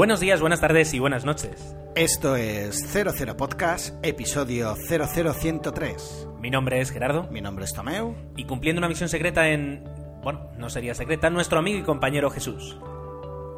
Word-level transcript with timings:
Buenos 0.00 0.18
días, 0.18 0.40
buenas 0.40 0.62
tardes 0.62 0.94
y 0.94 0.98
buenas 0.98 1.26
noches. 1.26 1.76
Esto 1.94 2.34
es 2.34 2.90
00 2.90 3.36
Podcast, 3.36 3.94
episodio 4.02 4.74
00103. 4.74 6.28
Mi 6.40 6.48
nombre 6.48 6.80
es 6.80 6.90
Gerardo 6.90 7.24
Mi 7.30 7.42
nombre 7.42 7.66
es 7.66 7.74
Tomeu. 7.74 8.16
y 8.34 8.46
cumpliendo 8.46 8.78
una 8.78 8.88
misión 8.88 9.10
secreta 9.10 9.50
en... 9.50 9.84
Bueno, 10.22 10.52
no 10.56 10.70
sería 10.70 10.94
secreta, 10.94 11.28
nuestro 11.28 11.58
amigo 11.58 11.78
y 11.80 11.82
compañero 11.82 12.30
Jesús. 12.30 12.78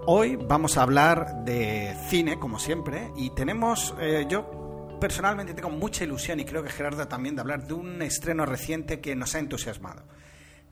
Hoy 0.05 0.35
vamos 0.35 0.77
a 0.77 0.83
hablar 0.83 1.45
de 1.45 1.95
cine, 2.09 2.41
como 2.41 2.59
siempre, 2.59 3.13
y 3.17 3.31
tenemos, 3.37 3.95
eh, 4.01 4.27
yo 4.29 4.99
personalmente 5.01 5.55
tengo 5.55 5.71
mucha 5.71 6.03
ilusión, 6.03 6.41
y 6.41 6.45
creo 6.45 6.65
que 6.65 6.71
Gerardo 6.71 7.07
también, 7.07 7.37
de 7.37 7.43
hablar 7.43 7.69
de 7.69 7.75
un 7.75 8.03
estreno 8.03 8.47
reciente 8.47 9.01
que 9.01 9.15
nos 9.15 9.37
ha 9.37 9.39
entusiasmado. 9.39 10.03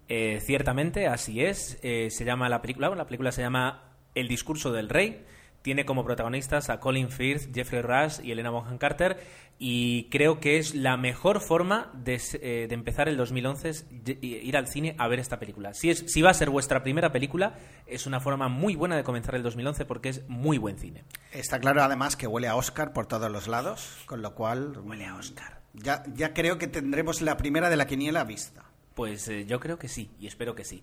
Eh, 0.09 0.41
ciertamente, 0.45 1.07
así 1.07 1.45
es. 1.45 1.79
Eh, 1.83 2.09
se 2.11 2.25
llama 2.25 2.49
la 2.49 2.61
película, 2.61 2.89
bueno, 2.89 3.05
la 3.05 3.07
película 3.07 3.31
se 3.31 3.43
llama 3.43 3.95
El 4.17 4.27
discurso 4.27 4.73
del 4.73 4.89
rey. 4.89 5.25
Tiene 5.63 5.85
como 5.85 6.05
protagonistas 6.05 6.71
a 6.71 6.81
Colin 6.81 7.11
Firth, 7.11 7.55
Jeffrey 7.55 7.83
Rush 7.83 8.21
y 8.25 8.33
Elena 8.33 8.51
Bonham 8.51 8.79
Carter. 8.79 9.19
Y 9.63 10.05
creo 10.05 10.41
que 10.41 10.57
es 10.57 10.75
la 10.75 10.97
mejor 10.97 11.41
forma 11.43 11.91
de, 11.93 12.15
s- 12.15 12.39
eh, 12.43 12.67
de 12.67 12.75
empezar 12.75 13.11
el 13.11 13.19
2011 13.19 13.69
es 13.69 13.87
y- 14.07 14.27
ir 14.27 14.57
al 14.57 14.69
cine 14.69 14.95
a 14.97 15.07
ver 15.07 15.19
esta 15.19 15.39
película. 15.39 15.75
Si, 15.75 15.91
es, 15.91 16.05
si 16.07 16.23
va 16.23 16.31
a 16.31 16.35
ser 16.35 16.49
vuestra 16.49 16.83
primera 16.83 17.13
película, 17.13 17.59
es 17.87 18.07
una 18.07 18.21
forma 18.21 18.49
muy 18.49 18.75
buena 18.75 18.97
de 18.97 19.05
comenzar 19.05 19.35
el 19.35 19.43
2011 19.43 19.85
porque 19.85 20.09
es 20.09 20.27
muy 20.29 20.57
buen 20.57 20.79
cine. 20.79 21.05
Está 21.31 21.61
claro 21.61 21.83
además 21.83 22.17
que 22.17 22.27
huele 22.27 22.49
a 22.49 22.57
Oscar 22.57 22.95
por 22.95 23.05
todos 23.07 23.31
los 23.31 23.49
lados, 23.49 23.99
con 24.07 24.23
lo 24.23 24.35
cual... 24.35 24.79
Huele 24.83 25.05
a 25.05 25.17
Oscar. 25.17 25.61
Ya, 25.75 26.05
ya 26.15 26.33
creo 26.33 26.57
que 26.57 26.67
tendremos 26.67 27.21
la 27.21 27.37
primera 27.37 27.69
de 27.69 27.77
la 27.77 27.87
quiniela 27.87 28.25
vista. 28.25 28.65
Pues 28.95 29.29
eh, 29.29 29.45
yo 29.45 29.61
creo 29.61 29.79
que 29.79 29.89
sí, 29.89 30.11
y 30.19 30.27
espero 30.27 30.55
que 30.55 30.65
sí. 30.65 30.83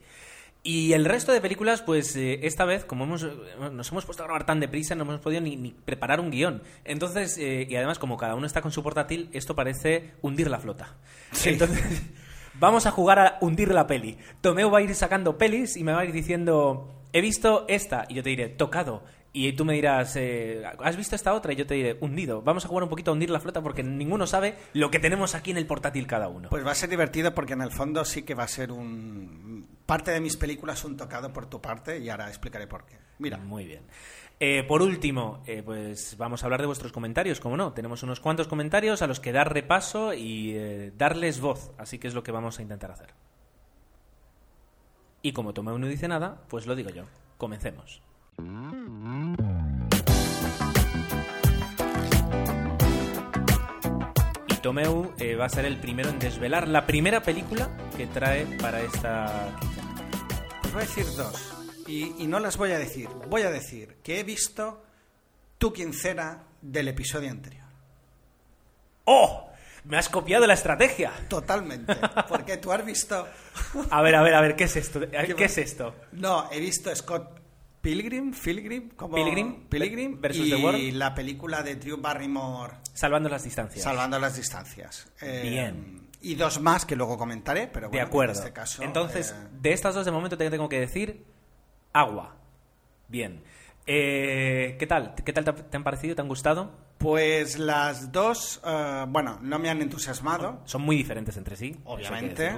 Y 0.68 0.92
el 0.92 1.06
resto 1.06 1.32
de 1.32 1.40
películas, 1.40 1.82
pues 1.82 2.14
eh, 2.18 2.42
esta 2.44 2.66
vez, 2.66 2.84
como 2.84 3.06
hemos, 3.06 3.24
eh, 3.24 3.30
nos 3.72 3.90
hemos 3.90 4.04
puesto 4.04 4.24
a 4.24 4.26
grabar 4.26 4.46
tan 4.46 4.60
deprisa, 4.60 4.96
no 4.96 5.04
hemos 5.04 5.22
podido 5.22 5.40
ni, 5.40 5.56
ni 5.56 5.72
preparar 5.72 6.20
un 6.20 6.30
guion. 6.30 6.62
Entonces, 6.84 7.38
eh, 7.38 7.66
y 7.70 7.76
además, 7.78 8.00
como 8.00 8.18
cada 8.18 8.36
uno 8.36 8.46
está 8.46 8.62
con 8.62 8.74
su 8.74 8.84
portátil, 8.84 9.30
esto 9.32 9.56
parece 9.56 10.16
hundir 10.22 10.50
la 10.50 10.60
flota. 10.60 10.98
Entonces, 11.46 12.04
vamos 12.60 12.86
a 12.86 12.92
jugar 12.92 13.18
a 13.18 13.38
hundir 13.40 13.74
la 13.74 13.88
peli. 13.88 14.18
Tomeo 14.42 14.70
va 14.70 14.80
a 14.80 14.82
ir 14.82 14.94
sacando 14.94 15.38
pelis 15.38 15.78
y 15.78 15.86
me 15.86 15.94
va 15.94 16.02
a 16.02 16.06
ir 16.06 16.12
diciendo, 16.12 17.02
he 17.14 17.22
visto 17.22 17.64
esta, 17.70 18.04
y 18.10 18.16
yo 18.16 18.24
te 18.24 18.32
diré, 18.32 18.50
tocado. 18.50 19.06
Y 19.32 19.54
tú 19.54 19.64
me 19.64 19.74
dirás, 19.74 20.18
eh, 20.18 20.64
¿has 20.84 20.98
visto 20.98 21.16
esta 21.16 21.34
otra? 21.34 21.54
Y 21.54 21.56
yo 21.56 21.66
te 21.66 21.76
diré, 21.76 21.98
hundido. 22.02 22.42
Vamos 22.42 22.66
a 22.66 22.68
jugar 22.68 22.84
un 22.84 22.90
poquito 22.90 23.12
a 23.12 23.14
hundir 23.14 23.30
la 23.30 23.40
flota 23.40 23.62
porque 23.62 23.84
ninguno 23.84 24.28
sabe 24.28 24.56
lo 24.74 24.92
que 24.92 25.00
tenemos 25.00 25.34
aquí 25.34 25.52
en 25.52 25.58
el 25.58 25.66
portátil 25.66 26.08
cada 26.08 26.28
uno. 26.28 26.50
Pues 26.50 26.66
va 26.66 26.72
a 26.72 26.76
ser 26.76 26.90
divertido 26.90 27.34
porque 27.34 27.54
en 27.54 27.62
el 27.62 27.72
fondo 27.72 28.04
sí 28.04 28.24
que 28.24 28.36
va 28.36 28.44
a 28.44 28.50
ser 28.50 28.74
un... 28.74 29.77
Parte 29.88 30.12
de 30.12 30.20
mis 30.20 30.36
películas 30.36 30.84
un 30.84 30.98
tocado 30.98 31.32
por 31.32 31.46
tu 31.46 31.62
parte 31.62 31.98
y 31.98 32.10
ahora 32.10 32.28
explicaré 32.28 32.68
por 32.68 32.86
qué. 32.86 32.98
Mira, 33.20 33.38
Muy 33.38 33.66
bien. 33.66 33.84
Eh, 34.40 34.64
por 34.68 34.82
último, 34.84 35.42
eh, 35.48 35.64
pues 35.64 36.16
vamos 36.18 36.44
a 36.44 36.46
hablar 36.46 36.60
de 36.60 36.68
vuestros 36.68 36.92
comentarios, 36.92 37.40
como 37.40 37.56
no. 37.58 37.72
Tenemos 37.72 38.04
unos 38.04 38.20
cuantos 38.20 38.48
comentarios 38.48 39.02
a 39.02 39.08
los 39.08 39.22
que 39.22 39.32
dar 39.32 39.52
repaso 39.52 40.14
y 40.14 40.52
eh, 40.56 40.92
darles 40.96 41.40
voz, 41.40 41.72
así 41.78 41.98
que 41.98 42.08
es 42.08 42.14
lo 42.14 42.22
que 42.22 42.34
vamos 42.34 42.60
a 42.60 42.62
intentar 42.62 42.92
hacer. 42.92 43.14
Y 45.24 45.32
como 45.32 45.54
Tomeu 45.54 45.80
no 45.80 45.88
dice 45.88 46.08
nada, 46.10 46.42
pues 46.50 46.68
lo 46.68 46.76
digo 46.76 46.90
yo. 46.90 47.06
Comencemos. 47.38 48.02
Y 54.50 54.56
Tomeu 54.62 55.14
va 55.40 55.46
a 55.46 55.50
ser 55.50 55.66
el 55.66 55.78
primero 55.78 56.10
en 56.10 56.20
desvelar 56.20 56.68
la 56.68 56.86
primera 56.86 57.24
película 57.24 57.70
que 57.96 58.06
trae 58.06 58.46
para 58.60 58.82
esta 58.82 59.56
voy 60.78 60.84
a 60.84 60.88
decir 60.88 61.16
dos. 61.16 61.54
Y, 61.88 62.24
y 62.24 62.28
no 62.28 62.40
las 62.40 62.58
voy 62.58 62.72
a 62.72 62.78
decir. 62.78 63.10
Voy 63.30 63.42
a 63.42 63.50
decir 63.50 63.98
que 64.04 64.20
he 64.20 64.24
visto 64.24 64.84
tu 65.58 65.74
quincena 65.74 66.44
del 66.62 66.90
episodio 66.90 67.32
anterior. 67.32 67.66
¡Oh! 69.06 69.50
Me 69.86 69.98
has 69.98 70.10
copiado 70.10 70.46
la 70.46 70.54
estrategia. 70.54 71.12
Totalmente. 71.30 71.96
Porque 72.30 72.58
tú 72.58 72.72
has 72.72 72.86
visto... 72.86 73.28
A 73.90 74.02
ver, 74.02 74.16
a 74.16 74.22
ver, 74.22 74.36
a 74.36 74.42
ver, 74.42 74.56
¿qué 74.56 74.66
es 74.66 74.76
esto? 74.76 75.00
¿Qué 75.38 75.46
es 75.46 75.58
esto? 75.58 75.96
No, 76.12 76.50
he 76.52 76.60
visto 76.60 76.94
Scott 76.96 77.40
Pilgrim, 77.82 78.34
Pilgrim, 78.34 78.90
como 78.90 79.16
Pilgrim, 79.16 79.68
Pilgrim 79.70 80.20
versus 80.20 80.46
y 80.46 80.50
The 80.50 80.58
World. 80.58 80.94
la 80.94 81.16
película 81.16 81.64
de 81.64 81.76
Drew 81.76 81.98
Barrymore 81.98 82.74
Salvando 82.94 83.30
las 83.30 83.44
distancias. 83.44 83.84
Salvando 83.84 84.20
las 84.20 84.36
distancias. 84.36 85.08
Eh, 85.22 85.42
Bien. 85.44 86.07
Y 86.22 86.36
dos 86.36 86.60
más 86.60 86.86
que 86.86 86.96
luego 86.96 87.18
comentaré, 87.18 87.68
pero 87.68 87.88
de 87.88 87.98
bueno, 87.98 88.08
acuerdo. 88.08 88.34
en 88.34 88.40
este 88.40 88.54
caso... 88.54 88.84
Entonces, 88.84 89.32
eh, 89.32 89.48
de 89.62 89.74
estas 89.74 89.96
dos 89.96 90.06
de 90.06 90.12
momento 90.12 90.38
te 90.38 90.50
tengo 90.50 90.68
que 90.68 90.80
decir 90.80 91.26
agua. 91.94 92.36
Bien. 93.08 93.44
Eh, 93.86 94.76
¿Qué 94.80 94.88
tal? 94.88 95.16
¿Qué 95.16 95.32
tal 95.32 95.46
te 95.46 95.78
han 95.78 95.84
parecido? 95.84 96.16
¿Te 96.16 96.22
han 96.22 96.28
gustado? 96.28 96.72
Pues 96.98 97.60
las 97.60 98.12
dos, 98.12 98.62
eh, 98.66 99.06
bueno, 99.08 99.40
no 99.42 99.60
me 99.60 99.70
han 99.70 99.82
entusiasmado. 99.82 100.62
Son 100.66 100.82
muy 100.82 100.96
diferentes 100.96 101.38
entre 101.38 101.56
sí. 101.56 101.80
Obviamente. 101.86 102.56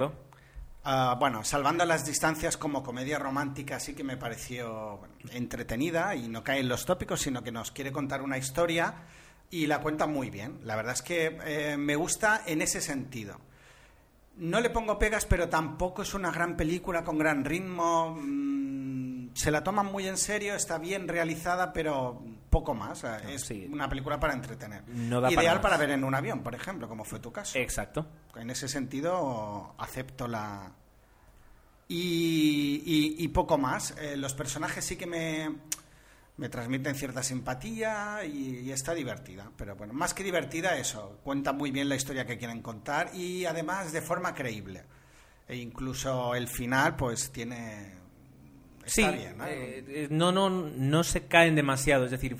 Ah, 0.82 1.16
bueno, 1.20 1.44
salvando 1.44 1.84
las 1.84 2.06
distancias 2.06 2.56
como 2.56 2.82
comedia 2.82 3.18
romántica 3.18 3.78
sí 3.78 3.94
que 3.94 4.02
me 4.02 4.16
pareció 4.16 4.96
bueno, 4.96 5.14
entretenida 5.32 6.14
y 6.14 6.28
no 6.28 6.42
cae 6.42 6.60
en 6.60 6.70
los 6.70 6.86
tópicos, 6.86 7.20
sino 7.20 7.42
que 7.42 7.52
nos 7.52 7.70
quiere 7.70 7.92
contar 7.92 8.22
una 8.22 8.38
historia 8.38 8.94
y 9.50 9.66
la 9.66 9.80
cuenta 9.80 10.06
muy 10.06 10.30
bien. 10.30 10.60
La 10.64 10.76
verdad 10.76 10.94
es 10.94 11.02
que 11.02 11.38
eh, 11.44 11.76
me 11.76 11.96
gusta 11.96 12.42
en 12.46 12.62
ese 12.62 12.80
sentido. 12.80 13.38
No 14.36 14.60
le 14.60 14.70
pongo 14.70 14.98
pegas, 14.98 15.26
pero 15.26 15.48
tampoco 15.48 16.02
es 16.02 16.14
una 16.14 16.30
gran 16.30 16.56
película 16.56 17.04
con 17.04 17.18
gran 17.18 17.44
ritmo. 17.44 18.16
mm, 18.20 19.30
se 19.34 19.50
la 19.50 19.62
toma 19.62 19.82
muy 19.82 20.08
en 20.08 20.16
serio, 20.16 20.54
está 20.54 20.78
bien 20.78 21.06
realizada, 21.06 21.72
pero 21.72 22.22
poco 22.48 22.74
más. 22.74 22.98
Sea, 23.00 23.18
es 23.18 23.42
sí. 23.42 23.68
una 23.70 23.88
película 23.88 24.18
para 24.18 24.32
entretener. 24.32 24.82
No 24.88 25.20
da 25.20 25.28
para 25.28 25.42
Ideal 25.42 25.60
para 25.60 25.76
ver 25.76 25.90
en 25.90 26.04
un 26.04 26.14
avión, 26.14 26.42
por 26.42 26.54
ejemplo, 26.54 26.88
como 26.88 27.04
fue 27.04 27.20
tu 27.20 27.30
caso. 27.32 27.58
Exacto. 27.58 28.06
En 28.36 28.50
ese 28.50 28.66
sentido, 28.68 29.74
acepto 29.78 30.26
la. 30.26 30.72
Y, 31.88 32.82
y- 32.84 33.24
y 33.24 33.28
poco 33.28 33.58
más. 33.58 33.94
Eh, 33.98 34.16
los 34.16 34.34
personajes 34.34 34.84
sí 34.84 34.96
que 34.96 35.06
me, 35.06 35.56
me 36.40 36.48
transmiten 36.48 36.94
cierta 36.94 37.22
simpatía 37.22 38.24
y, 38.24 38.60
y 38.60 38.72
está 38.72 38.94
divertida. 38.94 39.52
Pero 39.58 39.76
bueno, 39.76 39.92
más 39.92 40.14
que 40.14 40.24
divertida, 40.24 40.78
eso. 40.78 41.20
Cuenta 41.22 41.52
muy 41.52 41.70
bien 41.70 41.90
la 41.90 41.96
historia 41.96 42.24
que 42.24 42.38
quieren 42.38 42.62
contar 42.62 43.14
y 43.14 43.44
además 43.44 43.92
de 43.92 44.00
forma 44.00 44.34
creíble. 44.34 44.82
E 45.46 45.56
incluso 45.56 46.34
el 46.34 46.48
final, 46.48 46.96
pues 46.96 47.30
tiene. 47.30 47.92
Está 48.78 49.10
sí, 49.12 49.18
bien, 49.18 49.36
¿no? 49.36 49.46
eh, 49.46 49.84
eh, 49.86 50.08
no, 50.10 50.32
no, 50.32 50.48
no 50.48 51.04
se 51.04 51.26
caen 51.26 51.54
demasiado. 51.54 52.06
Es 52.06 52.10
decir, 52.10 52.38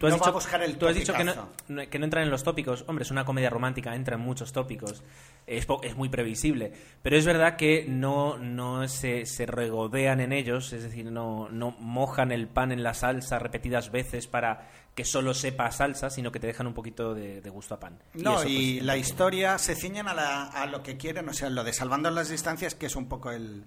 tú 0.00 0.06
has 0.06 0.12
No 0.14 0.18
va 0.18 0.20
dicho, 0.24 0.30
a 0.30 0.32
buscar 0.32 0.62
el 0.62 0.78
tú 0.78 0.88
has 0.88 0.94
dicho 0.96 1.12
que 1.12 1.22
no, 1.24 1.48
que 1.90 1.98
no 1.98 2.04
entran 2.06 2.24
en 2.24 2.30
los 2.30 2.42
tópicos. 2.42 2.84
Hombre, 2.88 3.02
es 3.04 3.10
una 3.10 3.24
comedia 3.24 3.50
romántica, 3.50 3.94
entra 3.94 4.16
en 4.16 4.22
muchos 4.22 4.52
tópicos. 4.52 5.04
Es, 5.46 5.66
es 5.82 5.94
muy 5.94 6.08
previsible. 6.08 6.72
Pero 7.02 7.16
es 7.16 7.26
verdad 7.26 7.56
que 7.56 7.84
no, 7.86 8.38
no 8.38 8.88
se, 8.88 9.26
se 9.26 9.44
regodean 9.46 10.20
en 10.20 10.32
ellos, 10.32 10.72
es 10.72 10.82
decir, 10.82 11.12
no, 11.12 11.48
no 11.50 11.72
mojan 11.78 12.32
el 12.32 12.48
pan 12.48 12.72
en 12.72 12.82
la 12.82 12.94
salsa 12.94 13.38
repetidas 13.38 13.90
veces 13.92 14.26
para 14.26 14.68
que 14.94 15.04
solo 15.04 15.34
sepa 15.34 15.70
salsa, 15.70 16.08
sino 16.10 16.32
que 16.32 16.40
te 16.40 16.46
dejan 16.46 16.66
un 16.66 16.74
poquito 16.74 17.14
de, 17.14 17.40
de 17.40 17.50
gusto 17.50 17.74
a 17.74 17.80
pan. 17.80 17.98
No, 18.14 18.34
eso, 18.36 18.42
pues, 18.44 18.50
y 18.54 18.80
la 18.80 18.96
historia 18.96 19.58
se 19.58 19.74
ciñen 19.74 20.08
a, 20.08 20.14
la- 20.14 20.46
a 20.46 20.66
lo 20.66 20.82
que 20.82 20.96
quieren, 20.96 21.28
o 21.28 21.32
sea, 21.34 21.50
lo 21.50 21.62
de 21.62 21.72
salvando 21.72 22.10
las 22.10 22.28
distancias, 22.30 22.74
que 22.74 22.86
es 22.86 22.96
un 22.96 23.06
poco 23.08 23.30
el, 23.30 23.64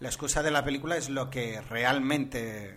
la 0.00 0.08
excusa 0.08 0.42
de 0.42 0.50
la 0.50 0.64
película, 0.64 0.96
es 0.96 1.10
lo 1.10 1.30
que 1.30 1.60
realmente 1.70 2.74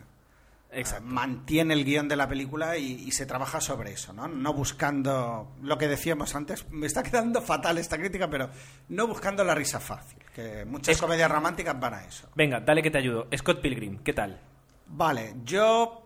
Exacto. 0.79 1.03
eh, 1.05 1.09
mantiene 1.11 1.73
el 1.73 1.83
guion 1.83 2.07
de 2.07 2.15
la 2.15 2.27
película 2.27 2.77
y, 2.77 2.93
y 3.07 3.11
se 3.11 3.25
trabaja 3.25 3.59
sobre 3.61 3.91
eso, 3.91 4.13
¿no? 4.13 4.27
No 4.27 4.53
buscando 4.53 5.55
lo 5.61 5.77
que 5.77 5.87
decíamos 5.87 6.35
antes, 6.35 6.69
me 6.71 6.85
está 6.87 7.03
quedando 7.03 7.41
fatal 7.41 7.77
esta 7.77 7.97
crítica, 7.97 8.29
pero 8.29 8.49
no 8.89 9.07
buscando 9.07 9.43
la 9.43 9.55
risa 9.55 9.79
fácil, 9.79 10.19
que 10.33 10.65
muchas 10.65 10.95
Es- 10.95 11.01
comedias 11.01 11.29
románticas 11.31 11.79
van 11.79 11.93
a 11.95 12.05
eso. 12.05 12.29
Venga, 12.35 12.59
dale 12.59 12.81
que 12.81 12.91
te 12.91 12.97
ayudo. 12.99 13.27
Scott 13.35 13.61
Pilgrim, 13.61 13.97
¿qué 14.03 14.13
tal? 14.13 14.39
Vale, 14.87 15.35
yo 15.43 16.03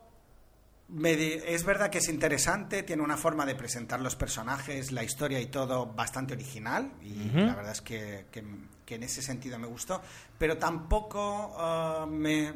me 0.90 1.14
es 1.14 1.64
verdad 1.64 1.90
que 1.90 2.00
es 2.00 2.10
interesante, 2.10 2.84
tiene 2.84 3.02
una 3.02 3.16
forma 3.16 3.46
de 3.46 3.56
presentar 3.56 4.02
los 4.02 4.16
personajes, 4.18 4.92
la 4.92 5.04
historia 5.04 5.40
y 5.40 5.46
todo 5.46 5.86
bastante 5.86 6.34
original, 6.34 6.92
y 7.02 7.30
la 7.30 7.56
verdad 7.56 7.72
es 7.72 7.82
que, 7.82 8.26
que- 8.32 8.44
que 8.86 8.96
en 8.96 9.04
ese 9.04 9.22
sentido 9.22 9.58
me 9.58 9.68
gustó, 9.68 10.02
pero 10.38 10.58
tampoco 10.58 11.56
ah, 11.58 12.06
me, 12.10 12.54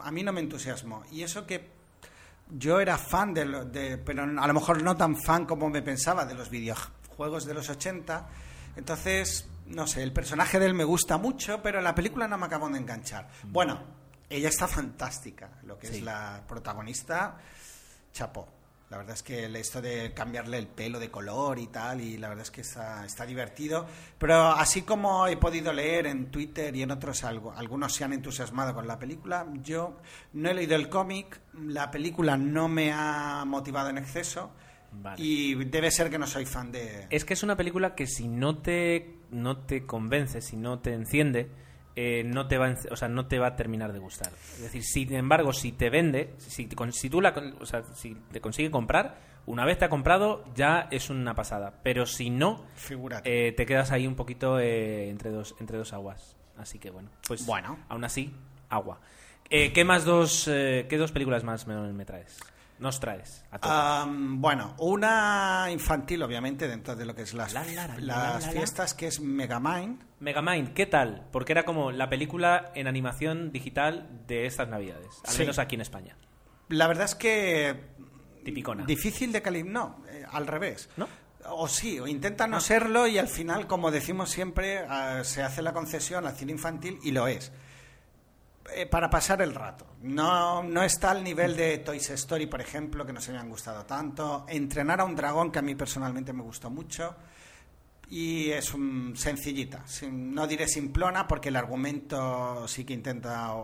a 0.00 0.10
mí 0.10 0.22
no 0.22 0.32
me 0.32 0.40
entusiasmó. 0.40 1.04
Y 1.10 1.22
eso 1.22 1.46
que 1.46 1.68
yo 2.50 2.80
era 2.80 2.96
fan 2.98 3.34
de, 3.34 3.44
lo- 3.44 3.64
de- 3.64 3.98
pero 3.98 4.22
a 4.22 4.46
lo 4.46 4.54
mejor 4.54 4.82
no 4.82 4.96
tan 4.96 5.16
fan 5.20 5.44
como 5.46 5.68
me 5.68 5.82
pensaba 5.82 6.24
de 6.24 6.34
los 6.34 6.48
videojuegos 6.50 7.44
de 7.44 7.54
los 7.54 7.68
80. 7.68 8.28
Entonces, 8.76 9.48
no 9.66 9.86
sé, 9.86 10.02
el 10.02 10.12
personaje 10.12 10.58
de 10.58 10.66
él 10.66 10.74
me 10.74 10.84
gusta 10.84 11.18
mucho, 11.18 11.60
pero 11.62 11.80
la 11.80 11.94
película 11.94 12.26
no 12.28 12.38
me 12.38 12.46
acabó 12.46 12.68
de 12.70 12.78
enganchar. 12.78 13.28
Bueno, 13.44 13.80
ella 14.30 14.48
está 14.48 14.68
fantástica, 14.68 15.50
lo 15.64 15.78
que 15.78 15.88
Sí. 15.88 15.96
es 15.96 16.02
la 16.02 16.42
protagonista, 16.48 17.36
chapó. 18.12 18.48
La 18.90 18.96
verdad 18.96 19.14
es 19.14 19.22
que 19.22 19.44
esto 19.44 19.82
de 19.82 20.14
cambiarle 20.14 20.56
el 20.56 20.66
pelo 20.66 20.98
de 20.98 21.10
color 21.10 21.58
y 21.58 21.66
tal, 21.66 22.00
y 22.00 22.16
la 22.16 22.28
verdad 22.28 22.44
es 22.44 22.50
que 22.50 22.62
está, 22.62 23.04
está 23.04 23.26
divertido. 23.26 23.86
Pero 24.18 24.48
así 24.48 24.82
como 24.82 25.26
he 25.26 25.36
podido 25.36 25.74
leer 25.74 26.06
en 26.06 26.30
Twitter 26.30 26.74
y 26.74 26.82
en 26.82 26.90
otros, 26.90 27.22
algo, 27.24 27.52
algunos 27.52 27.94
se 27.94 28.04
han 28.04 28.14
entusiasmado 28.14 28.74
con 28.74 28.86
la 28.86 28.98
película, 28.98 29.46
yo 29.62 29.98
no 30.32 30.48
he 30.48 30.54
leído 30.54 30.74
el 30.74 30.88
cómic, 30.88 31.38
la 31.52 31.90
película 31.90 32.38
no 32.38 32.68
me 32.68 32.90
ha 32.92 33.44
motivado 33.46 33.90
en 33.90 33.98
exceso, 33.98 34.52
Vale. 34.90 35.22
y 35.22 35.54
debe 35.66 35.90
ser 35.90 36.08
que 36.08 36.18
no 36.18 36.26
soy 36.26 36.46
fan 36.46 36.72
de... 36.72 37.08
Es 37.10 37.26
que 37.26 37.34
es 37.34 37.42
una 37.42 37.56
película 37.58 37.94
que 37.94 38.06
si 38.06 38.26
no 38.26 38.56
te, 38.56 39.18
no 39.30 39.58
te 39.58 39.84
convence, 39.84 40.40
si 40.40 40.56
no 40.56 40.78
te 40.78 40.94
enciende, 40.94 41.50
eh, 42.00 42.22
no 42.24 42.46
te 42.46 42.58
va 42.58 42.72
o 42.92 42.96
sea, 42.96 43.08
no 43.08 43.26
te 43.26 43.40
va 43.40 43.48
a 43.48 43.56
terminar 43.56 43.92
de 43.92 43.98
gustar. 43.98 44.32
Es 44.32 44.60
decir, 44.62 44.84
sin 44.84 45.12
embargo, 45.14 45.52
si 45.52 45.72
te 45.72 45.90
vende, 45.90 46.34
si, 46.38 46.68
si 46.92 47.10
tú 47.10 47.20
la, 47.20 47.34
o 47.60 47.66
sea, 47.66 47.82
si 47.94 48.14
te 48.30 48.40
consigue 48.40 48.70
comprar, 48.70 49.18
una 49.46 49.64
vez 49.64 49.78
te 49.78 49.86
ha 49.86 49.88
comprado 49.88 50.44
ya 50.54 50.86
es 50.92 51.10
una 51.10 51.34
pasada. 51.34 51.80
Pero 51.82 52.06
si 52.06 52.30
no, 52.30 52.64
eh, 53.24 53.52
te 53.56 53.66
quedas 53.66 53.90
ahí 53.90 54.06
un 54.06 54.14
poquito 54.14 54.60
eh, 54.60 55.08
entre 55.10 55.30
dos 55.30 55.56
entre 55.58 55.76
dos 55.76 55.92
aguas. 55.92 56.36
Así 56.56 56.78
que 56.78 56.90
bueno, 56.90 57.10
pues 57.26 57.44
Bueno. 57.46 57.78
aún 57.88 58.04
así, 58.04 58.32
agua. 58.68 59.00
Eh, 59.50 59.72
¿Qué 59.72 59.82
más 59.84 60.04
dos, 60.04 60.46
eh, 60.46 60.86
qué 60.88 60.98
dos 60.98 61.10
películas 61.10 61.42
más 61.42 61.66
me, 61.66 61.74
me 61.92 62.04
traes? 62.04 62.38
Nos 62.78 63.00
traes 63.00 63.44
a 63.50 64.06
bueno, 64.08 64.74
una 64.78 65.66
infantil, 65.70 66.22
obviamente, 66.22 66.68
dentro 66.68 66.94
de 66.94 67.04
lo 67.06 67.14
que 67.14 67.22
es 67.22 67.34
las, 67.34 67.52
La, 67.52 67.64
la, 67.64 67.72
la, 67.74 67.86
las 67.88 68.02
la, 68.02 68.16
la, 68.16 68.38
la. 68.40 68.52
fiestas, 68.52 68.94
que 68.94 69.08
es 69.08 69.20
Megamind. 69.20 70.02
Megamind, 70.20 70.74
¿qué 70.74 70.86
tal? 70.86 71.26
Porque 71.32 71.52
era 71.52 71.64
como 71.64 71.90
la 71.90 72.08
película 72.08 72.70
en 72.74 72.86
animación 72.86 73.50
digital 73.52 74.08
de 74.26 74.46
estas 74.46 74.68
navidades, 74.68 75.08
al 75.26 75.32
Sí. 75.34 75.40
menos 75.40 75.58
aquí 75.58 75.74
en 75.74 75.80
España. 75.80 76.16
La 76.68 76.86
verdad 76.86 77.06
es 77.06 77.14
que... 77.14 77.96
Tipicona. 78.44 78.84
Difícil 78.84 79.32
de 79.32 79.42
calificar, 79.42 79.72
no, 79.72 80.04
eh, 80.08 80.24
al 80.30 80.46
revés. 80.46 80.88
¿No? 80.96 81.08
O 81.50 81.66
sí, 81.68 81.98
o 81.98 82.06
intenta 82.06 82.46
no 82.46 82.60
serlo 82.60 83.06
y 83.06 83.16
al 83.18 83.28
final, 83.28 83.66
como 83.66 83.90
decimos 83.90 84.30
siempre, 84.30 84.78
ah, 84.88 85.20
se 85.24 85.42
hace 85.42 85.62
la 85.62 85.72
concesión 85.72 86.26
al 86.26 86.36
cine 86.36 86.52
infantil 86.52 86.98
y 87.02 87.10
lo 87.12 87.26
es. 87.26 87.52
Eh, 88.74 88.86
para 88.86 89.08
pasar 89.08 89.40
el 89.42 89.54
rato. 89.54 89.86
No, 90.02 90.62
no 90.62 90.82
está 90.82 91.10
al 91.12 91.24
nivel 91.24 91.56
de 91.56 91.78
Toys 91.78 92.10
Story, 92.10 92.46
por 92.46 92.60
ejemplo, 92.60 93.04
que 93.06 93.12
no 93.12 93.20
se 93.20 93.32
me 93.32 93.38
han 93.38 93.48
gustado 93.48 93.84
tanto. 93.86 94.44
Entrenar 94.48 95.00
a 95.00 95.04
un 95.04 95.16
dragón, 95.16 95.50
que 95.50 95.58
a 95.58 95.62
mí 95.62 95.74
personalmente 95.74 96.32
me 96.32 96.42
gustó 96.42 96.68
mucho. 96.70 97.16
Y 98.10 98.50
es 98.50 98.72
un, 98.74 99.14
sencillita. 99.16 99.84
No 100.10 100.46
diré 100.46 100.66
simplona, 100.68 101.26
porque 101.28 101.48
el 101.50 101.56
argumento 101.56 102.66
sí 102.68 102.84
que 102.84 102.94
intenta 102.94 103.54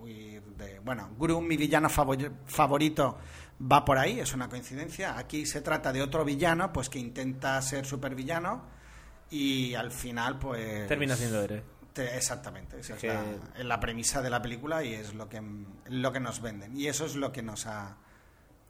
huir 0.00 0.42
de. 0.42 0.80
Bueno, 0.80 1.10
Gru, 1.18 1.40
mi 1.40 1.56
villano 1.56 1.88
favor- 1.88 2.32
favorito, 2.46 3.18
va 3.60 3.84
por 3.84 3.98
ahí, 3.98 4.18
es 4.20 4.32
una 4.34 4.48
coincidencia. 4.48 5.16
Aquí 5.18 5.46
se 5.46 5.60
trata 5.60 5.92
de 5.92 6.02
otro 6.02 6.24
villano, 6.24 6.72
pues 6.72 6.88
que 6.88 6.98
intenta 6.98 7.60
ser 7.62 7.86
supervillano. 7.86 8.64
Y 9.30 9.74
al 9.74 9.90
final, 9.92 10.38
pues. 10.38 10.86
Termina 10.88 11.14
siendo 11.16 11.42
héroe. 11.42 11.62
Te- 11.96 12.14
exactamente, 12.16 12.78
esa 12.78 12.94
es 12.94 13.00
Que- 13.00 13.64
la, 13.64 13.80
premisa 13.80 14.20
de 14.20 14.28
la 14.30 14.42
película 14.42 14.84
y 14.84 14.92
es 14.94 15.14
lo 15.14 15.28
que, 15.30 15.42
lo 15.88 16.12
que 16.12 16.20
nos 16.20 16.42
venden. 16.42 16.76
Y 16.78 16.86
eso 16.88 17.06
es 17.06 17.16
lo 17.16 17.32
que 17.32 17.40
nos 17.42 17.66
ha... 17.66 17.96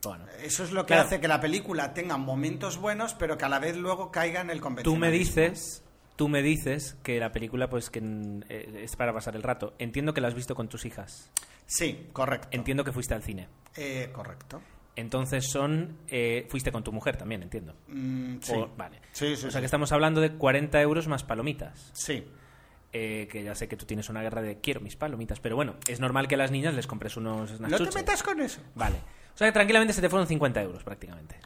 Bueno. 0.05 0.25
Eso 0.41 0.63
es 0.63 0.71
lo 0.71 0.83
que 0.87 0.95
Claro. 0.95 1.03
hace 1.09 1.21
que 1.21 1.27
la 1.27 1.41
película 1.41 1.93
tenga 1.93 2.17
momentos 2.17 2.77
buenos, 2.79 3.15
pero 3.15 3.37
que 3.37 3.45
a 3.45 3.49
la 3.49 3.59
vez 3.59 3.77
luego 3.77 4.13
caiga 4.13 4.41
en 4.43 4.51
el 4.51 4.59
Tú 4.59 4.63
convencionalismo. 4.65 5.01
me 5.01 5.11
dices, 5.11 5.83
tú 6.15 6.29
me 6.29 6.43
dices 6.43 6.97
que 7.03 7.19
la 7.19 7.33
película 7.33 7.69
pues 7.69 7.91
que 7.91 7.99
eh, 8.49 8.81
es 8.85 8.95
para 8.95 9.13
pasar 9.13 9.35
el 9.35 9.43
rato. 9.43 9.75
Entiendo 9.81 10.15
que 10.15 10.21
la 10.21 10.29
has 10.29 10.35
visto 10.35 10.55
con 10.55 10.69
tus 10.69 10.85
hijas. 10.85 11.33
Sí, 11.67 12.07
correcto. 12.13 12.47
Entiendo 12.53 12.85
que 12.85 12.93
fuiste 12.93 13.15
al 13.15 13.25
cine. 13.25 13.49
Eh, 13.75 14.11
correcto. 14.13 14.63
Entonces 14.95 15.51
son 15.51 15.99
eh, 16.09 16.47
fuiste 16.49 16.71
con 16.71 16.85
tu 16.85 16.93
mujer 16.93 17.17
también, 17.17 17.43
entiendo. 17.43 17.75
Mm, 17.89 18.37
sí. 18.41 18.53
O- 18.55 18.69
vale. 18.77 19.01
Sí, 19.13 19.35
sí, 19.37 19.47
o 19.47 19.51
sea 19.51 19.59
sí. 19.59 19.59
que 19.59 19.65
estamos 19.65 19.91
hablando 19.91 20.21
de 20.21 20.35
40 20.35 20.81
euros 20.81 21.09
más 21.09 21.25
palomitas. 21.25 21.91
Sí. 21.95 22.25
Eh, 22.93 23.29
que 23.31 23.43
ya 23.43 23.55
sé 23.55 23.69
que 23.69 23.77
tú 23.77 23.85
tienes 23.85 24.09
una 24.09 24.23
guerra 24.23 24.41
de 24.41 24.59
quiero 24.61 24.81
mis 24.81 24.97
palomitas, 24.97 25.39
pero 25.41 25.55
bueno, 25.57 25.75
es 25.87 26.01
normal 26.01 26.29
que 26.29 26.35
a 26.37 26.39
las 26.39 26.51
niñas 26.51 26.73
les 26.75 26.87
compres 26.87 27.17
unos 27.17 27.51
unas 27.59 27.71
No 27.71 27.79
te 27.79 27.93
metas 27.95 28.23
con 28.23 28.41
eso. 28.41 28.61
Vale. 28.75 28.97
O 29.35 29.37
sea 29.39 29.49
que 29.49 29.53
tranquilamente 29.53 29.93
se 29.93 30.01
te 30.01 30.09
fueron 30.09 30.27
50 30.27 30.63
euros 30.63 30.83
prácticamente. 30.83 31.37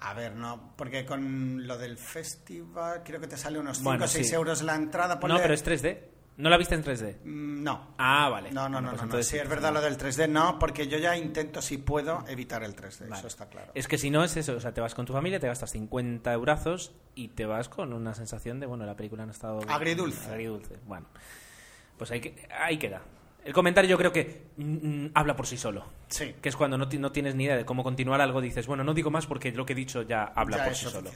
A 0.00 0.14
ver, 0.14 0.34
no, 0.34 0.72
porque 0.76 1.06
con 1.06 1.66
lo 1.66 1.78
del 1.78 1.96
festival 1.96 3.02
creo 3.04 3.20
que 3.20 3.28
te 3.28 3.36
sale 3.36 3.58
unos 3.58 3.76
5 3.78 3.88
Bueno, 3.90 4.04
o 4.04 4.08
6 4.08 4.28
sí. 4.28 4.34
euros 4.34 4.62
la 4.62 4.74
entrada. 4.74 5.14
No, 5.16 5.20
ponle- 5.20 5.40
pero 5.42 5.54
es 5.54 5.64
3D. 5.64 5.98
¿No 6.38 6.50
la 6.50 6.58
viste 6.58 6.74
en 6.74 6.84
3D? 6.84 7.16
Mm, 7.24 7.62
No. 7.62 7.94
Ah, 7.98 8.28
vale. 8.28 8.50
No, 8.50 8.68
no, 8.68 8.74
Bueno, 8.74 8.80
no, 8.80 8.88
pues 8.90 8.92
no, 8.92 8.96
no. 8.98 9.02
entonces 9.04 9.26
Sí, 9.28 9.36
sí 9.36 9.38
es 9.42 9.48
verdad 9.48 9.72
lo 9.72 9.80
del 9.80 9.96
3D, 9.96 10.28
no, 10.28 10.58
porque 10.58 10.86
yo 10.86 10.98
ya 10.98 11.16
intento, 11.16 11.62
si 11.62 11.78
puedo, 11.78 12.24
evitar 12.28 12.62
el 12.62 12.74
3D, 12.76 13.08
Vale. 13.08 13.18
eso 13.18 13.26
está 13.26 13.48
claro. 13.48 13.72
Es 13.74 13.88
que 13.88 13.96
si 13.96 14.10
no 14.10 14.22
es 14.22 14.36
eso, 14.36 14.54
o 14.54 14.60
sea, 14.60 14.74
te 14.74 14.80
vas 14.82 14.94
con 14.94 15.06
tu 15.06 15.12
familia, 15.14 15.40
te 15.40 15.46
gastas 15.46 15.70
50 15.72 16.32
eurazos 16.32 16.92
y 17.14 17.28
te 17.28 17.46
vas 17.46 17.68
con 17.70 17.92
una 17.94 18.14
sensación 18.14 18.60
de, 18.60 18.66
bueno, 18.66 18.84
la 18.84 18.96
película 18.96 19.24
no 19.24 19.30
ha 19.30 19.34
estado... 19.34 19.60
Agridulce. 19.68 20.28
Agridulce, 20.30 20.76
bueno. 20.86 21.06
Pues 21.96 22.10
ahí, 22.10 22.20
que- 22.20 22.46
ahí 22.50 22.76
queda. 22.78 23.00
El 23.42 23.52
comentario 23.54 23.88
yo 23.88 23.96
creo 23.96 24.12
que 24.12 24.48
mm, 24.56 25.04
mm, 25.06 25.10
habla 25.14 25.36
por 25.36 25.46
sí 25.46 25.56
solo. 25.56 25.86
Sí. 26.08 26.34
Que 26.42 26.48
es 26.50 26.56
cuando 26.56 26.76
no, 26.76 26.86
no 26.86 27.12
tienes 27.12 27.34
ni 27.34 27.44
idea 27.44 27.56
de 27.56 27.64
cómo 27.64 27.82
continuar 27.82 28.20
algo, 28.20 28.40
dices, 28.42 28.66
bueno, 28.66 28.84
no 28.84 28.92
digo 28.92 29.10
más 29.10 29.26
porque 29.26 29.52
lo 29.52 29.64
que 29.64 29.72
he 29.72 29.76
dicho 29.76 30.02
ya 30.02 30.24
habla 30.24 30.58
Ya 30.58 30.64
por 30.64 30.74
sí 30.74 30.84
solo. 30.86 31.10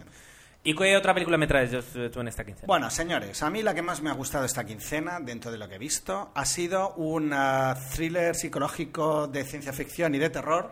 ¿Y 0.63 0.75
qué 0.77 0.95
otra 0.97 1.15
película 1.15 1.39
me 1.39 1.47
traes 1.47 1.71
yo- 1.71 2.11
tú 2.11 2.21
en 2.21 2.29
esta 2.29 2.45
quincena? 2.45 2.67
Bueno, 2.67 2.91
señores, 2.91 3.43
a 3.43 3.49
mí 3.49 3.63
la 3.63 3.75
que 3.75 3.81
más 3.83 4.03
me 4.03 4.11
ha 4.11 4.13
gustado 4.13 4.45
esta 4.45 4.65
quincena, 4.65 5.19
dentro 5.21 5.51
de 5.51 5.57
lo 5.57 5.67
que 5.69 5.77
he 5.77 5.79
visto, 5.79 6.31
ha 6.35 6.45
sido 6.45 6.95
un 6.97 7.33
ah, 7.33 7.75
thriller 7.95 8.35
psicológico 8.35 9.27
de 9.27 9.45
ciencia 9.45 9.73
ficción 9.73 10.15
y 10.15 10.19
de 10.19 10.29
terror 10.29 10.71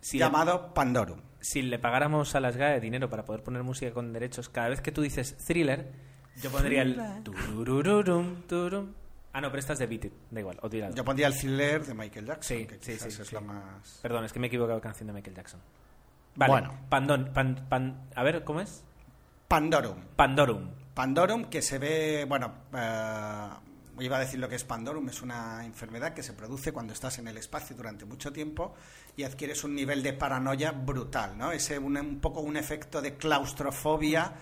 Si 0.00 0.18
llamado 0.18 0.74
Pandorum. 0.74 1.20
si 1.40 1.62
le 1.62 1.78
pagáramos 1.78 2.34
a 2.34 2.40
las 2.40 2.56
GAE 2.58 2.80
dinero 2.80 3.08
para 3.08 3.24
poder 3.24 3.42
poner 3.42 3.62
música 3.62 3.92
con 3.92 4.12
derechos, 4.12 4.50
cada 4.50 4.68
vez 4.68 4.82
que 4.82 4.92
tú 4.92 5.00
dices 5.00 5.36
thriller, 5.46 5.90
yo 6.42 6.50
pondría 6.50 6.82
el... 6.82 7.00
turururum, 7.22 8.42
turum. 8.46 8.92
Ah, 9.32 9.40
no, 9.40 9.48
pero 9.48 9.58
esta 9.60 9.72
es 9.72 9.78
de 9.78 9.86
Beat 9.86 10.04
It, 10.04 10.12
da 10.30 10.40
igual, 10.40 10.58
olvídalo. 10.62 10.94
Yo 10.94 11.04
pondría 11.04 11.26
el 11.28 11.34
thriller 11.36 11.82
de 11.84 11.94
Michael 11.94 12.26
Jackson, 12.26 12.56
Sí, 12.58 12.66
que 12.66 12.74
sí, 12.80 12.98
sí, 12.98 13.08
es 13.22 13.28
sí. 13.28 13.34
lo 13.34 13.40
más... 13.40 13.98
Perdón, 14.02 14.24
es 14.26 14.32
que 14.32 14.38
me 14.38 14.46
he 14.46 14.48
equivocado 14.48 14.80
canción 14.82 15.06
de 15.06 15.12
Michael 15.14 15.34
Jackson. 15.34 15.60
Vale, 16.36 16.52
Bueno. 16.52 16.74
Pandon, 16.90 17.32
pan, 17.32 17.66
pan- 17.68 18.08
a 18.14 18.22
ver, 18.22 18.44
¿cómo 18.44 18.60
es? 18.60 18.84
Pandorum. 19.54 19.96
Pandorum. 20.16 20.70
Pandorum, 20.94 21.44
que 21.44 21.62
se 21.62 21.78
ve, 21.78 22.24
bueno, 22.28 22.52
eh, 22.76 23.48
iba 24.00 24.16
a 24.16 24.18
decir 24.20 24.40
lo 24.40 24.48
que 24.48 24.56
es 24.56 24.64
Pandorum, 24.64 25.08
es 25.08 25.22
una 25.22 25.64
enfermedad 25.64 26.12
que 26.12 26.24
se 26.24 26.32
produce 26.32 26.72
cuando 26.72 26.92
estás 26.92 27.20
en 27.20 27.28
el 27.28 27.36
espacio 27.36 27.76
durante 27.76 28.04
mucho 28.04 28.32
tiempo 28.32 28.74
y 29.16 29.22
adquieres 29.22 29.62
un 29.62 29.76
nivel 29.76 30.02
de 30.02 30.12
paranoia 30.12 30.72
brutal, 30.72 31.38
¿no? 31.38 31.52
Es 31.52 31.70
un, 31.70 31.96
un 31.96 32.18
poco 32.18 32.40
un 32.40 32.56
efecto 32.56 33.00
de 33.00 33.16
claustrofobia 33.16 34.32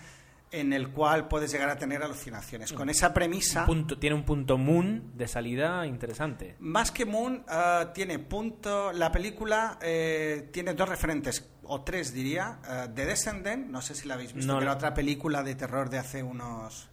en 0.49 0.73
el 0.73 0.89
cual 0.89 1.27
puedes 1.27 1.51
llegar 1.51 1.69
a 1.69 1.77
tener 1.77 2.01
alucinaciones. 2.01 2.73
Con 2.73 2.89
esa 2.89 3.13
premisa... 3.13 3.67
Punto- 3.67 3.99
tiene 3.99 4.15
un 4.15 4.23
punto 4.23 4.57
moon 4.57 5.11
de 5.15 5.27
salida 5.27 5.85
interesante. 5.85 6.55
Más 6.59 6.91
que 6.91 7.05
Moon, 7.05 7.43
eh, 7.51 7.85
tiene 7.93 8.17
punto. 8.17 8.91
La 8.91 9.11
película 9.11 9.77
eh, 9.79 10.49
tiene 10.51 10.73
dos 10.73 10.89
referentes, 10.89 11.52
o 11.65 11.81
tres 11.81 12.13
diría. 12.13 12.59
eh, 12.67 12.89
The 12.93 13.05
Descendant, 13.05 13.67
no 13.69 13.81
sé 13.81 13.95
si 13.95 14.07
la 14.07 14.15
habéis 14.15 14.33
visto, 14.33 14.51
No, 14.53 14.59
no. 14.61 14.71
otra 14.71 14.93
película 14.93 15.43
de 15.43 15.55
terror 15.55 15.89
de 15.89 15.99
hace 15.99 16.23
unos 16.23 16.89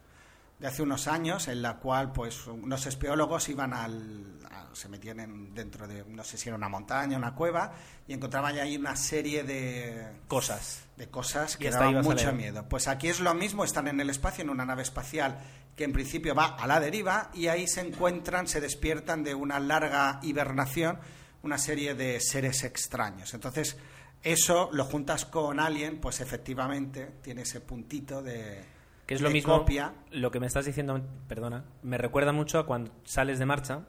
de 0.59 0.67
hace 0.67 0.83
unos 0.83 1.09
años, 1.09 1.49
en 1.49 1.62
la 1.62 1.79
cual 1.79 2.12
pues 2.12 2.47
unos 2.47 2.85
espeólogos 2.85 3.49
iban 3.49 3.73
al. 3.73 4.39
a- 4.50 4.69
se 4.75 4.89
metían 4.91 5.19
en- 5.21 5.55
dentro 5.55 5.89
de, 5.89 6.05
no 6.05 6.23
sé 6.23 6.37
si 6.37 6.49
era 6.50 6.57
una 6.57 6.69
montaña, 6.69 7.17
una 7.17 7.35
cueva, 7.35 7.73
y 8.07 8.12
encontraban 8.12 8.57
ahí 8.59 8.77
una 8.77 8.95
serie 8.95 9.43
de 9.43 10.07
Cosas. 10.29 10.83
de 10.99 11.09
cosas 11.09 11.57
que 11.57 11.71
daban 11.71 12.03
mucho 12.03 12.33
miedo. 12.33 12.69
Pues 12.69 12.89
aquí 12.89 13.09
es 13.09 13.21
lo 13.21 13.33
mismo, 13.35 13.65
están 13.65 13.89
en 13.89 13.99
el 14.00 14.11
espacio, 14.11 14.45
en 14.45 14.50
una 14.50 14.67
nave 14.67 14.83
espacial 14.83 15.39
que 15.75 15.85
en 15.85 15.93
principio 15.95 16.35
va 16.35 16.57
a 16.57 16.67
la 16.67 16.79
deriva 16.79 17.31
y 17.33 17.47
ahí 17.47 17.67
se 17.67 17.81
encuentran, 17.81 18.47
se 18.47 18.61
despiertan 18.61 19.25
de 19.25 19.35
una 19.35 19.59
larga 19.61 20.21
hibernación 20.23 20.99
una 21.43 21.57
serie 21.57 21.95
de 21.95 22.21
seres 22.21 22.65
extraños. 22.65 23.33
Entonces, 23.33 23.79
eso 24.23 24.69
lo 24.73 24.85
juntas 24.85 25.25
con 25.25 25.61
Alien, 25.61 25.99
pues 25.99 26.21
efectivamente 26.21 27.11
tiene 27.23 27.43
ese 27.43 27.61
puntito 27.61 28.23
de, 28.23 28.62
Que 29.07 29.15
es 29.15 29.21
lo 29.21 29.31
mismo. 29.31 29.59
copia. 29.59 29.95
Lo 30.11 30.31
que 30.31 30.41
me 30.41 30.47
estás 30.47 30.67
diciendo, 30.67 31.00
perdona, 31.29 31.65
me 31.83 31.99
recuerda 31.99 32.33
mucho 32.33 32.59
a 32.59 32.67
cuando 32.67 32.93
sales 33.05 33.39
de 33.39 33.47
marcha, 33.47 33.87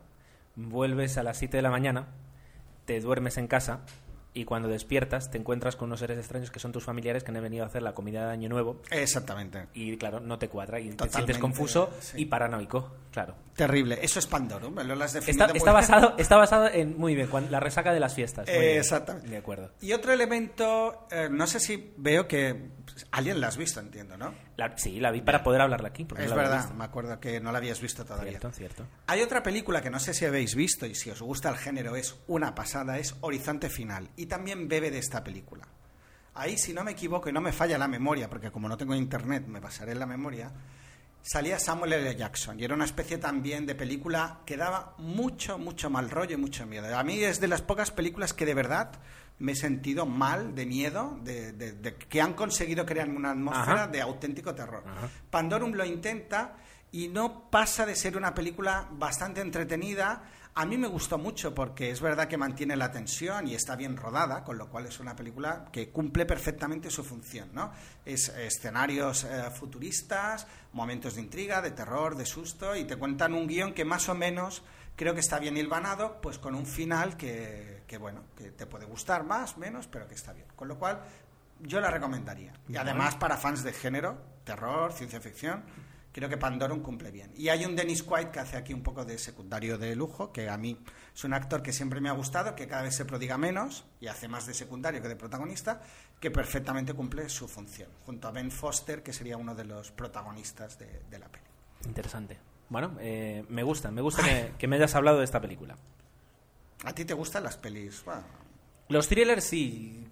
vuelves 0.56 1.18
a 1.18 1.24
las 1.24 1.38
7 1.38 1.58
de 1.58 1.64
la 1.64 1.70
mañana, 1.72 2.08
te 2.86 3.00
duermes 3.00 3.38
en 3.38 3.48
casa 3.48 3.82
y 4.34 4.46
cuando 4.46 4.70
despiertas 4.70 5.30
te 5.30 5.38
encuentras 5.38 5.76
con 5.76 5.90
unos 5.90 6.00
seres 6.00 6.18
extraños 6.18 6.52
que 6.52 6.60
son 6.60 6.72
tus 6.72 6.84
familiares 6.84 7.24
que 7.24 7.32
han 7.32 7.42
venido 7.42 7.64
a 7.64 7.68
hacer 7.68 7.82
la 7.82 7.94
comida 7.94 8.26
de 8.28 8.32
Año 8.32 8.48
Nuevo 8.50 8.82
Exactamente. 8.90 9.68
y 9.74 9.98
claro, 9.98 10.20
no 10.22 10.40
te 10.40 10.48
cuadra 10.48 10.80
y 10.80 10.90
te 10.92 11.10
sientes 11.10 11.38
confuso 11.38 11.90
sí. 12.00 12.22
y 12.22 12.26
paranoico, 12.26 12.92
claro. 13.12 13.36
Terrible. 13.56 14.00
Eso 14.02 14.20
es 14.20 14.28
Pandorum. 14.28 14.74
Lo 14.76 15.04
has 15.04 15.14
Está, 15.14 15.20
definido 15.20 15.48
muy 15.50 15.58
está 15.58 15.72
basado, 15.74 16.16
está 16.18 16.38
basado 16.38 16.68
en, 16.68 16.98
muy 16.98 17.14
bien, 17.16 17.30
la 17.50 17.60
resaca 17.60 17.94
de 17.94 18.00
las 18.00 18.16
fiestas. 18.16 18.46
bien. 18.46 18.78
Exactamente. 18.80 19.28
De 19.30 19.38
acuerdo. 19.38 19.72
Y 19.82 19.92
otro 19.94 20.14
elemento, 20.14 21.08
eh, 21.12 21.28
no 21.30 21.46
sé 21.46 21.60
si 21.60 21.94
veo 21.98 22.28
que 22.28 22.70
alguien 23.12 23.40
la 23.42 23.48
has 23.50 23.58
visto, 23.58 23.80
entiendo, 23.82 24.18
¿no? 24.18 24.34
La- 24.56 24.78
sí, 24.78 25.00
la 25.00 25.12
vi 25.12 25.22
para 25.22 25.44
poder 25.44 25.62
hablarla 25.62 25.90
aquí. 25.90 26.08
Es 26.18 26.30
la 26.30 26.36
verdad, 26.36 26.70
me 26.72 26.86
acuerdo 26.86 27.20
que 27.20 27.40
no 27.40 27.52
la 27.52 27.58
habías 27.58 27.82
visto 27.82 28.06
todavía. 28.06 28.32
Cierto, 28.32 28.52
cierto. 28.52 28.86
Hay 29.08 29.22
otra 29.22 29.44
película 29.44 29.82
que 29.82 29.90
no 29.90 30.00
sé 30.00 30.14
si 30.14 30.26
habéis 30.26 30.56
visto 30.56 30.86
y 30.86 30.96
si 30.96 31.10
os 31.12 31.22
gusta 31.22 31.50
el 31.50 31.58
género 31.58 31.96
es 31.96 32.16
una 32.28 32.56
pasada, 32.56 32.98
es 32.98 33.16
Horizonte 33.22 33.70
Final 33.70 34.10
y 34.22 34.26
también 34.26 34.68
bebe 34.68 34.92
de 34.92 35.00
esta 35.00 35.24
película. 35.24 35.68
Ahí, 36.36 36.58
si 36.58 36.74
no 36.74 36.84
me 36.84 36.92
equivoco 36.92 37.28
y 37.30 37.34
no 37.34 37.42
me 37.42 37.52
falla 37.52 37.78
la 37.78 37.88
memoria, 37.88 38.30
porque 38.30 38.52
como 38.52 38.70
no 38.70 38.78
tengo 38.78 38.96
internet 38.96 39.46
me 39.48 39.60
basaré 39.60 39.92
en 39.92 40.00
la 40.00 40.06
memoria, 40.06 40.52
salía 41.22 41.60
Samuel 41.60 41.94
L. 41.94 42.16
Jackson 42.16 42.60
y 42.60 42.64
era 42.64 42.74
una 42.74 42.86
especie 42.86 43.18
también 43.18 43.66
de 43.66 43.76
película 43.76 44.40
que 44.46 44.58
daba 44.58 44.96
mucho, 44.98 45.58
mucho 45.58 45.90
mal 45.90 46.10
rollo 46.10 46.36
y 46.36 46.40
mucho 46.40 46.66
miedo. 46.66 46.98
A 46.98 47.04
mí 47.04 47.22
es 47.24 47.40
de 47.42 47.48
las 47.48 47.62
pocas 47.62 47.92
películas 47.92 48.34
que 48.34 48.46
de 48.46 48.54
verdad 48.54 48.92
me 49.40 49.54
he 49.54 49.56
sentido 49.56 50.06
mal, 50.06 50.54
de 50.56 50.66
miedo, 50.66 51.20
de, 51.24 51.52
de- 51.52 51.74
de 51.74 51.96
que 51.96 52.22
han 52.22 52.34
conseguido 52.34 52.86
crear 52.86 53.10
una 53.10 53.32
atmósfera 53.32 53.84
Ajá. 53.84 53.88
de 53.88 54.02
auténtico 54.02 54.54
terror. 54.56 54.84
Ajá. 54.88 55.10
Pandorum 55.30 55.74
lo 55.74 55.84
intenta 55.84 56.56
y 56.92 57.08
no 57.08 57.50
pasa 57.50 57.86
de 57.86 57.96
ser 57.96 58.16
una 58.18 58.34
película 58.34 58.88
bastante 58.92 59.42
entretenida. 59.42 60.24
A 60.54 60.66
mí 60.66 60.78
me 60.78 60.88
gustó 60.88 61.18
mucho 61.18 61.56
porque 61.56 61.92
es 61.92 62.02
verdad 62.02 62.28
que 62.28 62.36
mantiene 62.38 62.76
la 62.76 62.92
tensión 62.92 63.48
y 63.48 63.56
está 63.56 63.78
bien 63.78 63.96
rodada, 63.96 64.44
con 64.44 64.58
lo 64.58 64.70
cual 64.70 64.86
es 64.86 65.00
una 65.00 65.16
película 65.16 65.66
que 65.72 65.90
cumple 65.90 66.26
perfectamente 66.26 66.90
su 66.90 67.06
función, 67.06 67.50
¿no? 67.54 67.72
Es 68.06 68.28
escenarios 68.28 69.24
eh, 69.24 69.50
futuristas, 69.50 70.46
momentos 70.74 71.16
de 71.16 71.22
intriga, 71.22 71.62
de 71.62 71.72
terror, 71.72 72.18
de 72.18 72.26
susto 72.26 72.76
y 72.76 72.84
te 72.84 72.98
cuentan 72.98 73.34
un 73.34 73.48
guion 73.48 73.74
que 73.74 73.86
más 73.86 74.10
o 74.10 74.14
menos 74.14 74.62
creo 74.98 75.14
que 75.14 75.22
está 75.22 75.40
bien 75.40 75.56
hilvanado, 75.56 76.20
pues 76.22 76.38
con 76.38 76.54
un 76.54 76.66
final 76.66 77.16
que, 77.16 77.84
que, 77.88 77.98
bueno, 77.98 78.26
que 78.36 78.52
te 78.52 78.66
puede 78.66 78.86
gustar 78.86 79.24
más, 79.24 79.58
menos, 79.58 79.88
pero 79.88 80.06
que 80.06 80.16
está 80.16 80.34
bien. 80.34 80.48
Con 80.58 80.68
lo 80.68 80.78
cual 80.78 81.02
yo 81.62 81.80
la 81.80 81.90
recomendaría. 81.90 82.52
Y 82.68 82.76
además 82.76 83.16
para 83.16 83.38
fans 83.38 83.64
de 83.64 83.72
género, 83.72 84.18
terror, 84.44 84.92
ciencia 84.92 85.22
ficción, 85.22 85.64
creo 86.12 86.30
que 86.30 86.38
Pandorum 86.38 86.82
cumple 86.82 87.12
bien. 87.12 87.32
Y 87.36 87.50
hay 87.50 87.66
un 87.66 87.76
Dennis 87.76 88.04
Quaid 88.04 88.28
que 88.28 88.40
hace 88.40 88.58
aquí 88.58 88.74
un 88.74 88.84
poco 88.84 89.06
de 89.06 89.18
secundario 89.18 89.78
de 89.78 89.96
lujo, 89.96 90.32
que 90.32 90.50
a 90.50 90.58
mí 90.58 90.78
es 91.14 91.24
un 91.24 91.34
actor 91.34 91.62
que 91.62 91.74
siempre 91.74 92.02
me 92.02 92.10
ha 92.10 92.14
gustado, 92.14 92.56
que 92.56 92.68
cada 92.68 92.84
vez 92.84 92.96
se 92.96 93.06
prodiga 93.06 93.38
menos 93.38 93.86
y 94.00 94.08
hace 94.08 94.28
más 94.28 94.46
de 94.46 94.54
secundario 94.54 95.02
que 95.02 95.08
de 95.08 95.16
protagonista, 95.16 95.82
que 96.20 96.32
perfectamente 96.32 96.94
cumple 96.94 97.28
su 97.30 97.48
función, 97.48 97.90
junto 98.06 98.28
a 98.28 98.32
Ben 98.32 98.52
Foster, 98.52 99.04
que 99.04 99.14
sería 99.14 99.38
uno 99.38 99.56
de 99.56 99.66
los 99.66 99.92
protagonistas 99.92 100.78
de, 100.78 101.02
de 101.10 101.20
la 101.20 101.28
peli. 101.28 101.46
Interesante. 101.86 102.38
Bueno, 102.70 102.96
eh, 103.00 103.44
me 103.50 103.64
gusta, 103.64 103.92
me 103.92 104.02
gusta 104.02 104.24
que, 104.24 104.52
que 104.58 104.68
me 104.68 104.78
hayas 104.78 104.96
hablado 104.96 105.20
de 105.20 105.26
esta 105.26 105.42
película. 105.42 105.76
¿A 106.84 106.94
ti 106.94 107.06
te 107.06 107.14
gustan 107.14 107.44
las 107.44 107.58
pelis? 107.58 108.04
Bueno, 108.06 108.24
Los 108.88 109.08
thrillers 109.08 109.44
sí, 109.44 110.08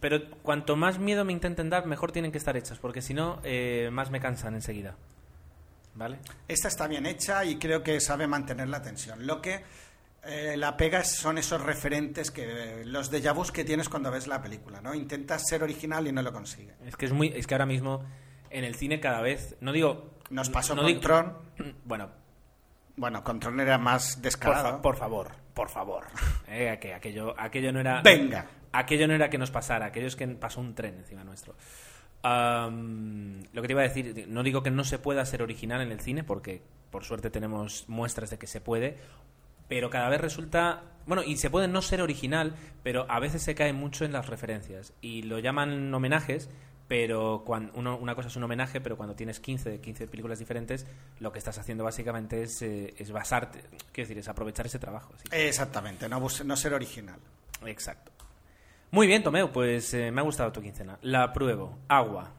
pero 0.00 0.30
cuanto 0.42 0.76
más 0.76 0.98
miedo 0.98 1.24
me 1.24 1.32
intenten 1.32 1.70
dar, 1.70 1.86
mejor 1.86 2.12
tienen 2.12 2.32
que 2.32 2.38
estar 2.38 2.56
hechas, 2.56 2.78
porque 2.78 3.02
si 3.02 3.14
no, 3.14 3.40
eh, 3.42 3.90
más 3.92 4.10
me 4.10 4.20
cansan 4.20 4.54
enseguida. 4.54 4.96
¿Vale? 5.94 6.18
Esta 6.48 6.68
está 6.68 6.86
bien 6.88 7.06
hecha 7.06 7.44
y 7.44 7.56
creo 7.58 7.82
que 7.82 8.00
sabe 8.00 8.26
mantener 8.26 8.68
la 8.68 8.82
tensión. 8.82 9.26
Lo 9.26 9.40
que 9.40 9.62
eh, 10.24 10.56
la 10.56 10.76
pega 10.76 11.04
son 11.04 11.38
esos 11.38 11.60
referentes 11.60 12.30
que 12.30 12.82
los 12.84 13.12
déjà 13.12 13.32
vus 13.34 13.52
que 13.52 13.64
tienes 13.64 13.88
cuando 13.88 14.10
ves 14.10 14.26
la 14.26 14.42
película, 14.42 14.80
¿no? 14.80 14.94
Intentas 14.94 15.42
ser 15.46 15.62
original 15.62 16.06
y 16.08 16.12
no 16.12 16.22
lo 16.22 16.32
consigues. 16.32 16.74
Es 16.84 16.96
que 16.96 17.06
es 17.06 17.12
muy, 17.12 17.28
es 17.28 17.46
que 17.46 17.54
ahora 17.54 17.66
mismo 17.66 18.04
en 18.50 18.64
el 18.64 18.74
cine 18.74 18.98
cada 19.00 19.20
vez, 19.20 19.56
no 19.60 19.72
digo, 19.72 20.10
Nos 20.30 20.48
pasó 20.50 20.74
no 20.74 20.82
con 20.82 20.88
digo- 20.88 21.00
Tron. 21.00 21.36
Bueno, 21.84 22.10
Bueno, 22.96 23.22
con 23.22 23.38
Tron 23.40 23.60
era 23.60 23.76
más 23.78 24.14
por, 24.14 24.22
descarado. 24.22 24.70
fa- 24.76 24.82
por 24.82 24.96
favor, 24.96 25.30
por 25.54 25.68
favor, 25.68 26.06
Eh, 26.48 26.78
que 26.80 26.94
aquello, 26.94 27.34
aquello 27.38 27.72
no 27.72 27.80
era, 27.80 28.00
Venga. 28.02 28.46
aquello 28.72 29.06
no 29.06 29.14
era 29.14 29.28
que 29.30 29.38
nos 29.38 29.50
pasara, 29.50 29.86
aquello 29.86 30.06
es 30.08 30.16
que 30.16 30.26
pasó 30.28 30.60
un 30.60 30.74
tren 30.74 30.96
encima 30.98 31.22
nuestro. 31.24 31.54
Am, 32.26 33.42
lo 33.52 33.60
que 33.60 33.68
te 33.68 33.72
iba 33.74 33.82
a 33.82 33.84
decir, 33.84 34.26
no 34.28 34.42
digo 34.42 34.62
que 34.62 34.70
no 34.70 34.82
se 34.82 34.98
pueda 34.98 35.26
ser 35.26 35.42
original 35.42 35.82
en 35.82 35.92
el 35.92 36.00
cine, 36.00 36.24
porque 36.24 36.62
por 36.90 37.04
suerte 37.04 37.28
tenemos 37.28 37.84
muestras 37.86 38.30
de 38.30 38.38
que 38.38 38.46
se 38.46 38.62
puede, 38.62 38.96
pero 39.68 39.90
cada 39.90 40.08
vez 40.08 40.22
resulta, 40.22 40.84
bueno, 41.06 41.22
y 41.22 41.36
se 41.36 41.50
puede 41.50 41.68
no 41.68 41.82
ser 41.82 42.00
original, 42.00 42.54
pero 42.82 43.04
a 43.10 43.20
veces 43.20 43.42
se 43.42 43.54
cae 43.54 43.74
mucho 43.74 44.06
en 44.06 44.12
las 44.12 44.26
referencias 44.30 44.94
y 45.02 45.20
lo 45.24 45.38
llaman 45.38 45.92
homenajes, 45.92 46.48
pero 46.88 47.42
cuando 47.44 47.74
uno, 47.74 47.98
una 47.98 48.14
cosa 48.14 48.28
es 48.28 48.36
un 48.36 48.44
homenaje, 48.44 48.80
pero 48.80 48.96
cuando 48.96 49.14
tienes 49.14 49.38
15, 49.38 49.82
15 49.82 50.06
películas 50.06 50.38
diferentes, 50.38 50.86
lo 51.20 51.30
que 51.30 51.38
estás 51.38 51.58
haciendo 51.58 51.84
básicamente 51.84 52.42
es, 52.42 52.62
eh, 52.62 52.94
es 52.96 53.10
basarte, 53.10 53.60
quiero 53.92 54.08
decir, 54.08 54.16
es 54.16 54.28
aprovechar 54.28 54.64
ese 54.64 54.78
trabajo. 54.78 55.12
Exactamente, 55.30 56.08
no, 56.08 56.26
no 56.44 56.56
ser 56.56 56.72
original. 56.72 57.20
Exacto. 57.66 58.13
Muy 58.90 59.06
bien, 59.06 59.22
Tomeo, 59.22 59.50
pues 59.50 59.92
eh, 59.94 60.10
me 60.10 60.20
ha 60.20 60.24
gustado 60.24 60.52
tu 60.52 60.60
quincena. 60.62 60.98
La 61.02 61.32
pruebo. 61.32 61.78
Agua. 61.88 62.30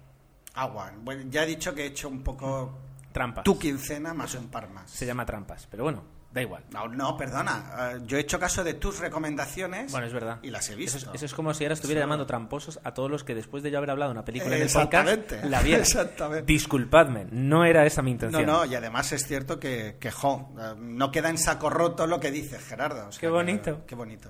Agua. 0.54 0.92
Bueno, 1.02 1.24
ya 1.30 1.44
he 1.44 1.48
dicho 1.48 1.76
que 1.76 1.84
he 1.84 1.88
hecho 1.88 2.08
un 2.08 2.24
poco 2.24 2.78
Trampas. 3.12 3.44
tu 3.44 3.60
quincena 3.60 4.14
más 4.14 4.36
un 4.36 4.48
par 4.48 4.70
más. 4.70 4.90
Se 4.90 5.06
llama 5.06 5.26
trampas, 5.26 5.68
pero 5.70 5.84
bueno, 5.84 6.02
da 6.32 6.42
igual. 6.42 6.64
No, 6.72 6.88
no, 6.88 7.18
perdona. 7.18 7.92
eh, 7.96 8.00
yo 8.06 8.16
he 8.18 8.22
hecho 8.22 8.40
caso 8.40 8.64
de 8.64 8.76
tus 8.76 9.00
recomendaciones. 9.00 9.92
Bueno, 9.92 10.08
es 10.08 10.14
verdad. 10.14 10.40
Y 10.44 10.50
las 10.52 10.70
he 10.70 10.76
visto. 10.76 10.98
Eso 10.98 11.10
es, 11.10 11.16
eso 11.16 11.26
es 11.26 11.34
como 11.34 11.54
si 11.54 11.66
ahora 11.66 11.74
estuviera 11.74 12.00
Eso- 12.00 12.06
llamando 12.06 12.26
tramposos 12.26 12.80
a 12.86 12.94
todos 12.94 13.12
los 13.12 13.26
que 13.26 13.36
después 13.36 13.62
de 13.64 13.72
yo 13.72 13.78
haber 13.80 13.92
hablado 13.92 14.12
una 14.14 14.24
película 14.24 14.56
en 14.56 14.62
el 14.62 14.70
podcast 14.70 15.08
Exactamente. 15.10 15.50
la 15.50 15.62
vieran. 15.62 15.82
Exactamente. 15.82 16.46
Disculpadme, 16.46 17.28
no 17.32 17.66
era 17.66 17.86
esa 17.86 18.02
mi 18.02 18.12
No, 18.12 18.14
intención. 18.14 18.46
no, 18.46 18.64
y 18.64 18.76
además 18.76 19.12
es 19.12 19.28
cierto 19.28 19.60
que, 19.60 19.98
que 20.00 20.10
jo, 20.12 20.54
eh, 20.58 20.74
no 20.80 21.12
queda 21.12 21.30
en 21.30 21.38
saco 21.38 21.70
roto 21.70 22.08
lo 22.08 22.22
que 22.22 22.32
dice 22.32 22.60
Gerardo. 22.60 23.08
o 23.10 23.12
sea 23.12 23.20
Qué 23.20 23.28
que- 23.28 23.32
bonito. 23.32 23.82
qué 23.86 23.96
bonito. 23.96 24.30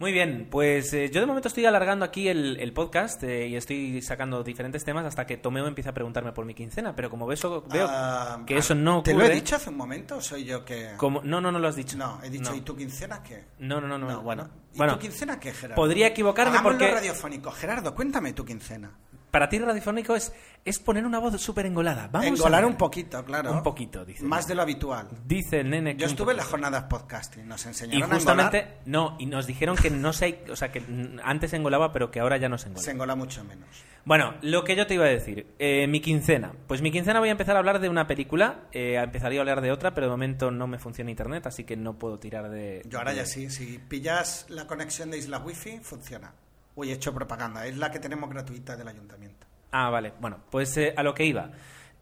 Muy 0.00 0.12
bien, 0.12 0.46
pues 0.48 0.92
eh, 0.92 1.10
yo 1.12 1.20
de 1.20 1.26
momento 1.26 1.48
estoy 1.48 1.66
alargando 1.66 2.04
aquí 2.04 2.28
el, 2.28 2.56
el 2.60 2.72
podcast 2.72 3.20
eh, 3.24 3.48
y 3.48 3.56
estoy 3.56 4.00
sacando 4.00 4.44
diferentes 4.44 4.84
temas 4.84 5.04
hasta 5.04 5.26
que 5.26 5.36
Tomeo 5.36 5.66
empiece 5.66 5.90
a 5.90 5.92
preguntarme 5.92 6.30
por 6.32 6.44
mi 6.44 6.54
quincena, 6.54 6.94
pero 6.94 7.10
como 7.10 7.26
ves, 7.26 7.42
veo 7.42 7.86
Ah, 7.90 8.40
que 8.46 8.56
eso 8.58 8.76
no 8.76 9.02
¿Te 9.02 9.10
ocurre... 9.10 9.26
lo 9.26 9.32
he 9.32 9.34
dicho 9.34 9.56
hace 9.56 9.70
un 9.70 9.76
momento 9.76 10.18
o 10.18 10.20
soy 10.20 10.44
yo 10.44 10.64
que...? 10.64 10.90
como- 10.96 11.20
No, 11.24 11.40
no, 11.40 11.50
no 11.50 11.58
lo 11.58 11.66
has 11.66 11.74
dicho. 11.74 11.96
No, 11.96 12.20
he 12.22 12.30
dicho, 12.30 12.50
No. 12.50 12.56
¿y 12.56 12.60
tu 12.60 12.76
quincena 12.76 13.24
qué? 13.24 13.44
No, 13.58 13.80
no, 13.80 13.88
no, 13.88 13.98
no. 13.98 14.22
bueno. 14.22 14.48
¿Y 14.72 14.78
Bueno, 14.78 14.92
tu 14.94 15.00
quincena 15.00 15.40
qué, 15.40 15.52
Gerardo? 15.52 15.74
podría 15.82 16.06
equivocarme 16.06 16.52
Hagámoslo 16.52 16.78
porque- 16.78 16.94
radiofónico. 16.94 17.50
Gerardo, 17.50 17.92
cuéntame 17.94 18.32
tu 18.34 18.44
quincena. 18.44 18.92
Para 19.30 19.48
ti 19.48 19.58
radiofónico 19.58 20.16
es, 20.16 20.32
es 20.64 20.78
poner 20.78 21.04
una 21.04 21.18
voz 21.18 21.40
súper 21.40 21.66
engolada. 21.66 22.08
Vamos 22.10 22.26
a 22.26 22.28
Engolar 22.30 22.64
un 22.64 22.76
poquito, 22.76 23.22
claro. 23.24 23.52
Un 23.52 23.62
poquito, 23.62 24.04
dice. 24.04 24.24
Más 24.24 24.48
de 24.48 24.54
lo 24.54 24.62
habitual. 24.62 25.08
Dice 25.26 25.60
el 25.60 25.70
nene 25.70 25.96
que 25.96 26.00
Yo 26.02 26.06
estuve 26.06 26.30
en 26.32 26.38
las 26.38 26.46
jornadas 26.46 26.84
podcasting, 26.84 27.46
nos 27.46 27.64
Y 27.64 27.68
enseñaron 27.68 28.10
a 28.10 28.14
justamente, 28.14 28.58
engolar. 28.60 28.78
no, 28.86 29.16
y 29.18 29.26
nos 29.26 29.46
dijeron 29.46 29.76
que 29.76 29.90
no 29.90 30.12
se, 30.12 30.44
o 30.50 30.56
sea, 30.56 30.72
que 30.72 30.82
antes 31.22 31.52
engolaba, 31.52 31.92
pero 31.92 32.10
que 32.10 32.20
ahora 32.20 32.36
ya 32.38 32.48
no 32.48 32.56
se 32.58 32.68
engola. 32.68 32.82
Se 32.84 32.90
engola 32.92 33.14
mucho 33.16 33.44
menos. 33.44 33.68
Bueno, 34.04 34.34
lo 34.40 34.64
que 34.64 34.74
yo 34.74 34.86
te 34.86 34.94
iba 34.94 35.04
a 35.04 35.08
decir, 35.08 35.46
eh, 35.58 35.86
mi 35.86 36.00
quincena. 36.00 36.52
Pues 36.66 36.80
mi 36.80 36.90
quincena 36.90 37.18
voy 37.20 37.28
a 37.28 37.32
empezar 37.32 37.56
a 37.56 37.58
hablar 37.58 37.78
de 37.80 37.90
una 37.90 38.06
película, 38.06 38.60
eh, 38.72 38.94
empezaría 38.94 39.40
a 39.40 39.42
hablar 39.42 39.60
de 39.60 39.70
otra, 39.70 39.92
pero 39.92 40.06
de 40.06 40.10
momento 40.12 40.50
no 40.50 40.66
me 40.66 40.78
funciona 40.78 41.10
internet, 41.10 41.46
así 41.46 41.64
que 41.64 41.76
no 41.76 41.98
puedo 41.98 42.18
tirar 42.18 42.48
de... 42.48 42.80
Yo 42.86 42.96
ahora 42.98 43.10
de- 43.10 43.18
ya 43.18 43.26
sí, 43.26 43.50
si 43.50 43.78
pillas 43.78 44.46
la 44.48 44.66
conexión 44.66 45.10
de 45.10 45.18
Isla 45.18 45.38
Wi-Fi, 45.40 45.80
funciona. 45.82 46.32
Uy, 46.78 46.92
he 46.92 46.94
hecho 46.94 47.12
propaganda, 47.12 47.66
es 47.66 47.76
la 47.76 47.90
que 47.90 47.98
tenemos 47.98 48.30
gratuita 48.30 48.76
del 48.76 48.86
ayuntamiento. 48.86 49.48
Ah, 49.72 49.90
vale. 49.90 50.12
Bueno, 50.20 50.44
pues 50.48 50.76
eh, 50.76 50.94
a 50.96 51.02
lo 51.02 51.12
que 51.12 51.24
iba. 51.24 51.50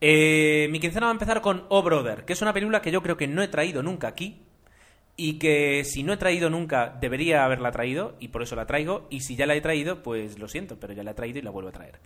Eh, 0.03 0.69
mi 0.71 0.81
quincena 0.81 1.07
va 1.07 1.13
a 1.13 1.15
empezar 1.15 1.41
con 1.41 1.65
Oh 1.71 1.83
Brother, 1.83 2.27
que 2.27 2.35
es 2.35 2.43
una 2.43 2.53
película 2.53 2.83
que 2.83 2.91
yo 2.91 3.03
creo 3.03 3.17
que 3.17 3.27
no 3.27 3.43
he 3.43 3.49
traído 3.49 3.83
nunca 3.83 4.09
aquí 4.09 4.43
y 5.17 5.39
que 5.39 5.83
si 5.85 6.03
no 6.03 6.13
he 6.13 6.19
traído 6.19 6.51
nunca 6.51 6.95
debería 7.01 7.47
haberla 7.47 7.73
traído 7.73 8.17
y 8.21 8.29
por 8.29 8.43
eso 8.43 8.55
la 8.55 8.67
traigo 8.67 9.07
y 9.09 9.21
si 9.21 9.35
ya 9.35 9.47
la 9.47 9.55
he 9.55 9.63
traído 9.63 10.03
pues 10.03 10.39
lo 10.39 10.47
siento, 10.47 10.79
pero 10.79 10.93
ya 10.93 11.03
la 11.03 11.13
he 11.13 11.15
traído 11.15 11.39
y 11.39 11.43
la 11.43 11.51
vuelvo 11.51 11.71
a 11.71 11.73
traer. 11.73 11.99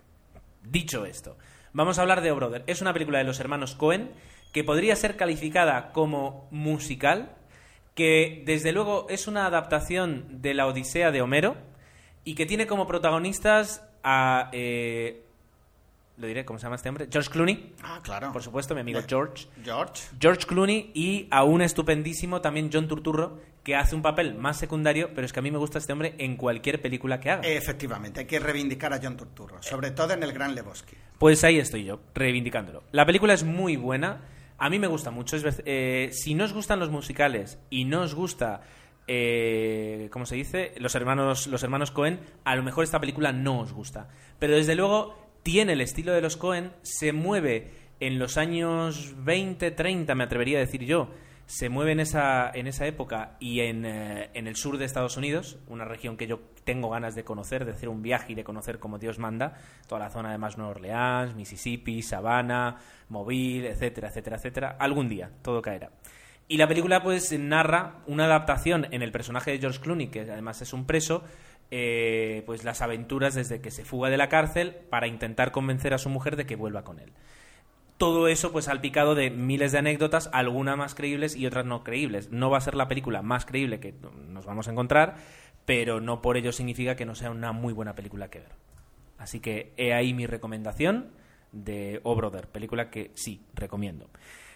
Dicho 0.63 1.05
esto, 1.05 1.37
vamos 1.73 1.99
a 1.99 2.03
hablar 2.03 2.21
de 2.21 2.31
Oh 2.31 2.37
Brother. 2.37 2.63
Es 2.67 2.79
una 2.79 2.93
película 2.93 3.17
de 3.17 3.25
los 3.25 3.41
hermanos 3.41 3.75
Cohen 3.75 4.11
que 4.53 4.63
podría 4.63 4.95
ser 4.95 5.17
calificada 5.17 5.91
como 5.91 6.47
musical, 6.51 7.35
que 7.95 8.43
desde 8.45 8.71
luego 8.71 9.07
es 9.09 9.27
una 9.27 9.45
adaptación 9.45 10.41
de 10.41 10.53
la 10.53 10.67
Odisea 10.67 11.11
de 11.11 11.21
Homero 11.21 11.69
y 12.23 12.35
que 12.35 12.45
tiene 12.45 12.67
como 12.67 12.87
protagonistas 12.87 13.83
a... 14.03 14.49
eh, 14.53 15.23
lo 16.17 16.27
diré, 16.27 16.45
¿cómo 16.45 16.59
se 16.59 16.63
llama 16.63 16.75
este 16.75 16.87
hombre? 16.89 17.07
George 17.11 17.31
Clooney, 17.31 17.73
Ah, 17.81 17.99
claro. 18.03 18.31
por 18.31 18.43
supuesto, 18.43 18.75
mi 18.75 18.81
amigo 18.81 18.99
Bien. 18.99 19.09
George. 19.09 19.47
George. 19.63 20.03
George 20.19 20.45
Clooney 20.45 20.91
y 20.93 21.27
a 21.31 21.43
un 21.43 21.61
estupendísimo 21.63 22.41
también 22.41 22.69
John 22.71 22.87
Turturro, 22.87 23.39
que 23.63 23.75
hace 23.75 23.95
un 23.95 24.03
papel 24.03 24.35
más 24.35 24.57
secundario, 24.57 25.09
pero 25.15 25.25
es 25.25 25.33
que 25.33 25.39
a 25.39 25.41
mí 25.41 25.49
me 25.49 25.57
gusta 25.57 25.79
este 25.79 25.93
hombre 25.93 26.13
en 26.19 26.35
cualquier 26.35 26.79
película 26.81 27.19
que 27.19 27.31
haga. 27.31 27.41
Efectivamente, 27.47 28.19
hay 28.19 28.25
que 28.27 28.39
reivindicar 28.39 28.93
a 28.93 28.99
John 29.01 29.17
Turturro, 29.17 29.63
sobre 29.63 29.91
todo 29.91 30.13
en 30.13 30.21
el 30.21 30.31
Gran 30.31 30.53
Lebowski. 30.53 30.95
Pues 31.17 31.43
ahí 31.43 31.57
estoy 31.57 31.85
yo, 31.85 31.99
reivindicándolo. 32.13 32.83
La 32.91 33.05
película 33.05 33.33
es 33.33 33.43
muy 33.43 33.75
buena, 33.77 34.21
a 34.59 34.69
mí 34.69 34.77
me 34.77 34.87
gusta 34.87 35.09
mucho. 35.09 35.37
Es 35.37 35.61
eh, 35.65 36.09
si 36.13 36.35
no 36.35 36.43
os 36.43 36.53
gustan 36.53 36.77
los 36.79 36.91
musicales 36.91 37.57
y 37.71 37.85
no 37.85 38.01
os 38.01 38.13
gusta 38.13 38.61
eh, 39.13 40.07
¿cómo 40.09 40.25
se 40.25 40.37
dice? 40.37 40.71
Los 40.77 40.95
hermanos, 40.95 41.47
los 41.47 41.63
hermanos 41.63 41.91
Cohen, 41.91 42.21
a 42.45 42.55
lo 42.55 42.63
mejor 42.63 42.85
esta 42.85 43.01
película 43.01 43.33
no 43.33 43.59
os 43.59 43.73
gusta. 43.73 44.07
Pero 44.39 44.55
desde 44.55 44.73
luego 44.73 45.17
tiene 45.43 45.73
el 45.73 45.81
estilo 45.81 46.13
de 46.13 46.21
los 46.21 46.37
Cohen, 46.37 46.71
se 46.81 47.11
mueve 47.11 47.73
en 47.99 48.19
los 48.19 48.37
años 48.37 49.13
20, 49.17 49.71
30, 49.71 50.15
me 50.15 50.23
atrevería 50.23 50.59
a 50.59 50.61
decir 50.61 50.85
yo, 50.85 51.09
se 51.45 51.67
mueve 51.67 51.91
en 51.91 51.99
esa, 51.99 52.51
en 52.53 52.67
esa 52.67 52.87
época 52.87 53.35
y 53.41 53.59
en, 53.59 53.85
eh, 53.85 54.29
en 54.33 54.47
el 54.47 54.55
sur 54.55 54.77
de 54.77 54.85
Estados 54.85 55.17
Unidos, 55.17 55.59
una 55.67 55.83
región 55.83 56.15
que 56.15 56.25
yo 56.25 56.39
tengo 56.63 56.89
ganas 56.89 57.13
de 57.13 57.25
conocer, 57.25 57.65
de 57.65 57.73
hacer 57.73 57.89
un 57.89 58.01
viaje 58.01 58.31
y 58.31 58.35
de 58.35 58.45
conocer 58.45 58.79
como 58.79 58.97
Dios 58.97 59.19
manda, 59.19 59.57
toda 59.87 59.99
la 59.99 60.09
zona 60.09 60.31
de 60.31 60.37
más 60.37 60.57
Nueva 60.57 60.71
Orleans, 60.71 61.35
Mississippi, 61.35 62.01
Savannah, 62.01 62.77
Mobile, 63.09 63.71
etcétera, 63.71 64.07
etcétera, 64.07 64.37
etcétera, 64.37 64.77
algún 64.79 65.09
día 65.09 65.31
todo 65.41 65.61
caerá. 65.61 65.91
Y 66.51 66.57
la 66.57 66.67
película 66.67 67.01
pues 67.01 67.31
narra 67.39 68.01
una 68.07 68.25
adaptación 68.25 68.85
en 68.91 69.01
el 69.01 69.13
personaje 69.13 69.51
de 69.51 69.59
George 69.59 69.79
Clooney, 69.79 70.09
que 70.09 70.19
además 70.19 70.61
es 70.61 70.73
un 70.73 70.85
preso, 70.85 71.23
eh, 71.71 72.43
pues 72.45 72.65
las 72.65 72.81
aventuras 72.81 73.35
desde 73.35 73.61
que 73.61 73.71
se 73.71 73.85
fuga 73.85 74.09
de 74.09 74.17
la 74.17 74.27
cárcel 74.27 74.75
para 74.89 75.07
intentar 75.07 75.53
convencer 75.53 75.93
a 75.93 75.97
su 75.97 76.09
mujer 76.09 76.35
de 76.35 76.45
que 76.45 76.57
vuelva 76.57 76.83
con 76.83 76.99
él. 76.99 77.13
Todo 77.95 78.27
eso 78.27 78.51
pues 78.51 78.65
salpicado 78.65 79.15
de 79.15 79.29
miles 79.29 79.71
de 79.71 79.77
anécdotas, 79.77 80.29
algunas 80.33 80.75
más 80.75 80.93
creíbles 80.93 81.37
y 81.37 81.45
otras 81.45 81.65
no 81.65 81.85
creíbles. 81.85 82.31
No 82.31 82.49
va 82.49 82.57
a 82.57 82.61
ser 82.61 82.75
la 82.75 82.89
película 82.89 83.21
más 83.21 83.45
creíble 83.45 83.79
que 83.79 83.95
nos 84.27 84.45
vamos 84.45 84.67
a 84.67 84.71
encontrar, 84.71 85.15
pero 85.63 86.01
no 86.01 86.21
por 86.21 86.35
ello 86.35 86.51
significa 86.51 86.97
que 86.97 87.05
no 87.05 87.15
sea 87.15 87.31
una 87.31 87.53
muy 87.53 87.71
buena 87.71 87.95
película 87.95 88.29
que 88.29 88.39
ver. 88.39 88.51
Así 89.17 89.39
que 89.39 89.71
he 89.77 89.93
ahí 89.93 90.13
mi 90.13 90.25
recomendación 90.25 91.11
de 91.53 92.01
Oh 92.03 92.13
Brother, 92.13 92.49
película 92.49 92.89
que 92.89 93.11
sí, 93.13 93.45
recomiendo. 93.53 94.09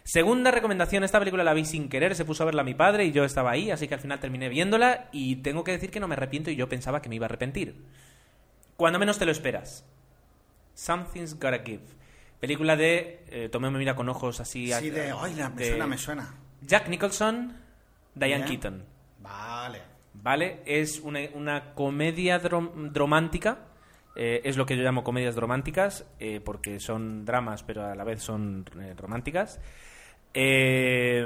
Segunda 0.07 0.51
recomendación, 0.51 1.03
esta 1.03 1.17
película 1.17 1.43
la 1.43 1.55
vi 1.55 1.65
sin 1.65 1.89
querer, 1.89 2.13
se 2.15 2.25
puso 2.25 2.43
a 2.43 2.45
verla 2.45 2.63
mi 2.63 2.75
padre 2.75 3.05
y 3.05 3.11
yo 3.11 3.23
estaba 3.25 3.49
ahí, 3.49 3.71
así 3.71 3.87
que 3.87 3.95
al 3.95 3.99
final 3.99 4.19
terminé 4.19 4.49
viéndola 4.49 5.09
y 5.11 5.37
tengo 5.37 5.63
que 5.63 5.71
decir 5.71 5.89
que 5.89 5.99
no 5.99 6.07
me 6.07 6.13
arrepiento 6.13 6.51
y 6.51 6.55
yo 6.55 6.69
pensaba 6.69 7.01
que 7.01 7.09
me 7.09 7.15
iba 7.15 7.25
a 7.25 7.29
arrepentir. 7.29 7.83
Cuando 8.77 8.99
menos 8.99 9.17
te 9.17 9.25
lo 9.25 9.31
esperas. 9.31 9.83
Something's 10.75 11.33
Gotta 11.39 11.63
Give. 11.65 11.81
Película 12.39 12.75
de... 12.75 13.23
Eh, 13.29 13.49
Tomé 13.51 13.71
me 13.71 13.79
mira 13.79 13.95
con 13.95 14.07
ojos 14.07 14.39
así... 14.39 14.71
Sí, 14.73 14.91
de... 14.91 15.11
Oiga, 15.11 15.49
me 15.49 15.65
suena, 15.65 15.87
me 15.87 15.97
suena. 15.97 16.35
Jack 16.61 16.87
Nicholson, 16.87 17.57
Diane 18.13 18.43
Bien. 18.45 18.47
Keaton. 18.47 18.85
Vale. 19.21 19.81
¿Vale? 20.13 20.61
Es 20.67 20.99
una, 20.99 21.21
una 21.33 21.73
comedia 21.73 22.39
drom- 22.39 22.93
romántica. 22.93 23.57
eh, 24.15 24.41
es 24.43 24.55
lo 24.55 24.67
que 24.67 24.77
yo 24.77 24.83
llamo 24.83 25.03
comedias 25.03 25.35
románticas, 25.35 26.05
eh, 26.19 26.41
porque 26.45 26.79
son 26.79 27.25
dramas, 27.25 27.63
pero 27.63 27.83
a 27.85 27.95
la 27.95 28.03
vez 28.03 28.21
son 28.21 28.65
eh, 28.79 28.93
románticas. 28.95 29.59
Eh, 30.35 31.25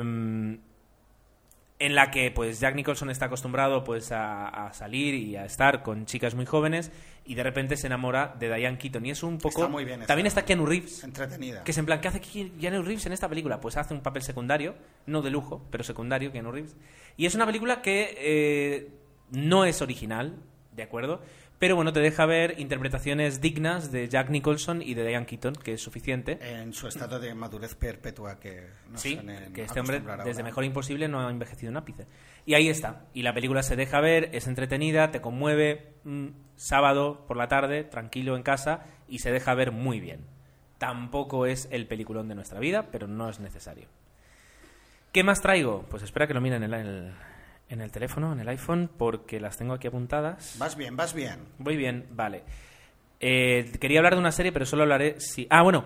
en 1.79 1.95
la 1.95 2.11
que 2.11 2.29
pues 2.31 2.59
Jack 2.59 2.75
Nicholson 2.75 3.09
está 3.09 3.25
acostumbrado 3.25 3.83
pues 3.83 4.11
a, 4.11 4.47
a 4.47 4.73
salir 4.73 5.15
y 5.15 5.37
a 5.37 5.45
estar 5.45 5.81
con 5.81 6.05
chicas 6.05 6.35
muy 6.35 6.45
jóvenes 6.45 6.91
y 7.25 7.35
de 7.35 7.43
repente 7.43 7.77
se 7.77 7.87
enamora 7.87 8.35
de 8.37 8.53
Diane 8.53 8.77
Keaton 8.77 9.05
y 9.05 9.11
es 9.11 9.23
un 9.23 9.37
poco 9.37 9.61
Está 9.61 9.67
muy 9.69 9.85
bien 9.85 10.01
también 10.05 10.27
está 10.27 10.43
Keanu 10.43 10.65
Reeves 10.65 11.03
Entretenida. 11.05 11.63
que 11.63 11.71
es 11.71 11.77
en 11.77 11.85
plan, 11.85 12.01
¿qué 12.01 12.09
hace 12.09 12.19
Keanu 12.19 12.81
Reeves 12.81 13.05
en 13.05 13.13
esta 13.13 13.29
película? 13.29 13.61
Pues 13.61 13.77
hace 13.77 13.93
un 13.93 14.01
papel 14.01 14.23
secundario, 14.23 14.75
no 15.05 15.21
de 15.21 15.29
lujo, 15.31 15.65
pero 15.71 15.83
secundario, 15.85 16.31
Keanu 16.33 16.51
Reeves. 16.51 16.75
Y 17.15 17.25
es 17.25 17.35
una 17.35 17.45
película 17.45 17.81
que 17.81 18.15
eh, 18.17 18.89
no 19.31 19.63
es 19.63 19.81
original, 19.81 20.35
¿de 20.75 20.83
acuerdo? 20.83 21.21
Pero 21.59 21.75
bueno, 21.75 21.91
te 21.91 21.99
deja 21.99 22.25
ver 22.25 22.55
interpretaciones 22.57 23.41
dignas 23.41 23.91
de 23.91 24.07
Jack 24.07 24.29
Nicholson 24.29 24.81
y 24.81 24.93
de 24.93 25.05
Diane 25.05 25.25
Keaton, 25.25 25.55
que 25.55 25.73
es 25.73 25.81
suficiente. 25.81 26.39
En 26.41 26.71
su 26.71 26.87
estado 26.87 27.19
de 27.19 27.35
madurez 27.35 27.75
perpetua 27.75 28.39
que 28.39 28.69
nos 28.89 29.01
Sí, 29.01 29.19
que 29.53 29.63
este 29.63 29.81
hombre, 29.81 30.01
desde. 30.23 30.41
Mejor 30.41 30.63
Imposible, 30.63 31.09
no 31.09 31.19
ha 31.19 31.29
envejecido 31.29 31.69
un 31.69 31.75
ápice. 31.77 32.07
Y 32.45 32.53
ahí 32.53 32.69
está. 32.69 33.07
Y 33.13 33.23
la 33.23 33.33
película 33.33 33.61
se 33.61 33.75
deja 33.75 33.99
ver, 33.99 34.29
es 34.33 34.47
entretenida, 34.47 35.11
te 35.11 35.19
conmueve. 35.21 35.95
mm, 36.05 36.27
sábado 36.55 37.25
por 37.27 37.35
la 37.37 37.49
tarde, 37.49 37.83
tranquilo 37.83 38.37
en 38.37 38.43
casa, 38.43 38.85
y 39.09 39.19
se 39.19 39.31
deja 39.31 39.53
ver 39.53 39.71
muy 39.73 39.99
bien. 39.99 40.25
Tampoco 40.77 41.45
es 41.45 41.67
el 41.71 41.87
peliculón 41.87 42.29
de 42.29 42.35
nuestra 42.35 42.59
vida, 42.61 42.87
pero 42.89 43.05
no 43.07 43.29
es 43.29 43.41
necesario. 43.41 43.87
¿Qué 45.11 45.23
más 45.23 45.41
traigo? 45.41 45.85
Pues 45.89 46.03
espera 46.03 46.25
que 46.27 46.33
lo 46.33 46.39
miren 46.41 46.63
en 46.63 46.73
el, 46.73 46.79
en 46.79 46.87
el- 46.87 47.13
en 47.69 47.81
el 47.81 47.91
teléfono, 47.91 48.33
en 48.33 48.39
el 48.39 48.49
iPhone, 48.49 48.89
porque 48.97 49.39
las 49.39 49.57
tengo 49.57 49.73
aquí 49.73 49.87
apuntadas. 49.87 50.55
Vas 50.57 50.75
bien, 50.75 50.96
vas 50.98 51.13
bien. 51.13 51.39
Muy 51.59 51.77
bien, 51.77 52.07
vale. 52.11 52.44
Eh, 53.20 53.72
quería 53.79 54.00
hablar 54.00 54.13
de 54.15 54.20
una 54.20 54.31
serie, 54.31 54.51
pero 54.51 54.65
solo 54.65 54.83
hablaré 54.83 55.20
si... 55.20 55.48
Ah, 55.50 55.61
bueno. 55.61 55.85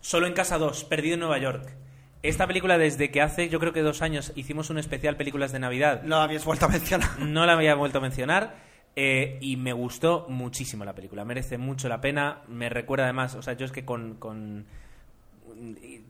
Solo 0.00 0.26
en 0.26 0.32
Casa 0.32 0.56
2, 0.58 0.84
Perdido 0.84 1.14
en 1.14 1.20
Nueva 1.20 1.38
York. 1.38 1.76
Esta 2.22 2.46
película 2.46 2.78
desde 2.78 3.10
que 3.10 3.20
hace, 3.22 3.48
yo 3.48 3.60
creo 3.60 3.72
que 3.72 3.82
dos 3.82 4.02
años, 4.02 4.32
hicimos 4.34 4.70
un 4.70 4.78
especial 4.78 5.16
películas 5.16 5.52
de 5.52 5.58
Navidad. 5.58 6.02
Lo 6.04 6.16
habías 6.16 6.44
vuelto 6.44 6.66
a 6.66 6.68
mencionar. 6.68 7.08
No 7.20 7.46
la 7.46 7.52
había 7.52 7.74
vuelto 7.74 7.98
a 7.98 8.00
mencionar. 8.00 8.56
eh, 8.96 9.38
y 9.40 9.56
me 9.56 9.72
gustó 9.72 10.26
muchísimo 10.28 10.84
la 10.84 10.94
película. 10.94 11.24
Merece 11.24 11.58
mucho 11.58 11.88
la 11.88 12.00
pena. 12.00 12.42
Me 12.48 12.68
recuerda 12.68 13.04
además, 13.04 13.34
o 13.36 13.42
sea, 13.42 13.54
yo 13.54 13.66
es 13.66 13.72
que 13.72 13.84
con... 13.84 14.14
con- 14.16 14.66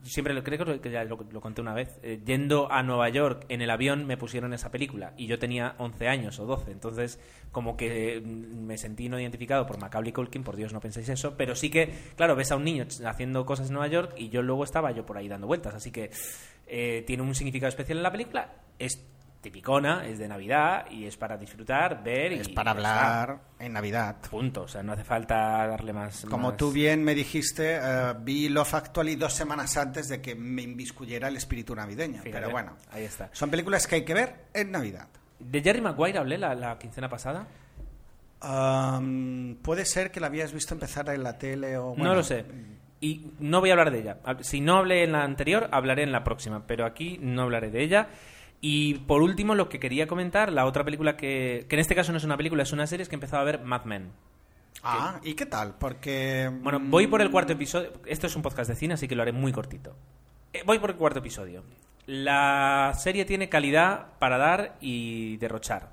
siempre 0.02 0.34
lo 0.34 0.42
creo 0.42 0.80
que 0.80 0.90
ya 0.90 1.04
lo, 1.04 1.16
conté 1.40 1.60
una 1.60 1.74
vez. 1.74 1.98
eh, 2.02 2.20
yendo 2.24 2.70
a 2.70 2.82
Nueva 2.82 3.08
York 3.08 3.46
en 3.48 3.62
el 3.62 3.70
avión 3.70 4.06
me 4.06 4.16
pusieron 4.16 4.52
esa 4.52 4.70
película 4.70 5.12
y 5.16 5.26
yo 5.26 5.38
tenía 5.38 5.74
11 5.78 6.08
años 6.08 6.38
o 6.38 6.46
12. 6.46 6.70
Entonces, 6.70 7.18
como 7.52 7.76
que 7.76 8.20
mm, 8.20 8.66
me 8.66 8.78
sentí 8.78 9.08
no 9.08 9.18
identificado 9.18 9.66
por 9.66 9.78
Macaulay 9.80 10.12
Culkin, 10.12 10.42
por 10.42 10.56
Dios 10.56 10.72
no 10.72 10.80
penséis 10.80 11.08
eso. 11.08 11.36
Pero 11.36 11.54
sí 11.54 11.70
que, 11.70 11.92
claro, 12.16 12.36
ves 12.36 12.52
a 12.52 12.56
un 12.56 12.64
niño 12.64 12.86
haciendo 13.04 13.44
cosas 13.44 13.68
en 13.68 13.74
Nueva 13.74 13.88
York 13.88 14.14
y 14.16 14.28
yo 14.28 14.42
luego 14.42 14.64
estaba 14.64 14.92
yo 14.92 15.04
por 15.06 15.16
ahí 15.18 15.28
dando 15.28 15.46
vueltas. 15.46 15.74
Así 15.74 15.90
que 15.90 16.10
eh, 16.66 17.04
tiene 17.06 17.22
un 17.22 17.34
significado 17.34 17.68
especial 17.68 17.98
en 17.98 18.04
la 18.04 18.12
película. 18.12 18.52
Es 18.78 19.04
tipicona, 19.40 20.06
es 20.06 20.18
de 20.18 20.28
Navidad 20.28 20.84
y 20.90 21.06
es 21.06 21.16
para 21.16 21.36
disfrutar, 21.36 22.02
ver 22.04 22.32
y 22.32 22.40
Es 22.40 22.48
para 22.50 22.72
ya 22.74 22.78
está. 22.78 23.20
hablar 23.22 23.40
en 23.58 23.72
Navidad. 23.72 24.16
Punto, 24.30 24.62
o 24.62 24.68
sea, 24.68 24.82
no 24.82 24.92
hace 24.92 25.04
falta 25.04 25.66
darle 25.66 25.92
más. 25.92 26.26
Como 26.28 26.48
más- 26.48 26.56
tú 26.56 26.70
bien 26.72 27.02
me 27.02 27.14
dijiste, 27.14 27.76
eh, 27.82 28.14
vi 28.20 28.48
Love 28.48 28.74
Actually 28.74 29.16
dos 29.16 29.32
semanas 29.32 29.76
antes 29.76 30.08
de 30.08 30.20
que 30.20 30.34
me 30.34 30.62
inviscuyera 30.62 31.28
el 31.28 31.36
espíritu 31.36 31.74
navideño. 31.74 32.22
Fíjate, 32.22 32.30
Pero 32.32 32.50
bueno, 32.50 32.76
ahí 32.92 33.04
está. 33.04 33.30
son 33.32 33.50
películas 33.50 33.86
que 33.86 33.94
hay 33.96 34.04
que 34.04 34.14
ver 34.14 34.34
en 34.52 34.70
Navidad. 34.70 35.08
¿De 35.38 35.62
Jerry 35.62 35.80
Maguire 35.80 36.18
hablé 36.18 36.36
la, 36.36 36.54
la 36.54 36.78
quincena 36.78 37.08
pasada? 37.08 37.46
Um, 38.42 39.56
Puede 39.56 39.84
ser 39.84 40.10
que 40.10 40.20
la 40.20 40.26
habías 40.28 40.52
visto 40.52 40.74
empezar 40.74 41.08
en 41.10 41.22
la 41.22 41.38
tele 41.38 41.76
o... 41.76 41.88
bueno, 41.90 42.04
no 42.04 42.14
lo 42.14 42.22
sé. 42.22 42.44
Y 43.02 43.30
no 43.38 43.60
voy 43.60 43.70
a 43.70 43.72
hablar 43.72 43.90
de 43.90 44.00
ella. 44.00 44.18
Si 44.40 44.60
no 44.60 44.76
hablé 44.76 45.04
en 45.04 45.12
la 45.12 45.22
anterior, 45.24 45.68
hablaré 45.72 46.02
en 46.02 46.12
la 46.12 46.22
próxima. 46.24 46.66
Pero 46.66 46.84
aquí 46.84 47.18
no 47.22 47.42
hablaré 47.42 47.70
de 47.70 47.82
ella. 47.82 48.08
Y 48.60 48.94
por 48.94 49.22
último, 49.22 49.54
lo 49.54 49.68
que 49.68 49.80
quería 49.80 50.06
comentar, 50.06 50.52
la 50.52 50.66
otra 50.66 50.84
película 50.84 51.16
que, 51.16 51.66
que 51.68 51.76
en 51.76 51.80
este 51.80 51.94
caso 51.94 52.12
no 52.12 52.18
es 52.18 52.24
una 52.24 52.36
película, 52.36 52.62
es 52.62 52.72
una 52.72 52.86
serie, 52.86 53.02
es 53.02 53.08
que 53.08 53.14
he 53.14 53.18
empezado 53.18 53.42
a 53.42 53.44
ver 53.44 53.62
Mad 53.62 53.84
Men. 53.84 54.12
Ah, 54.82 55.20
¿y 55.22 55.34
qué 55.34 55.46
tal? 55.46 55.74
Porque... 55.78 56.50
Bueno, 56.62 56.80
mm, 56.80 56.90
voy 56.90 57.06
por 57.06 57.20
el 57.20 57.30
cuarto 57.30 57.52
episodio. 57.52 57.92
Esto 58.06 58.26
es 58.26 58.36
un 58.36 58.42
podcast 58.42 58.70
de 58.70 58.76
cine, 58.76 58.94
así 58.94 59.08
que 59.08 59.14
lo 59.14 59.22
haré 59.22 59.32
muy 59.32 59.52
cortito. 59.52 59.94
Eh, 60.52 60.62
voy 60.64 60.78
por 60.78 60.90
el 60.90 60.96
cuarto 60.96 61.18
episodio. 61.18 61.62
La 62.06 62.92
serie 62.96 63.24
tiene 63.24 63.48
calidad 63.48 64.18
para 64.18 64.38
dar 64.38 64.76
y 64.80 65.36
derrochar. 65.36 65.92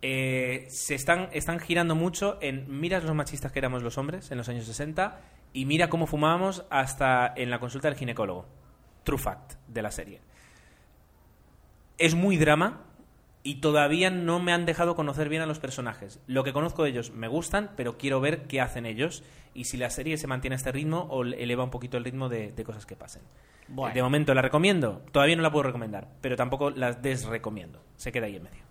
Eh, 0.00 0.66
se 0.68 0.94
están, 0.94 1.28
están 1.32 1.58
girando 1.58 1.94
mucho 1.94 2.38
en 2.40 2.80
miras 2.80 3.04
los 3.04 3.14
machistas 3.14 3.52
que 3.52 3.58
éramos 3.58 3.82
los 3.82 3.98
hombres 3.98 4.30
en 4.30 4.38
los 4.38 4.48
años 4.48 4.66
60 4.66 5.20
y 5.52 5.64
mira 5.64 5.88
cómo 5.88 6.06
fumábamos 6.06 6.64
hasta 6.68 7.32
en 7.36 7.50
la 7.50 7.58
consulta 7.58 7.88
del 7.88 7.96
ginecólogo. 7.96 8.46
True 9.02 9.18
fact 9.18 9.54
de 9.66 9.82
la 9.82 9.90
serie. 9.90 10.20
Es 11.98 12.14
muy 12.14 12.36
drama 12.36 12.82
y 13.42 13.56
todavía 13.56 14.10
no 14.10 14.40
me 14.40 14.52
han 14.52 14.66
dejado 14.66 14.96
conocer 14.96 15.28
bien 15.28 15.42
a 15.42 15.46
los 15.46 15.58
personajes. 15.58 16.20
Lo 16.26 16.44
que 16.44 16.52
conozco 16.52 16.82
de 16.82 16.90
ellos 16.90 17.12
me 17.12 17.28
gustan, 17.28 17.70
pero 17.76 17.98
quiero 17.98 18.20
ver 18.20 18.46
qué 18.46 18.60
hacen 18.60 18.86
ellos 18.86 19.22
y 19.52 19.64
si 19.64 19.76
la 19.76 19.90
serie 19.90 20.16
se 20.16 20.26
mantiene 20.26 20.54
a 20.54 20.56
este 20.56 20.72
ritmo 20.72 21.06
o 21.10 21.22
eleva 21.22 21.64
un 21.64 21.70
poquito 21.70 21.96
el 21.96 22.04
ritmo 22.04 22.28
de, 22.28 22.52
de 22.52 22.64
cosas 22.64 22.86
que 22.86 22.96
pasen. 22.96 23.22
Bueno. 23.68 23.94
De 23.94 24.02
momento 24.02 24.34
la 24.34 24.42
recomiendo, 24.42 25.02
todavía 25.12 25.36
no 25.36 25.42
la 25.42 25.52
puedo 25.52 25.64
recomendar, 25.64 26.08
pero 26.20 26.36
tampoco 26.36 26.70
la 26.70 26.92
desrecomiendo. 26.92 27.82
Se 27.96 28.12
queda 28.12 28.26
ahí 28.26 28.36
en 28.36 28.42
medio. 28.42 28.64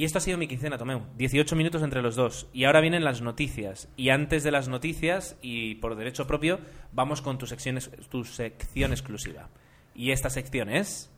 Y 0.00 0.04
esto 0.04 0.16
ha 0.16 0.22
sido 0.22 0.38
mi 0.38 0.48
quincena, 0.48 0.78
Tomeu. 0.78 1.02
18 1.18 1.54
minutos 1.56 1.82
entre 1.82 2.00
los 2.00 2.16
dos. 2.16 2.48
Y 2.54 2.64
ahora 2.64 2.80
vienen 2.80 3.04
las 3.04 3.20
noticias. 3.20 3.90
Y 3.98 4.08
antes 4.08 4.42
de 4.42 4.50
las 4.50 4.66
noticias, 4.66 5.36
y 5.42 5.74
por 5.74 5.94
derecho 5.94 6.26
propio, 6.26 6.58
vamos 6.90 7.20
con 7.20 7.36
tu 7.36 7.46
sección, 7.46 7.78
tu 8.08 8.24
sección 8.24 8.92
exclusiva. 8.92 9.50
Y 9.94 10.12
esta 10.12 10.30
sección 10.30 10.70
es... 10.70 11.12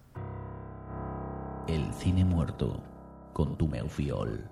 El 1.68 1.92
cine 1.94 2.24
muerto 2.24 2.82
con 3.32 3.56
tu 3.56 3.68
Fiol. 3.88 4.48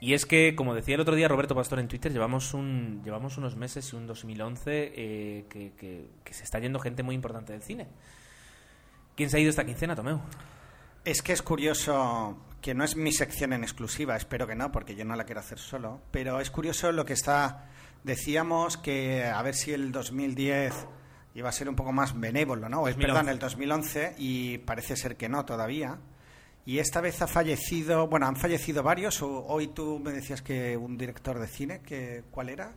Y 0.00 0.14
es 0.14 0.26
que, 0.26 0.54
como 0.54 0.74
decía 0.74 0.94
el 0.94 1.00
otro 1.00 1.14
día 1.14 1.26
Roberto 1.28 1.54
Pastor 1.54 1.78
en 1.78 1.88
Twitter, 1.88 2.12
llevamos, 2.12 2.54
un, 2.54 3.02
llevamos 3.04 3.36
unos 3.38 3.56
meses 3.56 3.92
y 3.92 3.96
un 3.96 4.06
2011 4.06 4.92
eh, 4.94 5.46
que, 5.48 5.72
que- 5.72 6.10
que 6.22 6.34
se 6.34 6.44
está 6.44 6.58
yendo 6.58 6.78
gente 6.78 7.02
muy 7.02 7.14
importante 7.14 7.52
del 7.52 7.62
cine. 7.62 7.88
¿Quién 9.16 9.30
se 9.30 9.38
ha 9.38 9.40
ido 9.40 9.50
esta 9.50 9.64
quincena, 9.64 9.96
Tomeu? 9.96 10.20
Es 11.04 11.22
que 11.22 11.32
es 11.32 11.40
curioso, 11.42 12.36
que 12.60 12.74
no 12.74 12.84
es 12.84 12.96
mi 12.96 13.12
sección 13.12 13.52
en 13.52 13.62
exclusiva, 13.62 14.16
espero 14.16 14.46
que 14.46 14.54
no, 14.54 14.70
porque 14.70 14.94
yo 14.96 15.04
no 15.04 15.16
la 15.16 15.24
quiero 15.24 15.40
hacer 15.40 15.58
solo, 15.58 16.00
pero 16.10 16.40
es 16.40 16.50
curioso 16.50 16.92
lo 16.92 17.04
que 17.04 17.12
está... 17.14 17.70
Decíamos 18.04 18.76
que 18.76 19.24
a 19.24 19.40
ver 19.42 19.54
si 19.54 19.72
el 19.72 19.90
2010 19.90 20.86
iba 21.36 21.48
a 21.48 21.52
ser 21.52 21.68
un 21.68 21.76
poco 21.76 21.92
más 21.92 22.18
benévolo, 22.18 22.68
¿no? 22.68 22.78
2011. 22.78 23.06
perdón, 23.06 23.28
el 23.28 23.38
2011, 23.38 24.14
y 24.18 24.58
parece 24.58 24.96
ser 24.96 25.16
que 25.16 25.28
no 25.28 25.44
todavía. 25.44 25.98
Y 26.64 26.78
esta 26.80 27.00
vez 27.00 27.22
ha 27.22 27.28
fallecido, 27.28 28.08
bueno, 28.08 28.26
han 28.26 28.34
fallecido 28.36 28.82
varios. 28.82 29.22
Hoy 29.22 29.68
tú 29.68 30.00
me 30.02 30.10
decías 30.12 30.42
que 30.42 30.76
un 30.76 30.96
director 30.98 31.38
de 31.38 31.46
cine, 31.46 31.80
que, 31.82 32.24
¿cuál 32.32 32.48
era? 32.48 32.72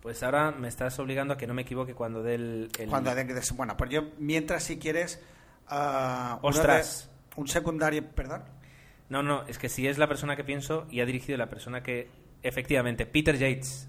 Pues 0.00 0.22
ahora 0.22 0.52
me 0.52 0.68
estás 0.68 0.96
obligando 1.00 1.34
a 1.34 1.36
que 1.36 1.48
no 1.48 1.54
me 1.54 1.62
equivoque 1.62 1.94
cuando 1.94 2.22
dé 2.22 2.34
el... 2.36 2.70
Cuando 2.88 3.12
de- 3.12 3.24
de- 3.24 3.42
bueno, 3.54 3.76
pues 3.76 3.90
yo 3.90 4.02
mientras 4.18 4.62
si 4.62 4.78
quieres 4.78 5.20
uno 5.68 6.38
Ostras. 6.42 7.10
de- 7.34 7.40
un 7.40 7.48
secundario, 7.48 8.06
perdón. 8.14 8.44
No, 9.08 9.22
no, 9.22 9.42
es 9.48 9.58
que 9.58 9.68
si 9.68 9.88
es 9.88 9.98
la 9.98 10.06
persona 10.06 10.36
que 10.36 10.44
pienso 10.44 10.86
y 10.90 11.00
ha 11.00 11.06
dirigido 11.06 11.36
la 11.38 11.48
persona 11.48 11.82
que... 11.82 12.08
Efectivamente, 12.42 13.06
Peter 13.06 13.36
Yates. 13.36 13.88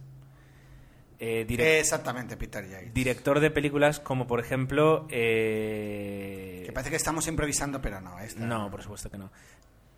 Eh, 1.20 1.80
Exactamente, 1.80 2.38
Peter 2.38 2.68
Yates. 2.68 2.94
Director 2.94 3.40
de 3.40 3.50
películas 3.52 4.00
como, 4.00 4.28
por 4.28 4.40
ejemplo... 4.40 5.08
eh, 5.10 6.64
Que 6.66 6.72
parece 6.72 6.90
que 6.92 6.96
estamos 6.96 7.28
improvisando, 7.28 7.82
pero 7.82 8.00
no. 8.02 8.20
Esta... 8.20 8.46
No, 8.46 8.70
por 8.70 8.82
supuesto 8.84 9.10
que 9.10 9.18
no. 9.18 9.32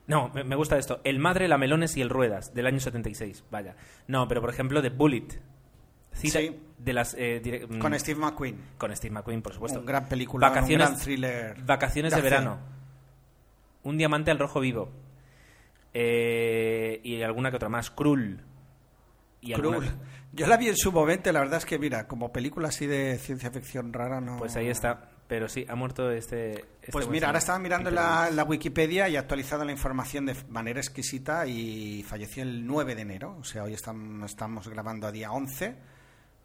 No, 0.07 0.29
me, 0.33 0.55
gusta 0.55 0.77
esto. 0.77 1.01
El 1.03 1.19
Madre, 1.19 1.47
la 1.47 1.57
Melones 1.59 1.95
y 1.97 2.01
el 2.01 2.09
Ruedas, 2.09 2.53
del 2.55 2.65
año 2.65 2.79
76. 2.79 3.43
Vaya. 3.51 3.75
No, 4.07 4.27
pero 4.27 4.41
por 4.41 4.49
ejemplo, 4.49 4.81
The 4.81 4.89
Bullet. 4.89 5.27
Cita 6.13 6.39
Sí. 6.39 6.59
de 6.79 6.93
las... 6.93 7.13
eh, 7.15 7.39
dire- 7.43 7.67
mm, 7.67 7.79
Con 7.79 7.99
Steve 7.99 8.19
McQueen. 8.19 8.57
con 8.79 8.95
Steve 8.95 9.13
McQueen, 9.13 9.41
por 9.43 9.53
supuesto. 9.53 9.79
Un 9.79 9.85
gran 9.85 10.07
película, 10.09 10.49
Vacaciones, 10.49 10.87
un 10.87 10.93
gran 10.95 11.03
thriller. 11.05 11.61
Vacaciones 11.63 12.11
de, 12.11 12.17
de 12.17 12.21
verano. 12.23 12.57
Un 13.83 13.97
diamante 13.97 14.31
al 14.31 14.39
rojo 14.39 14.59
vivo. 14.61 14.89
Eh, 15.93 16.99
y 17.03 17.21
alguna 17.21 17.49
que 17.51 17.57
otra 17.57 17.69
más. 17.69 17.91
Cruel. 17.91 18.41
Y 19.41 19.53
alguna- 19.53 19.77
Cruel. 19.77 19.91
Yo 20.31 20.47
la 20.47 20.57
vi 20.57 20.67
en 20.67 20.77
su 20.77 20.91
momento, 20.91 21.31
la 21.31 21.39
verdad 21.39 21.57
es 21.57 21.65
que, 21.65 21.79
mira, 21.79 22.07
como 22.07 22.31
película 22.31 22.67
así 22.69 22.85
de 22.85 23.17
ciencia 23.17 23.49
ficción 23.51 23.91
rara, 23.93 24.21
no. 24.21 24.37
Pues 24.37 24.55
ahí 24.55 24.67
está. 24.67 25.09
Pero 25.27 25.47
sí, 25.47 25.63
ha 25.69 25.75
muerto 25.75 26.09
este... 26.11 26.53
este 26.81 26.91
Pues 26.91 27.07
mira, 27.07 27.27
ahora 27.27 27.37
estaba 27.37 27.59
mirando 27.59 27.91
la, 27.91 28.45
Wikipedia 28.47 29.07
y 29.09 29.15
ha 29.15 29.19
actualizado 29.19 29.63
la 29.63 29.71
información 29.71 30.25
de 30.25 30.35
manera 30.49 30.79
exquisita 30.79 31.45
y 31.45 32.03
falleció 32.03 32.41
el 32.41 32.65
9 32.65 32.95
de 32.95 33.01
enero, 33.03 33.37
o 33.39 33.43
sea, 33.43 33.63
hoy 33.63 33.73
estamos, 33.73 34.31
estamos 34.31 34.67
grabando 34.67 35.05
a 35.05 35.11
día 35.11 35.31
11, 35.31 35.75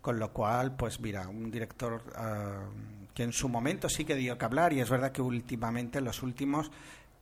con 0.03 0.19
lo 0.19 0.35
cual, 0.35 0.77
pues 0.77 1.01
mira, 1.01 1.29
un 1.29 1.51
director 1.51 2.03
ah, 2.15 2.67
que 3.15 3.23
en 3.23 3.33
su 3.33 3.49
momento 3.49 3.89
sí 3.89 4.05
que 4.05 4.17
dio 4.17 4.37
que 4.37 4.45
hablar 4.45 4.75
y 4.75 4.81
es 4.81 4.91
verdad 4.91 5.13
que 5.13 5.23
últimamente, 5.23 5.99
en 5.99 6.05
los 6.05 6.23
últimos, 6.23 6.71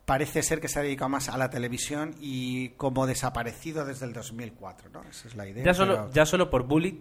parece 0.05 0.43
ser 0.43 0.61
que 0.61 0.69
se 0.69 0.79
ha 0.79 0.83
dedicado 0.83 1.09
más 1.09 1.29
a 1.29 1.37
la 1.39 1.51
televisión 1.51 2.15
y 2.21 2.71
como 2.71 3.07
desaparecido 3.07 3.85
desde 3.85 4.07
el 4.07 4.13
2004, 4.13 4.91
¿no? 4.91 5.03
Esa 5.05 5.29
es 5.29 5.35
la 5.37 5.47
idea. 5.49 5.65
Ya 5.65 5.75
solo, 5.75 5.95
pero- 5.95 6.11
ya 6.13 6.27
solo 6.27 6.51
por 6.51 6.65
Bullet 6.65 6.99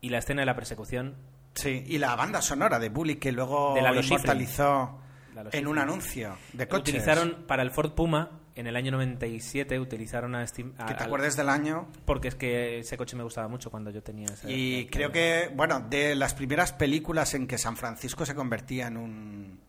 y 0.00 0.10
la 0.10 0.18
escena 0.18 0.42
de 0.42 0.46
la 0.46 0.54
persecución 0.54 1.16
Sí, 1.54 1.82
y 1.88 1.98
la 1.98 2.14
banda 2.14 2.40
sonora 2.40 2.78
de 2.78 2.88
Bully 2.88 3.16
que 3.16 3.32
luego 3.32 3.74
De 3.74 3.82
Lalo 3.82 4.00
inmortalizó 4.00 5.00
Lalo 5.34 5.50
en 5.52 5.66
un 5.66 5.78
anuncio 5.78 6.36
de 6.52 6.68
coches. 6.68 6.94
Utilizaron 6.94 7.44
para 7.48 7.62
el 7.64 7.72
Ford 7.72 7.92
Puma 7.92 8.30
en 8.54 8.66
el 8.68 8.76
año 8.76 8.92
97 8.92 9.78
utilizaron 9.80 10.34
a 10.36 10.46
Steve 10.46 10.72
a- 10.78 10.86
Que 10.86 10.94
te 10.94 11.02
acuerdes 11.04 11.36
del 11.36 11.48
año. 11.48 11.88
porque 12.04 12.28
es 12.28 12.34
que 12.36 12.78
ese 12.80 12.96
coche 12.96 13.16
me 13.16 13.24
gustaba 13.24 13.48
mucho 13.48 13.70
cuando 13.70 13.90
yo 13.90 14.02
tenía 14.02 14.26
esa 14.26 14.48
Y 14.50 14.86
creo 14.86 15.10
que, 15.10 15.50
bueno, 15.54 15.80
de 15.80 16.14
las 16.14 16.34
primeras 16.34 16.72
películas 16.72 17.34
en 17.34 17.46
que 17.48 17.58
San 17.58 17.76
Francisco 17.76 18.24
se 18.24 18.34
convertía 18.36 18.86
en 18.88 18.96
un 18.96 19.60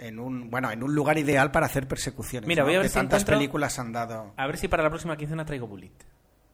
en 0.00 0.18
un 0.18 0.50
bueno 0.50 0.70
en 0.70 0.82
un 0.82 0.94
lugar 0.94 1.18
ideal 1.18 1.50
para 1.52 1.66
hacer 1.66 1.86
persecuciones. 1.86 2.48
Mira, 2.48 2.62
¿no? 2.62 2.66
voy 2.66 2.74
a 2.76 2.78
ver 2.78 2.86
que 2.86 2.88
si 2.90 2.94
tantas 2.94 3.22
encuentro- 3.22 3.36
películas 3.38 3.78
han 3.78 3.92
dado. 3.92 4.32
a 4.36 4.46
ver 4.46 4.56
si 4.58 4.66
para 4.68 4.82
la 4.82 4.88
próxima 4.90 5.16
quincena 5.16 5.44
traigo 5.44 5.66
Bullet 5.66 5.92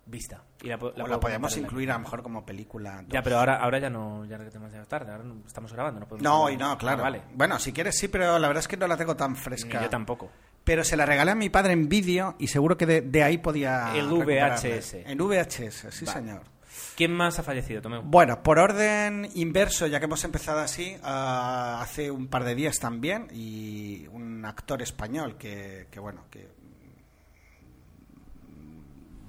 vista 0.09 0.41
y 0.63 0.69
la, 0.69 0.79
po- 0.79 0.93
o 0.97 1.07
la 1.09 1.19
podemos 1.19 1.53
en 1.57 1.63
la- 1.63 1.67
incluir 1.67 1.91
a 1.91 1.95
lo 1.95 2.01
mejor 2.01 2.23
como 2.23 2.47
película. 2.47 3.05
ya 3.09 3.19
dos. 3.19 3.25
pero 3.25 3.39
ahora 3.41 3.57
ahora 3.57 3.79
ya 3.81 3.91
no 3.91 4.25
ya 4.25 4.37
es 4.37 4.53
demasiado 4.53 4.87
tarde 4.87 5.11
ahora 5.11 5.25
no- 5.25 5.43
estamos 5.47 5.73
grabando 5.73 5.99
no 6.01 6.07
podemos 6.07 6.23
No, 6.23 6.43
hablar. 6.47 6.53
y 6.53 6.57
no, 6.59 6.79
claro. 6.79 6.99
Ah, 7.01 7.03
vale 7.03 7.23
Bueno, 7.35 7.59
si 7.59 7.73
quieres 7.73 7.99
sí, 7.99 8.07
pero 8.09 8.39
la 8.39 8.47
verdad 8.47 8.61
es 8.61 8.69
que 8.69 8.77
no 8.77 8.87
la 8.87 8.97
tengo 8.97 9.17
tan 9.17 9.33
Ni 9.33 9.39
fresca. 9.39 9.83
yo 9.83 9.89
tampoco 9.91 10.31
Pero 10.63 10.85
se 10.85 10.97
la 10.97 11.07
regalé 11.07 11.31
a 11.33 11.35
mi 11.37 11.49
padre 11.51 11.73
en 11.73 11.89
vídeo 11.89 12.35
y 12.39 12.47
seguro 12.49 12.77
que 12.77 12.87
de, 12.87 13.01
de 13.01 13.23
ahí 13.23 13.39
podía. 13.39 13.95
El. 13.97 14.07
VHS. 14.09 14.95
En 15.07 15.19
VHS, 15.19 15.91
sí, 15.93 16.05
Vale. 16.05 16.21
señor. 16.21 16.43
Quién 16.97 17.13
más 17.13 17.39
ha 17.39 17.43
fallecido 17.43 17.83
Tomeu 17.83 18.03
Bueno, 18.03 18.43
por 18.43 18.59
orden 18.59 19.29
inverso, 19.35 19.87
ya 19.87 19.99
que 20.01 20.07
hemos 20.07 20.25
empezado 20.25 20.61
así, 20.61 20.97
ah, 21.03 21.79
hace 21.83 22.11
un 22.11 22.27
par 22.29 22.45
de 22.45 22.55
días 22.55 22.79
también, 22.79 23.29
y 23.33 24.07
un 24.09 24.45
actor 24.45 24.83
español 24.83 25.37
que, 25.37 25.87
que 25.91 26.01
bueno, 26.01 26.25
que 26.31 26.49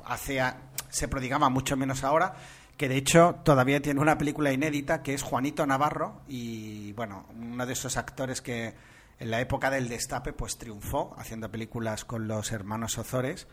hace 0.06 0.40
a- 0.42 0.58
se 0.90 1.08
prodigaba 1.08 1.50
mucho 1.50 1.76
menos 1.76 2.04
ahora, 2.04 2.36
que 2.78 2.88
de 2.88 2.96
hecho 2.98 3.40
todavía 3.44 3.82
tiene 3.82 4.00
una 4.00 4.18
película 4.18 4.52
inédita 4.54 5.02
que 5.02 5.14
es 5.14 5.22
Juanito 5.24 5.66
Navarro, 5.66 6.22
y 6.28 6.94
bueno, 6.94 7.26
uno 7.38 7.66
de 7.66 7.74
esos 7.74 7.98
actores 7.98 8.42
que 8.42 8.74
en 9.20 9.32
la 9.32 9.42
época 9.42 9.70
del 9.72 9.90
destape 9.90 10.32
pues 10.32 10.58
triunfó 10.58 11.16
haciendo 11.18 11.50
películas 11.52 12.06
con 12.06 12.28
los 12.28 12.52
hermanos 12.52 12.98
Ozores. 12.98 13.48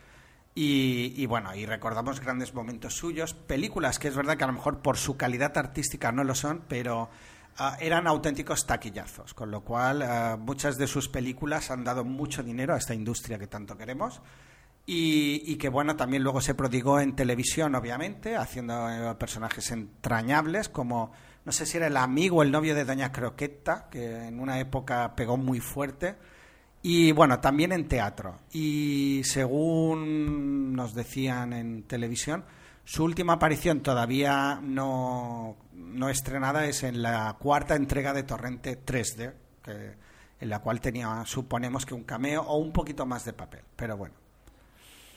Y, 0.57 1.25
bueno, 1.25 1.53
y 1.53 1.65
recordamos 1.65 2.21
grandes 2.21 2.53
momentos 2.53 2.93
suyos, 2.93 3.33
películas 3.33 3.99
que 3.99 4.07
es 4.07 4.15
verdad 4.15 4.37
que 4.37 4.45
a 4.45 4.47
lo 4.47 4.53
mejor 4.53 4.79
por 4.79 4.95
su 4.95 5.17
calidad 5.17 5.57
artística 5.57 6.13
no 6.13 6.23
lo 6.23 6.33
son, 6.33 6.63
pero 6.69 7.09
ah, 7.57 7.75
eran 7.81 8.07
auténticos 8.07 8.65
taquillazos, 8.65 9.33
con 9.33 9.51
lo 9.51 9.65
cual 9.65 10.01
ah, 10.01 10.37
muchas 10.39 10.77
de 10.77 10.87
sus 10.87 11.09
películas 11.09 11.71
han 11.71 11.83
dado 11.83 12.05
mucho 12.05 12.41
dinero 12.41 12.73
a 12.73 12.77
esta 12.77 12.93
industria 12.93 13.37
que 13.37 13.47
tanto 13.47 13.77
queremos. 13.77 14.21
Y, 14.85 15.41
y 15.45 15.57
que 15.57 15.67
bueno, 15.67 15.97
también 15.97 16.23
luego 16.23 16.39
se 16.39 16.55
prodigó 16.55 17.01
en 17.01 17.17
televisión, 17.17 17.75
obviamente, 17.75 18.37
haciendo 18.37 18.89
eh, 18.89 19.13
personajes 19.15 19.71
entrañables 19.71 20.69
como, 20.69 21.11
no 21.43 21.51
sé 21.51 21.65
si 21.65 21.75
era 21.75 21.87
el 21.87 21.97
amigo 21.97 22.37
o 22.37 22.43
el 22.43 22.51
novio 22.51 22.75
de 22.75 22.85
Doña 22.85 23.11
Croqueta, 23.11 23.89
que 23.91 24.27
en 24.27 24.39
una 24.39 24.57
época 24.61 25.15
pegó 25.17 25.35
muy 25.35 25.59
fuerte. 25.59 26.15
Y 26.87 27.13
bueno, 27.13 27.39
también 27.39 27.71
en 27.71 27.87
teatro. 27.87 28.41
Y 28.51 29.23
según 29.23 30.75
nos 30.75 30.93
decían 30.93 31.51
en 31.51 31.81
televisión, 31.87 32.45
su 32.83 33.03
última 33.03 33.33
aparición 33.33 33.81
todavía 33.81 34.59
no, 34.61 35.57
no 35.73 36.09
estrenada 36.09 36.67
es 36.67 36.83
en 36.83 37.01
la 37.01 37.37
cuarta 37.39 37.75
entrega 37.75 38.13
de 38.13 38.21
Torrente 38.21 38.85
3D, 38.85 39.33
que, 39.63 39.95
en 40.39 40.47
la 40.47 40.59
cual 40.59 40.79
tenía, 40.79 41.23
suponemos 41.25 41.87
que 41.87 41.95
un 41.95 42.03
cameo 42.03 42.43
o 42.43 42.57
un 42.57 42.71
poquito 42.71 43.03
más 43.07 43.25
de 43.25 43.33
papel. 43.33 43.61
Pero 43.75 43.97
bueno. 43.97 44.13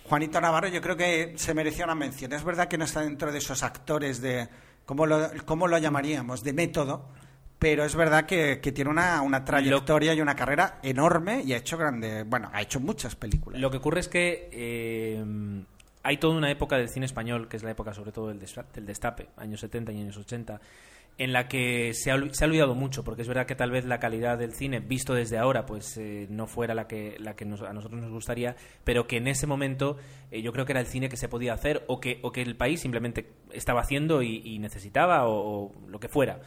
Juanito 0.08 0.40
Navarro 0.40 0.68
yo 0.68 0.80
creo 0.80 0.96
que 0.96 1.34
se 1.36 1.52
merecía 1.52 1.84
una 1.84 1.94
mención. 1.94 2.32
Es 2.32 2.44
verdad 2.44 2.68
que 2.68 2.78
no 2.78 2.86
está 2.86 3.02
dentro 3.02 3.30
de 3.30 3.36
esos 3.36 3.62
actores 3.62 4.22
de, 4.22 4.48
¿cómo 4.86 5.04
lo, 5.04 5.28
cómo 5.44 5.68
lo 5.68 5.76
llamaríamos? 5.76 6.42
De 6.42 6.54
método, 6.54 7.10
pero 7.58 7.84
es 7.84 7.94
verdad 7.96 8.24
que, 8.26 8.60
que 8.60 8.72
tiene 8.72 8.90
una, 8.90 9.20
una 9.22 9.44
trayectoria 9.44 10.14
y 10.14 10.20
una 10.20 10.36
carrera 10.36 10.78
enorme 10.82 11.42
y 11.44 11.52
ha 11.52 11.56
hecho 11.56 11.76
grande, 11.76 12.22
bueno, 12.22 12.50
ha 12.52 12.62
hecho 12.62 12.78
muchas 12.80 13.16
películas. 13.16 13.60
Lo 13.60 13.70
que 13.70 13.78
ocurre 13.78 14.00
es 14.00 14.08
que 14.08 14.48
eh, 14.52 15.24
hay 16.02 16.16
toda 16.18 16.36
una 16.36 16.50
época 16.50 16.76
del 16.76 16.88
cine 16.88 17.06
español, 17.06 17.48
que 17.48 17.56
es 17.56 17.62
la 17.62 17.70
época 17.72 17.92
sobre 17.94 18.12
todo 18.12 18.28
del, 18.28 18.40
destra- 18.40 18.66
del 18.74 18.86
destape, 18.86 19.28
años 19.36 19.60
70 19.60 19.92
y 19.92 20.00
años 20.00 20.16
80, 20.16 20.60
en 21.18 21.32
la 21.32 21.48
que 21.48 21.94
se 21.94 22.12
ha, 22.12 22.14
ol- 22.14 22.32
se 22.32 22.44
ha 22.44 22.46
olvidado 22.46 22.76
mucho, 22.76 23.02
porque 23.02 23.22
es 23.22 23.28
verdad 23.28 23.44
que 23.44 23.56
tal 23.56 23.72
vez 23.72 23.84
la 23.84 23.98
calidad 23.98 24.38
del 24.38 24.52
cine, 24.54 24.78
visto 24.78 25.14
desde 25.14 25.36
ahora, 25.36 25.66
pues 25.66 25.96
eh, 25.96 26.28
no 26.30 26.46
fuera 26.46 26.74
la 26.76 26.86
que, 26.86 27.16
la 27.18 27.34
que 27.34 27.44
nos- 27.44 27.62
a 27.62 27.72
nosotros 27.72 28.00
nos 28.00 28.12
gustaría, 28.12 28.54
pero 28.84 29.08
que 29.08 29.16
en 29.16 29.26
ese 29.26 29.48
momento 29.48 29.96
eh, 30.30 30.42
yo 30.42 30.52
creo 30.52 30.64
que 30.64 30.70
era 30.72 30.80
el 30.80 30.86
cine 30.86 31.08
que 31.08 31.16
se 31.16 31.28
podía 31.28 31.54
hacer 31.54 31.82
o 31.88 31.98
que, 31.98 32.20
o 32.22 32.30
que 32.30 32.40
el 32.42 32.54
país 32.54 32.80
simplemente 32.80 33.32
estaba 33.52 33.80
haciendo 33.80 34.22
y, 34.22 34.42
y 34.44 34.60
necesitaba 34.60 35.26
o, 35.26 35.64
o 35.64 35.72
lo 35.88 35.98
que 35.98 36.08
fuera. 36.08 36.38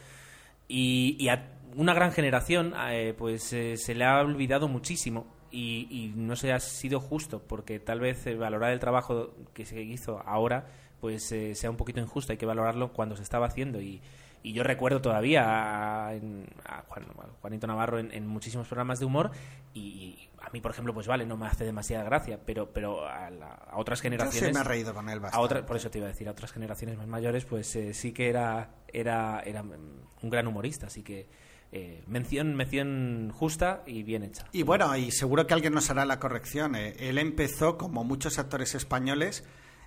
Y, 0.74 1.18
y 1.20 1.28
a 1.28 1.52
una 1.76 1.94
gran 1.94 2.14
generación 2.14 2.74
eh, 2.90 3.14
pues 3.18 3.52
eh, 3.52 3.76
se 3.76 3.94
le 3.94 4.06
ha 4.06 4.20
olvidado 4.22 4.70
muchísimo 4.70 5.28
y, 5.52 6.14
no 6.16 6.38
se 6.38 6.54
ha 6.54 6.60
sido 6.62 7.02
justo 7.02 7.42
porque 7.46 7.78
tal 7.80 8.00
vez 8.00 8.26
eh, 8.26 8.36
valorar 8.36 8.72
el 8.72 8.80
trabajo 8.80 9.34
que 9.54 9.66
se 9.66 9.82
hizo 9.82 10.20
ahora 10.26 10.68
pues 11.02 11.30
eh, 11.34 11.56
sea 11.56 11.70
un 11.70 11.76
poquito 11.76 12.00
injusto 12.00 12.32
hay 12.32 12.38
que 12.38 12.46
valorarlo 12.46 12.94
cuando 12.94 13.18
se 13.18 13.24
estaba 13.24 13.48
haciendo 13.48 13.82
y, 13.82 14.02
y 14.44 14.54
yo 14.54 14.64
recuerdo 14.64 15.02
todavía 15.02 15.44
a, 15.44 16.10
a 16.12 16.84
Juan- 16.88 17.06
Juanito 17.42 17.68
Navarro 17.68 18.00
en, 18.00 18.14
en 18.14 18.28
muchísimos 18.28 18.68
programas 18.68 19.00
de 19.00 19.06
humor 19.06 19.32
y 19.74 20.30
a 20.42 20.50
mí 20.52 20.60
por 20.62 20.72
ejemplo 20.72 20.94
pues 20.94 21.08
vale 21.08 21.26
no 21.26 21.38
me 21.38 21.46
hace 21.48 21.64
demasiada 21.66 22.04
gracia 22.04 22.40
pero 22.46 22.72
pero 22.72 23.08
a, 23.08 23.30
la- 23.30 23.48
a 23.70 23.78
otras 23.78 24.00
Yo 24.00 24.04
generaciones 24.04 24.50
sí 24.50 24.54
me 24.54 24.60
he 24.60 24.64
reído 24.64 24.94
con 24.94 25.08
él 25.10 25.20
a 25.20 25.22
bastante. 25.22 25.46
otra, 25.46 25.66
por 25.66 25.78
eso 25.78 25.90
te 25.92 26.00
iba 26.00 26.08
a 26.08 26.12
decir, 26.12 26.28
a 26.28 26.32
otras 26.32 26.52
generaciones 26.52 26.98
más 26.98 27.08
mayores, 27.08 27.46
pues 27.46 27.76
eh, 27.76 27.94
sí 27.94 28.12
que 28.12 28.30
era, 28.30 28.72
era, 28.92 29.42
era 29.46 29.62
un 29.62 30.30
gran 30.30 30.48
humorista, 30.48 30.88
así 30.88 31.04
que 31.04 31.28
eh, 31.74 32.04
mención, 32.08 32.54
mención 32.56 33.32
justa 33.34 33.82
y 33.86 34.04
bien 34.04 34.24
hecha. 34.24 34.46
Y 34.52 34.64
bueno, 34.64 34.94
y 34.98 35.10
seguro 35.12 35.48
que 35.48 35.54
alguien 35.54 35.74
nos 35.74 35.90
hará 35.90 36.04
la 36.06 36.20
corrección. 36.20 36.76
eh, 36.76 36.96
Él 37.00 37.18
empezó, 37.18 37.78
como 37.78 38.04
muchos 38.04 38.40
actores 38.40 38.76
españoles, 38.76 39.46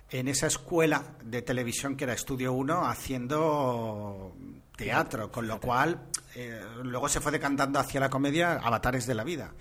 en 0.09 0.27
esa 0.27 0.47
escuela 0.47 1.03
de 1.23 1.41
televisión 1.43 1.95
que 1.95 2.05
era 2.05 2.13
Estudio 2.13 2.53
1, 2.53 2.85
haciendo 2.87 4.35
teatro, 4.77 5.31
con 5.31 5.47
lo 5.47 5.59
cual 5.59 6.01
eh, 6.35 6.59
luego 6.83 7.07
se 7.09 7.21
fue 7.21 7.31
decantando 7.31 7.79
hacia 7.79 7.99
la 7.99 8.09
comedia 8.09 8.53
Avatares 8.53 9.05
de 9.05 9.15
la 9.15 9.23
Vida. 9.23 9.53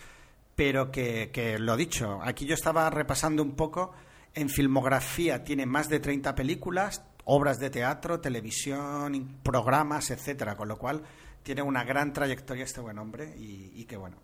Pero 0.57 0.91
que, 0.91 1.31
que 1.33 1.59
lo 1.59 1.77
dicho, 1.77 2.21
aquí 2.23 2.47
yo 2.47 2.55
estaba 2.55 2.89
repasando 2.91 3.43
un 3.43 3.57
poco, 3.57 3.93
en 4.35 4.49
filmografía 4.49 5.45
tiene 5.45 5.67
más 5.67 5.89
de 5.89 6.01
30 6.01 6.35
películas, 6.35 7.03
obras 7.25 7.59
de 7.59 7.71
teatro, 7.71 8.21
televisión, 8.21 9.41
programas, 9.43 10.11
etcétera, 10.11 10.57
con 10.57 10.69
lo 10.69 10.79
cual 10.79 11.03
tiene 11.43 11.63
una 11.63 11.85
gran 11.85 12.13
trayectoria 12.13 12.65
este 12.65 12.81
buen 12.81 12.99
hombre 12.99 13.35
y, 13.37 13.73
y 13.75 13.85
que 13.85 13.97
bueno, 13.97 14.17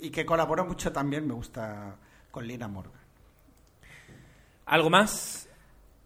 y 0.00 0.10
que 0.10 0.24
colaboró 0.24 0.64
mucho 0.64 0.92
también, 0.92 1.26
me 1.26 1.34
gusta, 1.34 1.96
con 2.30 2.46
Lina 2.46 2.68
Morgan. 2.68 3.00
¿Algo 4.66 4.90
más? 4.90 5.48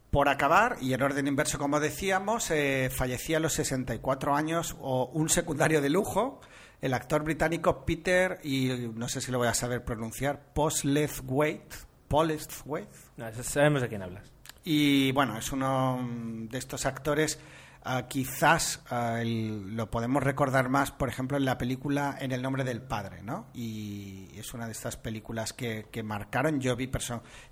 Por 0.09 0.29
acabar, 0.29 0.77
y 0.79 0.93
en 0.93 1.01
orden 1.01 1.27
inverso, 1.27 1.57
como 1.57 1.79
decíamos, 1.79 2.49
eh, 2.51 2.89
fallecía 2.95 3.37
a 3.37 3.39
los 3.39 3.53
64 3.53 4.35
años 4.35 4.75
o 4.79 5.07
un 5.07 5.27
secundario 5.29 5.81
de 5.81 5.89
lujo, 5.89 6.39
el 6.83 6.93
actor 6.93 7.23
británico 7.23 7.85
Peter, 7.85 8.39
y 8.43 8.91
no 8.93 9.07
sé 9.07 9.21
si 9.21 9.31
lo 9.31 9.37
voy 9.37 9.47
a 9.47 9.53
saber 9.53 9.83
pronunciar, 9.85 10.53
Postlethwaite. 10.53 11.75
Postlethwaite. 12.09 12.91
No, 13.17 13.25
sabemos 13.43 13.81
de 13.81 13.87
quién 13.87 14.01
hablas. 14.03 14.31
Y 14.65 15.11
bueno, 15.13 15.37
es 15.37 15.51
uno 15.51 16.05
de 16.49 16.57
estos 16.57 16.85
actores, 16.85 17.39
ah, 17.83 18.07
quizás 18.09 18.81
el- 19.19 19.75
lo 19.75 19.89
podemos 19.89 20.21
recordar 20.23 20.67
más, 20.69 20.91
por 20.91 21.07
ejemplo, 21.09 21.37
en 21.37 21.45
la 21.45 21.57
película 21.57 22.17
En 22.19 22.31
el 22.33 22.41
nombre 22.41 22.63
del 22.65 22.81
padre, 22.81 23.23
¿no? 23.23 23.47
Y 23.53 24.29
es 24.37 24.53
una 24.53 24.65
de 24.65 24.73
estas 24.73 24.97
películas 24.97 25.53
que, 25.53 25.87
que 25.91 26.03
marcaron, 26.03 26.59
yo 26.59 26.75
vi, 26.75 26.89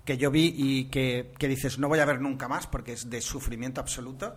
que 0.04 0.16
yo 0.18 0.30
vi 0.30 0.54
y 0.56 0.84
que, 0.90 1.32
que 1.38 1.48
dices, 1.48 1.78
no 1.78 1.88
voy 1.88 1.98
a 2.00 2.04
ver 2.04 2.20
nunca 2.20 2.48
más 2.48 2.66
porque 2.66 2.92
es 2.92 3.08
de 3.10 3.20
sufrimiento 3.22 3.80
absoluto. 3.80 4.36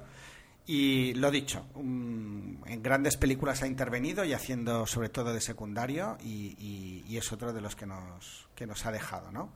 Y 0.67 1.13
lo 1.13 1.29
dicho, 1.29 1.67
um, 1.75 2.65
en 2.65 2.81
grandes 2.81 3.17
películas 3.17 3.61
ha 3.61 3.67
intervenido 3.67 4.25
y 4.25 4.33
haciendo 4.33 4.87
sobre 4.87 5.09
todo 5.09 5.31
de 5.31 5.39
secundario 5.41 6.17
y, 6.23 6.55
y- 6.57 7.03
y 7.07 7.17
es 7.17 7.31
otro 7.31 7.53
de 7.53 7.61
los 7.61 7.75
que 7.75 7.85
nos, 7.85 8.47
que 8.55 8.65
nos 8.65 8.85
ha 8.85 8.91
dejado, 8.91 9.31
¿no? 9.31 9.51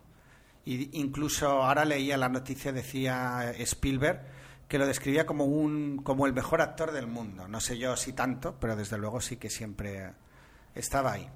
Y 0.65 1.00
incluso 1.00 1.48
ahora 1.63 1.84
leía 1.84 2.15
la 2.17 2.30
noticia, 2.30 2.72
decía 2.72 3.52
Spielberg, 3.58 4.22
que 4.67 4.78
lo 4.78 4.86
describía 4.86 5.26
como, 5.26 5.45
un, 5.45 5.98
como 6.04 6.28
el 6.28 6.34
mejor 6.34 6.62
actor 6.62 6.91
del 6.91 7.08
mundo. 7.08 7.48
No 7.48 7.60
sé 7.60 7.80
yo 7.80 7.95
si 7.98 8.13
tanto, 8.13 8.56
pero 8.60 8.76
desde 8.76 9.00
luego 9.00 9.19
sí 9.19 9.38
que 9.38 9.50
siempre 9.50 10.13
estaba 10.76 11.13
ahí. 11.13 11.28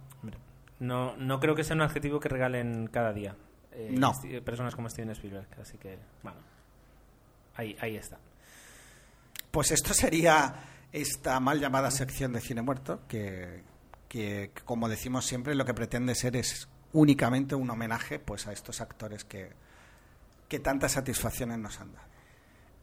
No, 0.80 1.16
no 1.18 1.40
creo 1.40 1.56
que 1.56 1.64
sea 1.64 1.76
un 1.76 1.82
adjetivo 1.82 2.20
que 2.20 2.30
regalen 2.30 2.88
cada 2.92 3.12
día. 3.12 3.36
eh, 3.72 3.90
No. 3.98 4.12
Personas 4.46 4.76
como 4.76 4.88
Steven 4.90 5.10
Spielberg. 5.12 5.48
Así 5.60 5.80
que, 5.80 5.98
bueno. 6.22 6.38
Ahí, 7.56 7.76
ahí 7.82 7.96
está. 7.96 8.20
Pues 9.54 9.70
esto 9.70 9.94
sería 9.94 10.52
esta 10.92 11.40
mal 11.40 11.60
llamada 11.60 11.92
sección 11.92 12.34
de 12.34 12.42
cine 12.42 12.64
muerto, 12.64 13.02
que, 13.08 13.62
que, 14.08 14.50
que, 14.52 14.62
como 14.64 14.90
decimos 14.90 15.28
siempre, 15.28 15.54
lo 15.54 15.64
que 15.64 15.76
pretende 15.76 16.16
ser 16.16 16.36
es 16.36 16.68
únicamente 16.92 17.54
un 17.54 17.70
homenaje 17.70 18.18
pues 18.18 18.48
a 18.48 18.52
estos 18.52 18.82
actores 18.82 19.24
que, 19.24 19.52
que 20.48 20.58
tantas 20.58 20.94
satisfacciones 20.94 21.60
nos 21.60 21.80
han 21.80 21.94
dado. 21.94 22.08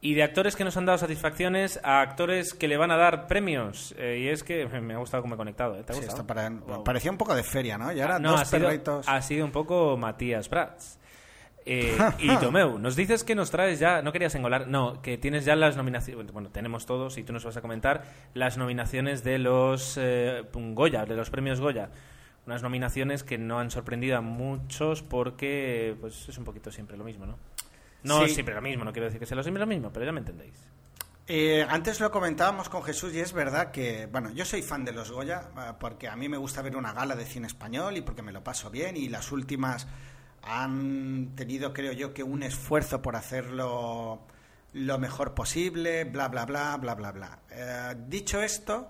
Y 0.00 0.14
de 0.14 0.22
actores 0.22 0.54
que 0.54 0.62
nos 0.62 0.76
han 0.76 0.86
dado 0.86 0.98
satisfacciones 0.98 1.80
a 1.82 2.02
actores 2.02 2.54
que 2.54 2.68
le 2.68 2.76
van 2.76 2.92
a 2.92 2.96
dar 2.96 3.26
premios. 3.26 3.92
Eh, 3.98 4.20
y 4.22 4.28
es 4.28 4.44
que 4.44 4.64
me 4.80 4.94
ha 4.94 4.98
gustado 4.98 5.24
cómo 5.24 5.34
he 5.34 5.38
conectado. 5.38 5.76
¿eh? 5.76 5.82
¿Te 5.82 5.92
ha 5.92 5.96
Sí, 5.96 6.02
esto 6.06 6.24
para- 6.24 6.50
Wow. 6.50 6.84
parecía 6.84 7.10
un 7.10 7.18
poco 7.18 7.34
de 7.34 7.42
feria, 7.42 7.78
¿no? 7.78 7.90
Y 7.92 8.00
ahora 8.00 8.20
no, 8.20 8.30
dos 8.30 8.42
ha 8.42 8.44
sido, 8.44 8.68
perritos. 8.68 9.08
ha 9.08 9.20
sido 9.22 9.44
un 9.44 9.50
poco 9.50 9.96
Matías 9.96 10.48
Prats. 10.48 10.99
Eh, 11.72 11.96
y 12.18 12.36
Tomeu, 12.38 12.80
nos 12.80 12.96
dices 12.96 13.22
que 13.22 13.36
nos 13.36 13.52
traes 13.52 13.78
ya, 13.78 14.02
no 14.02 14.10
querías 14.10 14.34
engolar, 14.34 14.66
no, 14.66 15.00
que 15.02 15.18
tienes 15.18 15.44
ya 15.44 15.54
las 15.54 15.76
nominaciones, 15.76 16.32
bueno, 16.32 16.50
tenemos 16.50 16.84
todos 16.84 17.16
y 17.16 17.22
tú 17.22 17.32
nos 17.32 17.44
vas 17.44 17.56
a 17.56 17.60
comentar 17.60 18.02
las 18.34 18.58
nominaciones 18.58 19.22
de 19.22 19.38
los 19.38 19.96
eh, 19.96 20.42
Goya, 20.52 21.04
de 21.04 21.14
los 21.14 21.30
premios 21.30 21.60
Goya. 21.60 21.90
Unas 22.44 22.64
nominaciones 22.64 23.22
que 23.22 23.38
no 23.38 23.60
han 23.60 23.70
sorprendido 23.70 24.16
a 24.16 24.20
muchos 24.20 25.02
porque 25.04 25.94
pues 26.00 26.28
es 26.28 26.38
un 26.38 26.44
poquito 26.44 26.72
siempre 26.72 26.96
lo 26.96 27.04
mismo, 27.04 27.24
¿no? 27.26 27.38
No 28.02 28.26
Sí. 28.26 28.34
siempre 28.34 28.54
lo 28.56 28.62
mismo, 28.62 28.84
no 28.84 28.92
quiero 28.92 29.04
decir 29.06 29.20
que 29.20 29.26
sea 29.26 29.36
lo 29.36 29.44
siempre 29.44 29.60
lo 29.60 29.66
mismo, 29.68 29.92
pero 29.92 30.04
ya 30.06 30.10
me 30.10 30.18
entendéis. 30.20 30.54
Eh, 31.28 31.64
antes 31.68 32.00
lo 32.00 32.10
comentábamos 32.10 32.68
con 32.68 32.82
Jesús 32.82 33.14
y 33.14 33.20
es 33.20 33.32
verdad 33.32 33.70
que, 33.70 34.06
bueno, 34.06 34.30
yo 34.32 34.44
soy 34.44 34.62
fan 34.62 34.84
de 34.84 34.90
los 34.92 35.12
Goya 35.12 35.42
eh, 35.56 35.72
porque 35.78 36.08
a 36.08 36.16
mí 36.16 36.28
me 36.28 36.36
gusta 36.36 36.62
ver 36.62 36.74
una 36.74 36.92
gala 36.92 37.14
de 37.14 37.24
cine 37.26 37.46
español 37.46 37.96
y 37.96 38.00
porque 38.00 38.22
me 38.22 38.32
lo 38.32 38.42
paso 38.42 38.70
bien 38.70 38.96
y 38.96 39.08
las 39.08 39.30
últimas 39.30 39.86
han 40.42 41.32
tenido, 41.36 41.72
creo 41.72 41.92
yo, 41.92 42.14
que 42.14 42.22
un 42.22 42.42
esfuerzo 42.42 43.02
por 43.02 43.16
hacerlo 43.16 44.20
lo 44.72 44.98
mejor 44.98 45.34
posible, 45.34 46.04
bla, 46.04 46.28
bla, 46.28 46.46
bla, 46.46 46.76
bla, 46.76 46.94
bla, 46.94 47.12
bla. 47.12 47.38
Eh, 47.50 47.94
dicho 48.08 48.40
esto, 48.40 48.88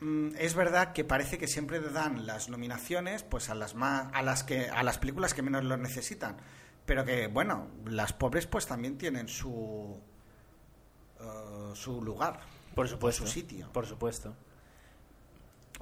mm, 0.00 0.30
es 0.38 0.54
verdad 0.54 0.92
que 0.92 1.04
parece 1.04 1.36
que 1.38 1.48
siempre 1.48 1.80
dan 1.80 2.26
las 2.26 2.48
nominaciones 2.48 3.22
pues 3.24 3.50
a 3.50 3.54
las 3.54 3.74
más 3.74 4.08
a 4.14 4.22
las 4.22 4.44
que 4.44 4.68
a 4.70 4.82
las 4.82 4.98
películas 4.98 5.34
que 5.34 5.42
menos 5.42 5.64
lo 5.64 5.76
necesitan 5.76 6.36
pero 6.86 7.04
que 7.04 7.26
bueno 7.26 7.68
las 7.86 8.12
pobres 8.12 8.46
pues 8.46 8.66
también 8.66 8.96
tienen 8.98 9.28
su 9.28 10.00
eh, 11.20 11.70
su 11.74 12.00
lugar 12.02 12.40
Por 12.74 12.88
supuesto. 12.88 13.26
su 13.26 13.32
sitio 13.32 13.68
Por 13.72 13.86
supuesto. 13.86 14.34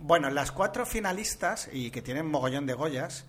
bueno 0.01 0.31
las 0.31 0.53
cuatro 0.53 0.85
finalistas 0.87 1.69
y 1.73 1.91
que 1.91 2.03
tienen 2.03 2.27
mogollón 2.31 2.67
de 2.67 2.75
goyas 2.75 3.25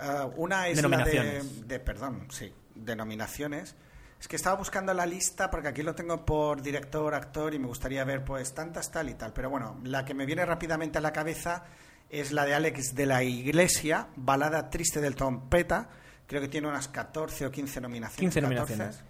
eh, 0.00 0.30
una 0.36 0.68
es 0.68 0.76
De 0.76 0.82
la 0.82 0.88
de, 0.88 1.04
nominaciones. 1.04 1.68
de 1.68 1.80
perdón 1.80 2.28
sí 2.30 2.52
de 2.74 2.96
nominaciones 2.96 3.74
es 4.20 4.26
que 4.26 4.36
estaba 4.36 4.56
buscando 4.56 4.92
la 4.94 5.06
lista 5.06 5.50
porque 5.50 5.68
aquí 5.68 5.82
lo 5.82 5.94
tengo 5.94 6.24
por 6.24 6.60
director, 6.60 7.14
actor 7.14 7.54
y 7.54 7.58
me 7.58 7.68
gustaría 7.68 8.04
ver 8.04 8.24
pues 8.24 8.52
tantas 8.52 8.90
tal 8.90 9.08
y 9.08 9.14
tal. 9.14 9.32
Pero 9.32 9.48
bueno, 9.48 9.78
la 9.84 10.04
que 10.04 10.14
me 10.14 10.26
viene 10.26 10.44
rápidamente 10.44 10.98
a 10.98 11.00
la 11.00 11.12
cabeza 11.12 11.64
es 12.10 12.32
la 12.32 12.44
de 12.44 12.54
Alex 12.54 12.94
de 12.94 13.06
la 13.06 13.22
Iglesia, 13.22 14.08
Balada 14.16 14.70
Triste 14.70 15.00
del 15.00 15.14
Trompeta. 15.14 15.88
Creo 16.26 16.40
que 16.40 16.48
tiene 16.48 16.66
unas 16.66 16.88
14 16.88 17.46
o 17.46 17.50
15 17.50 17.80
nominaciones. 17.80 18.34
15 18.34 18.54
14. 18.54 19.04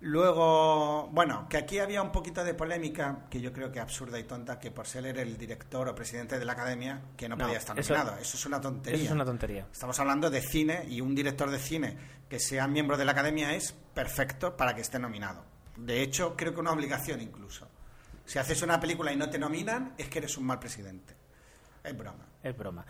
Luego, 0.00 1.08
bueno, 1.12 1.46
que 1.48 1.58
aquí 1.58 1.78
había 1.78 2.00
un 2.00 2.10
poquito 2.10 2.42
de 2.42 2.54
polémica, 2.54 3.26
que 3.28 3.40
yo 3.40 3.52
creo 3.52 3.70
que 3.70 3.80
absurda 3.80 4.18
y 4.18 4.24
tonta, 4.24 4.58
que 4.58 4.70
por 4.70 4.86
ser 4.86 5.06
el 5.06 5.36
director 5.36 5.86
o 5.88 5.94
presidente 5.94 6.38
de 6.38 6.44
la 6.46 6.52
academia, 6.52 7.02
que 7.16 7.28
no, 7.28 7.36
No, 7.36 7.44
podía 7.44 7.58
estar 7.58 7.78
eso- 7.78 7.92
nominado. 7.94 8.16
Eso 8.18 8.36
es 8.38 8.46
una 8.46 8.60
tontería. 8.60 8.96
Eso 8.98 9.04
es 9.06 9.12
una 9.12 9.24
tontería. 9.26 9.66
Estamos 9.70 10.00
hablando 10.00 10.30
de 10.30 10.40
cine 10.40 10.84
y 10.88 11.00
un 11.02 11.14
director 11.14 11.50
de 11.50 11.58
cine 11.58 11.96
que 12.30 12.40
sea 12.40 12.66
miembro 12.66 12.96
de 12.96 13.04
la 13.04 13.12
academia 13.12 13.54
es 13.54 13.72
perfecto 13.94 14.56
para 14.56 14.74
que 14.74 14.80
esté 14.80 14.98
nominado. 14.98 15.44
De 15.76 16.02
hecho, 16.02 16.34
creo 16.34 16.54
que 16.54 16.60
una 16.60 16.72
obligación 16.72 17.20
incluso. 17.20 17.68
Si 18.24 18.38
haces 18.38 18.62
una 18.62 18.80
película 18.80 19.12
y 19.12 19.16
no 19.16 19.28
te 19.28 19.38
nominan, 19.38 19.94
es 19.98 20.08
que 20.08 20.18
eres 20.20 20.36
un 20.38 20.44
mal 20.46 20.58
presidente. 20.58 21.14
Es 21.84 21.96
broma. 21.96 22.26
Es 22.42 22.56
broma. 22.56 22.86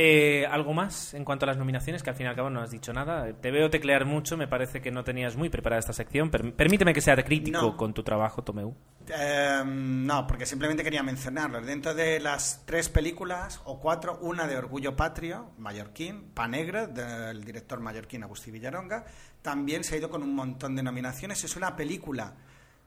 Eh, 0.00 0.46
¿Algo 0.46 0.74
más 0.74 1.12
en 1.14 1.24
cuanto 1.24 1.44
a 1.44 1.48
las 1.48 1.56
nominaciones? 1.56 2.04
Que 2.04 2.10
al 2.10 2.14
fin 2.14 2.26
y 2.26 2.28
al 2.28 2.36
cabo 2.36 2.50
no 2.50 2.60
has 2.60 2.70
dicho 2.70 2.92
nada. 2.92 3.32
Te 3.32 3.50
veo 3.50 3.68
teclear 3.68 4.04
mucho, 4.04 4.36
me 4.36 4.46
parece 4.46 4.80
que 4.80 4.92
no 4.92 5.02
tenías 5.02 5.34
muy 5.34 5.48
preparada 5.48 5.80
esta 5.80 5.92
sección. 5.92 6.30
Per- 6.30 6.54
permíteme 6.54 6.94
que 6.94 7.00
sea 7.00 7.16
crítico 7.16 7.60
No. 7.60 7.76
con 7.76 7.92
tu 7.92 8.04
trabajo, 8.04 8.44
Tomeu. 8.44 8.76
Eh, 9.08 9.62
no, 9.66 10.24
porque 10.28 10.46
simplemente 10.46 10.84
quería 10.84 11.02
mencionarlo. 11.02 11.60
Dentro 11.62 11.94
de 11.96 12.20
las 12.20 12.62
tres 12.64 12.88
películas, 12.88 13.60
o 13.64 13.80
cuatro, 13.80 14.18
una 14.22 14.46
de 14.46 14.56
Orgullo 14.56 14.94
Patrio, 14.94 15.50
Mallorquín, 15.58 16.30
Panegra, 16.32 16.86
del 16.86 17.42
director 17.42 17.80
mallorquín 17.80 18.22
Agustí 18.22 18.52
Villaronga, 18.52 19.04
también 19.42 19.82
se 19.82 19.96
ha 19.96 19.98
ido 19.98 20.10
con 20.10 20.22
un 20.22 20.32
montón 20.32 20.76
de 20.76 20.84
nominaciones. 20.84 21.42
Es 21.42 21.56
una 21.56 21.74
película 21.74 22.34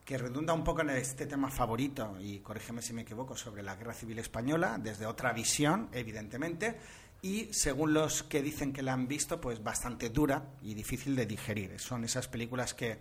que 0.06 0.18
redunda 0.18 0.54
un 0.54 0.64
poco 0.64 0.82
en 0.82 0.90
este 0.92 1.26
tema 1.26 1.50
favorito, 1.50 2.18
y 2.20 2.40
corrígeme 2.40 2.82
si 2.82 2.94
me 2.94 3.04
equivoco, 3.04 3.36
sobre 3.36 3.64
la 3.64 3.76
Guerra 3.76 3.94
Civil 3.94 4.20
Española, 4.20 4.78
desde 4.82 5.06
otra 5.06 5.32
visión, 5.34 5.90
evidentemente, 5.94 6.78
y 7.22 7.54
según 7.54 7.94
los 7.94 8.24
que 8.24 8.42
dicen 8.42 8.74
que 8.74 8.82
la 8.82 8.94
han 8.94 9.08
visto, 9.08 9.40
pues 9.40 9.64
bastante 9.64 10.10
dura 10.10 10.44
y 10.64 10.74
difícil 10.74 11.16
de 11.16 11.26
digerir. 11.26 11.80
Son 11.80 12.04
esas 12.04 12.28
películas 12.28 12.74
que 12.74 12.98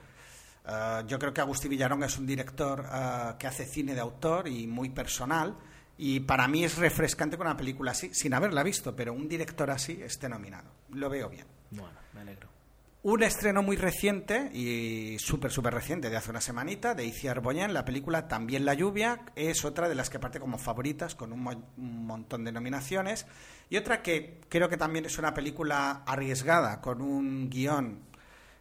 eh, 0.66 1.02
yo 1.06 1.18
creo 1.18 1.32
que 1.32 1.40
Agustí 1.40 1.68
Villaronga 1.68 2.06
es 2.06 2.18
un 2.18 2.26
director 2.26 2.86
eh, 2.92 3.32
que 3.38 3.46
hace 3.46 3.64
cine 3.64 3.94
de 3.94 4.00
autor 4.00 4.46
y 4.46 4.66
muy 4.66 4.90
personal, 4.90 5.56
y 5.96 6.20
para 6.20 6.48
mí 6.48 6.64
es 6.64 6.76
refrescante 6.76 7.36
con 7.36 7.46
una 7.46 7.56
película 7.56 7.92
así, 7.92 8.12
sin 8.12 8.34
haberla 8.34 8.62
visto, 8.62 8.94
pero 8.94 9.12
un 9.12 9.28
director 9.28 9.70
así 9.70 10.00
esté 10.02 10.28
nominado. 10.28 10.70
Lo 10.90 11.08
veo 11.08 11.28
bien. 11.28 11.46
Bueno, 11.70 11.98
me 12.14 12.20
alegro. 12.20 12.59
Un 13.02 13.22
estreno 13.22 13.62
muy 13.62 13.76
reciente 13.76 14.50
y 14.52 15.16
súper, 15.18 15.50
súper 15.50 15.72
reciente, 15.72 16.10
de 16.10 16.18
hace 16.18 16.30
una 16.30 16.42
semanita, 16.42 16.94
de 16.94 17.06
Iciar 17.06 17.40
Boyen, 17.40 17.72
la 17.72 17.86
película 17.86 18.28
También 18.28 18.66
la 18.66 18.74
lluvia, 18.74 19.22
es 19.36 19.64
otra 19.64 19.88
de 19.88 19.94
las 19.94 20.10
que 20.10 20.18
parte 20.18 20.38
como 20.38 20.58
favoritas, 20.58 21.14
con 21.14 21.32
un, 21.32 21.40
mo- 21.42 21.70
un 21.78 22.04
montón 22.06 22.44
de 22.44 22.52
nominaciones. 22.52 23.26
Y 23.70 23.78
otra 23.78 24.02
que 24.02 24.40
creo 24.50 24.68
que 24.68 24.76
también 24.76 25.06
es 25.06 25.16
una 25.16 25.32
película 25.32 26.02
arriesgada, 26.06 26.82
con 26.82 27.00
un 27.00 27.48
guion 27.48 28.00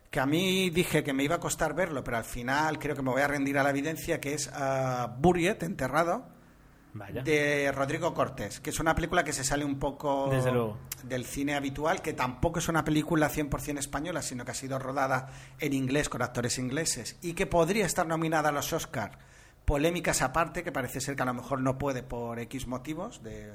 que 0.09 0.21
a 0.21 0.25
mí 0.25 0.69
dije 0.69 1.03
que 1.03 1.13
me 1.13 1.23
iba 1.23 1.35
a 1.35 1.39
costar 1.39 1.75
verlo, 1.75 2.03
pero 2.03 2.17
al 2.17 2.23
final 2.23 2.79
creo 2.79 2.95
que 2.95 3.01
me 3.03 3.11
voy 3.11 3.21
a 3.21 3.27
rendir 3.27 3.57
a 3.59 3.63
la 3.63 3.69
evidencia, 3.71 4.21
que 4.21 4.33
es 4.33 4.49
ah, 4.53 5.15
Buriet, 5.19 5.61
Enterrado, 5.63 6.29
Vaya. 6.93 7.21
de 7.21 7.71
Rodrigo 7.71 8.13
Cortés, 8.13 8.59
que 8.59 8.71
es 8.71 8.79
una 8.79 8.95
película 8.95 9.23
que 9.23 9.31
se 9.33 9.43
sale 9.43 9.63
un 9.63 9.77
poco 9.77 10.27
Desde 10.31 10.51
luego. 10.51 10.77
del 11.03 11.23
cine 11.25 11.55
habitual, 11.55 12.01
que 12.01 12.13
tampoco 12.13 12.59
es 12.59 12.67
una 12.67 12.83
película 12.83 13.29
100% 13.29 13.77
española, 13.77 14.21
sino 14.21 14.43
que 14.43 14.51
ha 14.51 14.55
sido 14.55 14.79
rodada 14.79 15.27
en 15.59 15.73
inglés 15.73 16.09
con 16.09 16.21
actores 16.21 16.57
ingleses 16.57 17.17
y 17.21 17.33
que 17.33 17.45
podría 17.45 17.85
estar 17.85 18.07
nominada 18.07 18.49
a 18.49 18.51
los 18.51 18.73
Oscar. 18.73 19.19
Polémicas 19.65 20.21
aparte, 20.23 20.63
que 20.63 20.71
parece 20.71 20.99
ser 20.99 21.15
que 21.15 21.21
a 21.21 21.25
lo 21.25 21.33
mejor 21.35 21.61
no 21.61 21.77
puede 21.77 22.01
por 22.01 22.39
X 22.39 22.65
motivos. 22.65 23.21
De, 23.21 23.51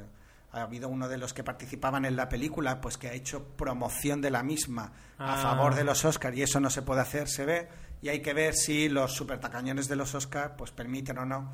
ha 0.53 0.62
habido 0.62 0.88
uno 0.88 1.09
de 1.09 1.18
los 1.18 1.35
que 1.35 1.42
participaban 1.42 2.05
en 2.05 2.14
la 2.14 2.29
película, 2.29 2.81
pues 2.81 2.97
que 2.97 3.09
ha 3.09 3.12
hecho 3.14 3.42
promoción 3.57 4.20
de 4.20 4.31
la 4.31 4.44
misma 4.44 4.92
a 5.18 5.35
Ah. 5.35 5.42
favor 5.42 5.75
de 5.75 5.83
los 5.83 6.05
Oscar 6.05 6.33
y 6.37 6.42
eso 6.42 6.61
no 6.61 6.70
se 6.70 6.83
puede 6.83 7.01
hacer, 7.01 7.27
se 7.29 7.44
ve. 7.44 7.68
Y 8.01 8.11
hay 8.11 8.20
que 8.23 8.33
ver 8.33 8.55
si 8.55 8.88
los 8.88 9.12
supertacañones 9.12 9.88
de 9.88 9.97
los 9.97 10.14
Oscar 10.14 10.55
pues 10.57 10.70
permiten 10.70 11.18
o 11.18 11.25
no 11.25 11.53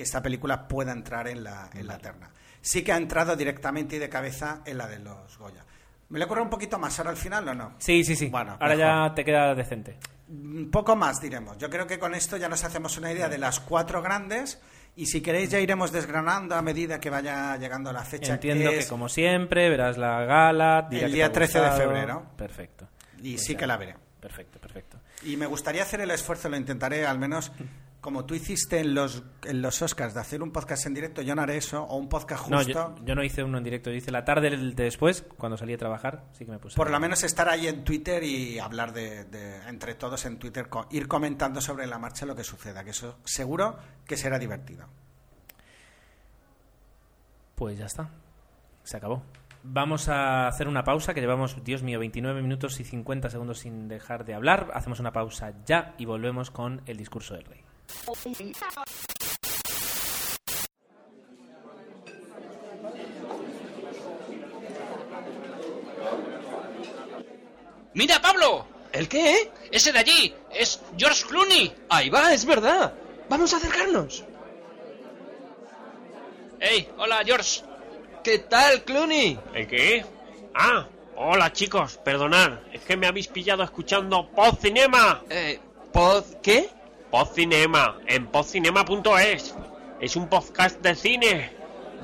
que 0.00 0.04
esta 0.04 0.22
película 0.22 0.66
pueda 0.66 0.92
entrar 0.92 1.28
en 1.28 1.44
la, 1.44 1.68
en 1.74 1.86
la 1.86 1.98
terna. 1.98 2.30
sí 2.62 2.82
que 2.82 2.90
ha 2.92 2.96
entrado 2.96 3.36
directamente 3.36 3.96
y 3.96 3.98
de 3.98 4.08
cabeza 4.08 4.62
en 4.64 4.78
la 4.78 4.86
de 4.88 4.98
los 4.98 5.36
Goya. 5.38 5.62
¿Me 6.08 6.18
le 6.18 6.24
ocurre 6.24 6.40
un 6.40 6.48
poquito 6.50 6.78
más 6.78 6.98
ahora 6.98 7.10
al 7.10 7.16
final 7.18 7.46
o 7.48 7.54
no? 7.54 7.74
Sí, 7.78 8.02
sí, 8.02 8.16
sí. 8.16 8.28
Bueno, 8.28 8.52
Ahora 8.58 8.74
mejor. 8.76 9.08
ya 9.08 9.14
te 9.14 9.24
queda 9.24 9.54
decente. 9.54 9.98
Un 10.28 10.70
poco 10.70 10.96
más 10.96 11.20
diremos. 11.20 11.58
Yo 11.58 11.68
creo 11.70 11.86
que 11.86 11.98
con 11.98 12.14
esto 12.14 12.36
ya 12.36 12.48
nos 12.48 12.64
hacemos 12.64 12.96
una 12.98 13.12
idea 13.12 13.28
de 13.28 13.38
las 13.38 13.60
cuatro 13.60 14.00
grandes 14.02 14.60
y 14.96 15.06
si 15.06 15.20
queréis 15.20 15.50
ya 15.50 15.60
iremos 15.60 15.92
desgranando 15.92 16.54
a 16.56 16.62
medida 16.62 16.98
que 16.98 17.10
vaya 17.10 17.56
llegando 17.58 17.92
la 17.92 18.02
fecha. 18.04 18.32
Entiendo 18.34 18.70
que, 18.70 18.78
es- 18.80 18.86
como 18.88 19.08
siempre 19.08 19.68
verás 19.70 19.98
la 19.98 20.24
gala. 20.24 20.88
El 20.90 21.12
día 21.12 21.26
te 21.26 21.30
ha 21.30 21.32
13 21.32 21.60
de 21.60 21.70
febrero. 21.72 22.26
Perfecto. 22.36 22.88
Y 23.22 23.34
Pues 23.34 23.44
sí 23.44 23.52
ya. 23.52 23.58
que 23.60 23.66
la 23.66 23.76
veré. 23.76 23.96
Perfecto, 24.18 24.58
perfecto. 24.58 24.98
Y 25.22 25.36
me 25.36 25.46
gustaría 25.46 25.82
hacer 25.82 26.00
el 26.00 26.10
esfuerzo, 26.10 26.48
lo 26.48 26.56
intentaré 26.56 27.06
al 27.06 27.18
menos, 27.18 27.52
como 28.00 28.24
tú 28.24 28.34
hiciste 28.34 28.80
en 28.80 28.94
los, 28.94 29.22
en 29.44 29.60
los 29.60 29.82
Oscars, 29.82 30.14
de 30.14 30.20
hacer 30.20 30.42
un 30.42 30.50
podcast 30.52 30.86
en 30.86 30.94
directo, 30.94 31.20
yo 31.22 31.34
no 31.34 31.42
haré 31.42 31.56
eso, 31.58 31.82
o 31.84 31.96
un 31.96 32.08
podcast 32.08 32.48
No, 32.48 32.58
justo. 32.58 32.94
yo, 32.98 33.04
yo 33.04 33.14
no 33.14 33.22
hice 33.22 33.44
uno 33.44 33.58
en 33.58 33.64
directo, 33.64 33.90
yo 33.90 33.96
hice 33.96 34.10
la 34.10 34.24
tarde 34.24 34.50
de 34.50 34.72
después, 34.84 35.24
cuando 35.36 35.56
salí 35.58 35.74
a 35.74 35.78
trabajar, 35.78 36.24
sí 36.32 36.44
que 36.46 36.50
me 36.52 36.58
puse. 36.58 36.76
Por 36.76 36.90
lo 36.90 36.98
menos 36.98 37.22
estar 37.24 37.48
ahí 37.48 37.66
en 37.68 37.84
Twitter 37.84 38.22
y 38.24 38.58
hablar 38.58 38.92
de, 38.92 39.24
de- 39.24 39.68
entre 39.68 39.94
todos 39.94 40.24
en 40.24 40.38
Twitter, 40.38 40.68
co- 40.68 40.86
ir 40.90 41.08
comentando 41.08 41.60
sobre 41.60 41.86
la 41.86 41.98
marcha 41.98 42.24
lo 42.24 42.34
que 42.34 42.44
suceda, 42.44 42.84
que 42.84 42.90
eso 42.90 43.18
seguro 43.24 43.76
que 44.06 44.16
será 44.16 44.38
divertido. 44.38 44.86
Pues 47.54 47.78
ya 47.78 47.86
está. 47.86 48.08
Se 48.82 48.96
acabó. 48.96 49.22
Vamos 49.62 50.08
a 50.08 50.48
hacer 50.48 50.68
una 50.68 50.84
pausa, 50.84 51.12
que 51.12 51.20
llevamos, 51.20 51.62
Dios 51.64 51.82
mío, 51.82 51.98
29 51.98 52.40
minutos 52.40 52.80
y 52.80 52.84
50 52.84 53.28
segundos 53.28 53.58
sin 53.58 53.88
dejar 53.88 54.24
de 54.24 54.32
hablar. 54.32 54.70
Hacemos 54.72 55.00
una 55.00 55.12
pausa 55.12 55.52
ya 55.66 55.94
y 55.98 56.06
volvemos 56.06 56.50
con 56.50 56.80
el 56.86 56.96
discurso 56.96 57.34
del 57.34 57.44
rey. 57.44 57.60
¡Mira, 67.94 68.20
Pablo! 68.20 68.66
¿El 68.92 69.08
qué? 69.08 69.50
Ese 69.70 69.92
de 69.92 69.98
allí 69.98 70.34
es 70.52 70.80
George 70.96 71.24
Clooney. 71.26 71.72
Ahí 71.88 72.10
va, 72.10 72.32
es 72.32 72.44
verdad. 72.44 72.94
Vamos 73.28 73.52
a 73.52 73.58
acercarnos. 73.58 74.24
¡Hey! 76.58 76.88
Hola, 76.98 77.22
George. 77.24 77.62
¿Qué 78.22 78.40
tal, 78.40 78.84
Clooney? 78.84 79.38
¿El 79.54 79.66
qué? 79.66 80.04
Ah, 80.54 80.86
hola 81.16 81.52
chicos, 81.52 81.98
perdonad, 82.04 82.58
es 82.72 82.82
que 82.82 82.96
me 82.96 83.06
habéis 83.06 83.28
pillado 83.28 83.62
escuchando 83.62 84.30
Post 84.30 84.62
Cinema. 84.62 85.22
Eh, 85.30 85.58
¿pod 85.92 86.24
qué? 86.42 86.68
Post 87.10 87.34
Cinema, 87.34 87.98
en 88.06 88.28
postcinema.es. 88.28 89.54
Es 90.00 90.14
un 90.14 90.28
podcast 90.28 90.80
de 90.80 90.94
cine. 90.94 91.50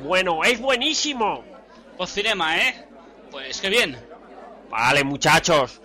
Bueno, 0.03 0.43
es 0.43 0.61
buenísimo. 0.61 1.45
Postcinema, 1.97 2.59
¿eh? 2.59 2.85
Pues 3.31 3.61
qué 3.61 3.69
bien. 3.71 3.97
Vale, 4.69 5.05
muchachos. 5.05 5.81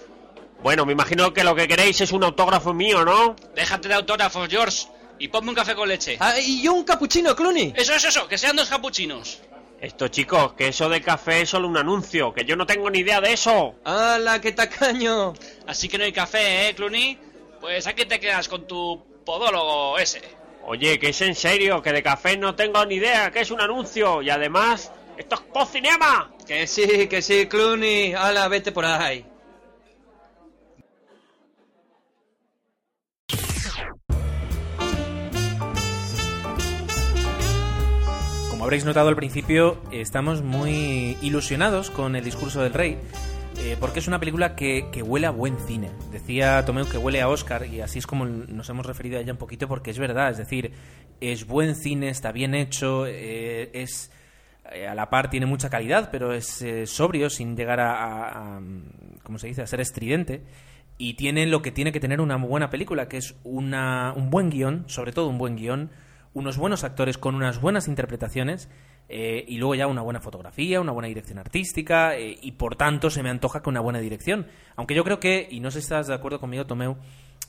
Bueno, 0.64 0.88
me 0.88 0.94
imagino 0.94 1.32
que 1.34 1.44
lo 1.44 1.54
que 1.54 1.68
queréis 1.68 2.02
es 2.02 2.12
un 2.12 2.24
autógrafo 2.24 2.74
mío, 2.74 3.06
¿no? 3.06 3.36
Déjate 3.56 3.90
de 3.90 3.94
autógrafos, 3.94 4.48
George. 4.50 4.88
Y 5.20 5.28
ponme 5.28 5.50
un 5.50 5.56
café 5.56 5.76
con 5.76 5.88
leche. 5.88 6.18
Ah, 6.20 6.40
y 6.40 6.64
yo 6.64 6.74
un 6.74 6.84
capuchino, 6.84 7.36
Clooney. 7.36 7.74
Eso, 7.76 7.94
eso, 7.94 8.08
eso. 8.08 8.28
Que 8.28 8.40
sean 8.40 8.56
dos 8.56 8.70
capuchinos. 8.70 9.40
Esto, 9.80 10.08
chicos, 10.08 10.54
que 10.54 10.70
eso 10.70 10.90
de 10.90 11.02
café 11.02 11.42
es 11.42 11.50
solo 11.50 11.68
un 11.68 11.78
anuncio, 11.78 12.34
que 12.34 12.44
yo 12.44 12.56
no 12.56 12.66
tengo 12.66 12.90
ni 12.90 13.00
idea 13.00 13.22
de 13.22 13.34
eso. 13.34 13.76
¡Hala, 13.84 14.42
qué 14.42 14.52
tacaño! 14.52 15.34
Así 15.68 15.88
que 15.88 15.98
no 16.00 16.04
hay 16.04 16.12
café, 16.12 16.70
¿eh, 16.70 16.76
Clooney? 16.76 17.18
Pues 17.60 17.86
aquí 17.86 18.06
te 18.06 18.20
quedas 18.20 18.48
con 18.48 18.68
tu 18.68 19.11
podólogo 19.26 19.98
ese. 19.98 20.22
Oye, 20.64 21.00
que 21.00 21.10
es 21.10 21.22
en 21.22 21.36
serio, 21.36 21.82
que 21.82 21.92
de 21.92 22.04
café 22.04 22.38
no 22.38 22.56
tengo 22.56 22.86
ni 22.86 22.96
idea, 22.96 23.32
que 23.32 23.42
es 23.42 23.52
un 23.52 23.62
anuncio. 23.62 24.22
Y 24.22 24.30
además, 24.30 24.92
esto 25.18 25.36
es 25.36 25.42
Post 25.42 25.74
Cinema. 25.74 26.32
Que 26.46 26.68
sí, 26.68 27.08
que 27.08 27.22
sí, 27.22 27.48
Clooney. 27.48 28.14
¡Hala, 28.14 28.48
vete 28.48 28.72
por 28.72 28.86
ahí! 28.86 29.26
Como 38.50 38.66
habréis 38.66 38.86
notado 38.86 39.10
al 39.10 39.16
principio, 39.16 39.82
estamos 39.92 40.44
muy 40.44 41.18
ilusionados 41.24 41.90
con 41.90 42.16
el 42.16 42.24
discurso 42.24 42.62
del 42.62 42.74
rey, 42.74 43.00
eh, 43.64 43.78
porque 43.80 44.00
es 44.00 44.08
una 44.08 44.20
película 44.20 44.56
que, 44.56 44.90
huele 45.06 45.28
a 45.28 45.32
buen 45.32 45.58
cine. 45.68 45.92
Decía 46.12 46.64
Tomeu 46.66 46.88
que 46.90 46.98
huele 46.98 47.22
a 47.22 47.30
Oscar, 47.30 47.66
y 47.66 47.82
así 47.82 48.00
es 48.00 48.08
como 48.08 48.26
nos 48.26 48.70
hemos 48.70 48.86
referido 48.86 49.18
a 49.18 49.22
ella 49.22 49.32
un 49.34 49.38
poquito, 49.38 49.68
porque 49.68 49.92
es 49.92 50.00
verdad, 50.00 50.32
es 50.32 50.38
decir, 50.38 50.72
es 51.20 51.46
buen 51.48 51.76
cine, 51.76 52.10
está 52.10 52.32
bien 52.32 52.56
hecho, 52.56 53.06
eh, 53.08 53.70
es 53.74 54.12
eh, 54.72 54.88
a 54.88 54.96
la 54.96 55.10
par 55.10 55.30
tiene 55.30 55.46
mucha 55.46 55.70
calidad, 55.70 56.10
pero 56.12 56.34
es 56.34 56.64
sobrio 56.86 57.30
sin 57.30 57.56
llegar 57.56 57.80
a, 57.80 57.94
a- 58.04 58.58
a, 58.58 58.62
¿cómo 59.24 59.38
se 59.38 59.48
dice?, 59.48 59.62
a 59.62 59.68
ser 59.68 59.82
estridente. 59.82 60.44
Y 60.98 61.16
tiene 61.16 61.48
lo 61.48 61.62
que 61.64 61.72
tiene 61.72 61.92
que 61.92 62.00
tener 62.00 62.22
una 62.22 62.36
buena 62.38 62.70
película, 62.70 63.08
que 63.10 63.18
es 63.18 63.36
una, 63.44 64.14
un 64.16 64.30
buen 64.30 64.50
guion, 64.52 64.84
sobre 64.88 65.12
todo 65.12 65.28
un 65.30 65.40
buen 65.40 65.56
guion, 65.56 65.90
unos 66.34 66.58
buenos 66.58 66.84
actores 66.84 67.18
con 67.18 67.34
unas 67.36 67.60
buenas 67.60 67.88
interpretaciones 67.88 68.70
eh, 69.12 69.44
y 69.48 69.58
luego 69.58 69.76
ya 69.76 69.88
una 69.88 70.02
buena 70.02 70.22
fotografía, 70.22 70.80
una 70.80 70.94
buena 70.94 71.08
dirección 71.10 71.38
artística 71.38 72.16
eh, 72.16 72.38
y 72.42 72.54
por 72.54 72.76
tanto 72.76 73.10
se 73.10 73.22
me 73.22 73.30
antoja 73.30 73.62
con 73.62 73.74
una 73.74 73.82
buena 73.82 74.00
dirección. 74.00 74.48
Aunque 74.78 74.96
yo 74.96 75.04
creo 75.04 75.20
que, 75.20 75.48
y 75.52 75.60
no 75.60 75.70
sé 75.70 75.80
si 75.82 75.86
estás 75.86 76.08
de 76.08 76.14
acuerdo 76.14 76.40
conmigo, 76.40 76.66
Tomeu, 76.66 76.96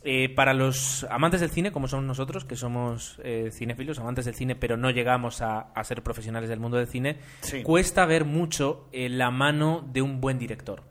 eh, 0.04 0.28
para 0.34 0.52
los 0.54 1.06
amantes 1.10 1.40
del 1.40 1.50
cine, 1.50 1.70
como 1.70 1.86
somos 1.86 2.04
nosotros, 2.04 2.44
que 2.44 2.56
somos 2.56 3.20
eh, 3.22 3.50
cinéfilos, 3.52 4.00
amantes 4.00 4.24
del 4.24 4.34
cine, 4.34 4.56
pero 4.56 4.76
no 4.76 4.90
llegamos 4.90 5.40
a, 5.42 5.60
a 5.60 5.84
ser 5.84 6.02
profesionales 6.02 6.48
del 6.50 6.58
mundo 6.58 6.76
del 6.76 6.88
cine, 6.88 7.18
Sí. 7.42 7.62
cuesta 7.62 8.04
ver 8.04 8.24
mucho 8.24 8.88
eh, 8.92 9.08
la 9.08 9.30
mano 9.30 9.88
de 9.92 10.02
un 10.02 10.20
buen 10.20 10.40
director. 10.40 10.82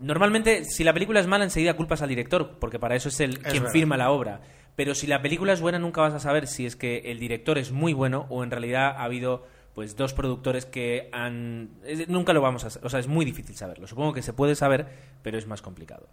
Normalmente, 0.00 0.64
si 0.64 0.84
la 0.84 0.92
película 0.92 1.18
es 1.20 1.26
mala, 1.26 1.44
enseguida 1.44 1.74
culpas 1.74 2.02
al 2.02 2.08
director, 2.08 2.58
porque 2.60 2.78
para 2.78 2.94
eso 2.94 3.08
es 3.08 3.18
el 3.20 3.38
quien 3.40 3.62
verdad. 3.64 3.72
firma 3.72 3.96
la 3.96 4.10
obra. 4.10 4.40
Pero 4.76 4.94
si 4.94 5.08
la 5.08 5.20
película 5.22 5.52
es 5.52 5.60
buena, 5.60 5.80
nunca 5.80 6.00
vas 6.02 6.14
a 6.14 6.20
saber 6.20 6.46
si 6.46 6.66
es 6.66 6.76
que 6.76 6.98
el 7.10 7.18
director 7.18 7.58
es 7.58 7.72
muy 7.72 7.92
bueno 7.92 8.26
o 8.30 8.44
en 8.44 8.50
realidad 8.52 8.94
ha 8.96 9.02
habido 9.02 9.44
pues 9.78 9.94
dos 9.94 10.12
productores 10.12 10.66
que 10.66 11.08
han 11.12 11.70
nunca 12.08 12.32
lo 12.32 12.40
vamos 12.40 12.64
a 12.64 12.84
o 12.84 12.88
sea 12.88 12.98
es 12.98 13.06
muy 13.06 13.24
difícil 13.24 13.54
saberlo 13.54 13.86
supongo 13.86 14.12
que 14.12 14.22
se 14.22 14.32
puede 14.32 14.56
saber 14.56 14.88
pero 15.22 15.38
es 15.38 15.46
más 15.46 15.62
complicado 15.62 16.08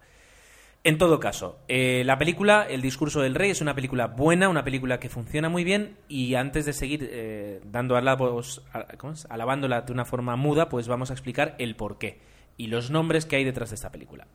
en 0.84 0.98
todo 0.98 1.18
caso, 1.18 1.58
eh, 1.66 2.04
la 2.04 2.16
película, 2.16 2.64
El 2.70 2.80
discurso 2.80 3.20
del 3.20 3.34
rey, 3.34 3.50
es 3.50 3.60
una 3.60 3.74
película 3.74 4.06
buena, 4.06 4.48
una 4.48 4.62
película 4.62 5.00
que 5.00 5.08
funciona 5.08 5.48
muy 5.48 5.64
bien 5.64 5.96
y 6.06 6.36
antes 6.36 6.64
de 6.64 6.72
seguir 6.72 7.08
eh, 7.10 7.60
dando 7.64 7.96
alabos, 7.96 8.62
¿cómo 8.98 9.14
es? 9.14 9.26
alabándola 9.28 9.80
de 9.80 9.92
una 9.92 10.04
forma 10.04 10.36
muda, 10.36 10.68
pues 10.68 10.86
vamos 10.86 11.10
a 11.10 11.14
explicar 11.14 11.56
el 11.58 11.74
porqué 11.74 12.20
y 12.56 12.68
los 12.68 12.92
nombres 12.92 13.26
que 13.26 13.34
hay 13.34 13.42
detrás 13.42 13.70
de 13.70 13.74
esta 13.74 13.90
película. 13.90 14.28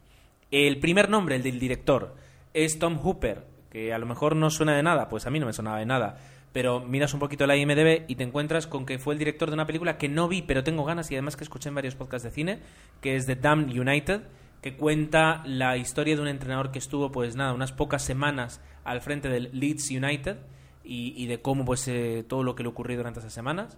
El 0.51 0.81
primer 0.81 1.09
nombre, 1.09 1.37
el 1.37 1.43
del 1.43 1.57
director, 1.57 2.15
es 2.53 2.79
Tom 2.79 2.97
Hooper, 2.97 3.45
que 3.69 3.93
a 3.93 3.97
lo 3.97 4.05
mejor 4.05 4.35
no 4.35 4.49
suena 4.49 4.75
de 4.75 4.83
nada, 4.83 5.07
pues 5.07 5.25
a 5.25 5.29
mí 5.29 5.39
no 5.39 5.45
me 5.45 5.53
sonaba 5.53 5.79
de 5.79 5.85
nada, 5.85 6.17
pero 6.53 6.81
miras 6.81 7.13
un 7.13 7.19
poquito 7.19 7.47
la 7.47 7.55
IMDB 7.55 8.05
y 8.07 8.15
te 8.15 8.23
encuentras 8.23 8.67
con 8.67 8.85
que 8.85 8.99
fue 8.99 9.13
el 9.13 9.19
director 9.19 9.49
de 9.49 9.53
una 9.53 9.65
película 9.65 9.97
que 9.97 10.09
no 10.09 10.27
vi, 10.27 10.41
pero 10.41 10.63
tengo 10.63 10.83
ganas 10.83 11.09
y 11.11 11.15
además 11.15 11.35
que 11.35 11.43
escuché 11.43 11.69
en 11.69 11.75
varios 11.75 11.95
podcasts 11.95 12.23
de 12.23 12.31
cine, 12.31 12.59
que 12.99 13.15
es 13.15 13.25
The 13.25 13.35
Damned 13.35 13.77
United, 13.77 14.21
que 14.61 14.75
cuenta 14.75 15.41
la 15.45 15.77
historia 15.77 16.15
de 16.15 16.21
un 16.21 16.27
entrenador 16.27 16.71
que 16.71 16.79
estuvo, 16.79 17.11
pues 17.11 17.35
nada, 17.35 17.53
unas 17.53 17.71
pocas 17.71 18.03
semanas 18.03 18.61
al 18.83 19.01
frente 19.01 19.29
del 19.29 19.49
Leeds 19.53 19.89
United 19.91 20.37
y, 20.83 21.25
de 21.27 21.41
cómo, 21.41 21.63
pues, 21.63 21.87
eh, 21.87 22.25
todo 22.27 22.43
lo 22.43 22.55
que 22.55 22.63
le 22.63 22.69
ocurrió 22.69 22.97
durante 22.97 23.19
esas 23.19 23.33
semanas. 23.33 23.77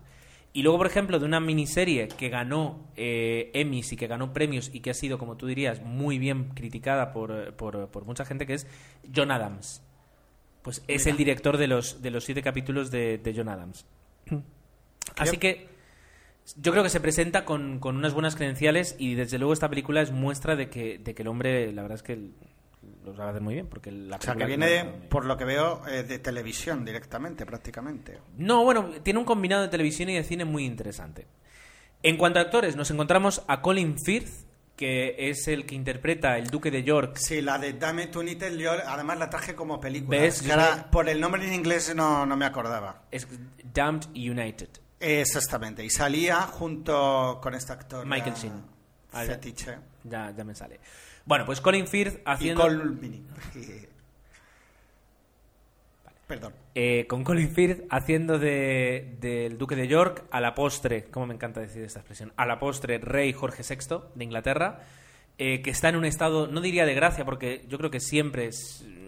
Y 0.52 0.62
luego, 0.62 0.78
por 0.78 0.88
ejemplo, 0.88 1.20
de 1.20 1.26
una 1.26 1.40
miniserie 1.40 2.08
que 2.08 2.30
ganó 2.30 2.88
eh, 2.96 3.52
Emmys 3.54 3.92
y 3.92 3.98
que 3.98 4.08
ganó 4.08 4.34
premios 4.34 4.70
y 4.74 4.80
que 4.80 4.92
ha 4.92 4.94
sido, 4.94 5.18
como 5.18 5.36
tú 5.36 5.48
dirías, 5.48 5.82
muy 5.82 6.18
bien 6.18 6.50
criticada 6.54 7.12
por, 7.12 7.32
eh, 7.32 7.52
por, 7.52 7.90
por 7.90 8.06
mucha 8.06 8.24
gente, 8.24 8.46
que 8.46 8.54
es 8.54 8.68
John 9.14 9.32
Adams. 9.32 9.83
Pues 10.64 10.82
es 10.88 11.06
el 11.06 11.18
director 11.18 11.58
de 11.58 11.68
los, 11.68 12.02
de 12.02 12.10
los 12.10 12.24
siete 12.24 12.42
capítulos 12.42 12.90
de, 12.90 13.20
de 13.20 13.34
John 13.36 13.50
Adams. 13.50 13.86
Así 15.18 15.38
que 15.38 15.68
yo 16.56 16.72
creo 16.72 16.84
que 16.84 16.90
se 16.90 17.00
presenta 17.00 17.46
con, 17.46 17.80
con 17.80 17.98
unas 17.98 18.14
buenas 18.14 18.36
credenciales 18.36 18.96
y 18.98 19.16
desde 19.16 19.38
luego 19.38 19.54
esta 19.54 19.70
película 19.70 20.02
es 20.02 20.12
muestra 20.12 20.56
de 20.56 20.70
que, 20.70 20.98
de 20.98 21.14
que 21.14 21.22
el 21.22 21.28
hombre, 21.28 21.72
la 21.72 21.82
verdad 21.82 21.98
es 21.98 22.04
que 22.04 22.32
lo 23.04 23.16
sabe 23.16 23.30
hacer 23.30 23.42
muy 23.42 23.54
bien. 23.56 23.68
Porque 23.68 23.92
la 23.92 24.18
O 24.18 24.22
sea, 24.22 24.36
que 24.36 24.46
viene, 24.46 24.86
por 25.10 25.26
lo 25.26 25.38
que 25.38 25.46
veo, 25.46 25.86
eh, 25.88 26.04
de 26.04 26.20
televisión 26.20 26.86
directamente, 26.86 27.46
prácticamente. 27.46 28.20
No, 28.38 28.64
bueno, 28.64 28.90
tiene 29.04 29.20
un 29.20 29.26
combinado 29.26 29.62
de 29.64 29.70
televisión 29.70 30.10
y 30.10 30.16
de 30.16 30.24
cine 30.24 30.46
muy 30.46 30.66
interesante. 30.66 31.28
En 32.02 32.18
cuanto 32.18 32.40
a 32.40 32.44
actores, 32.44 32.76
nos 32.76 32.92
encontramos 32.92 33.44
a 33.48 33.62
Colin 33.62 33.96
Firth, 33.98 34.43
que 34.76 35.16
es 35.30 35.48
el 35.48 35.66
que 35.66 35.76
interpreta 35.76 36.38
el 36.38 36.48
Duque 36.48 36.72
de 36.72 36.84
York. 36.84 37.18
Sí, 37.18 37.42
la 37.42 37.58
de 37.58 37.74
Dame 37.74 38.10
United, 38.14 38.58
yo 38.58 38.72
además 38.72 39.20
la 39.20 39.30
traje 39.30 39.56
como 39.56 39.80
película. 39.80 40.90
Por 40.92 41.10
el 41.10 41.20
nombre 41.20 41.46
en 41.46 41.54
inglés 41.54 41.94
no, 41.96 42.26
no 42.26 42.36
me 42.36 42.46
acordaba. 42.46 43.04
Es 43.12 43.28
Damned 43.74 44.08
United. 44.16 44.70
Exactamente, 45.00 45.84
y 45.84 45.90
salía 45.90 46.42
junto 46.42 47.40
con 47.42 47.54
este 47.56 47.74
actor. 47.74 48.06
Michael 48.06 48.36
Sheen. 48.36 48.64
Ya. 49.12 49.20
Fetiche. 49.20 49.78
Ya, 50.04 50.34
ya 50.36 50.44
me 50.44 50.56
sale. 50.56 50.80
Bueno, 51.26 51.46
pues 51.46 51.62
Colin 51.62 51.88
Firth 51.88 52.16
Y 52.16 52.22
haciendo... 52.26 52.68
Perdón. 56.28 56.54
Eh, 56.74 57.06
con 57.08 57.24
Colin 57.24 57.50
Firth 57.54 57.84
haciendo 57.90 58.40
de- 58.40 59.18
del 59.20 59.58
Duque 59.58 59.76
de 59.76 59.88
York 59.88 60.24
a 60.32 60.40
la 60.42 60.56
postre, 60.56 61.06
como 61.06 61.28
me 61.28 61.34
encanta 61.36 61.60
decir 61.60 61.84
esta 61.84 62.00
expresión, 62.00 62.32
a 62.38 62.46
la 62.46 62.60
postre 62.60 62.98
rey 62.98 63.34
Jorge 63.34 63.62
VI 63.64 63.98
de 64.16 64.24
Inglaterra, 64.24 64.80
eh, 65.38 65.62
que 65.62 65.70
está 65.72 65.90
en 65.90 65.96
un 65.98 66.06
estado, 66.06 66.48
no 66.48 66.62
diría 66.62 66.86
de 66.86 66.94
gracia, 66.94 67.26
porque 67.26 67.66
yo 67.68 67.78
creo 67.78 67.92
que 67.92 68.00
siempre 68.00 68.50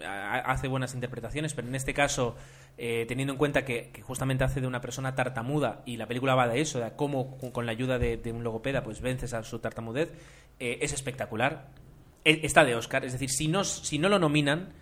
hace 0.04 0.68
buenas 0.68 0.94
interpretaciones, 0.94 1.54
pero 1.54 1.68
en 1.68 1.76
este 1.76 1.94
caso, 1.94 2.36
eh, 2.78 3.06
teniendo 3.08 3.34
en 3.34 3.38
cuenta 3.38 3.64
que, 3.64 3.92
justamente 4.04 4.44
hace 4.44 4.60
de 4.60 4.68
una 4.68 4.82
persona 4.82 5.16
tartamuda 5.16 5.84
y 5.86 5.96
la 5.98 6.08
película 6.08 6.36
va 6.36 6.48
de 6.50 6.60
eso, 6.62 6.80
de 6.80 6.92
cómo 6.96 7.38
con- 7.38 7.66
la 7.66 7.72
ayuda 7.72 7.98
de, 7.98 8.18
de 8.18 8.32
un 8.34 8.44
logopeda 8.44 8.84
pues 8.84 9.00
vences 9.02 9.34
a 9.34 9.44
su 9.44 9.60
tartamudez, 9.60 10.12
eh, 10.60 10.80
es 10.82 10.92
espectacular. 10.94 11.70
E- 12.26 12.42
Está 12.44 12.66
de 12.66 12.76
Oscar, 12.76 13.06
es 13.06 13.14
decir, 13.14 13.30
si 13.30 13.48
no, 13.48 13.64
si 13.64 13.98
no 14.00 14.10
lo 14.10 14.20
nominan, 14.20 14.74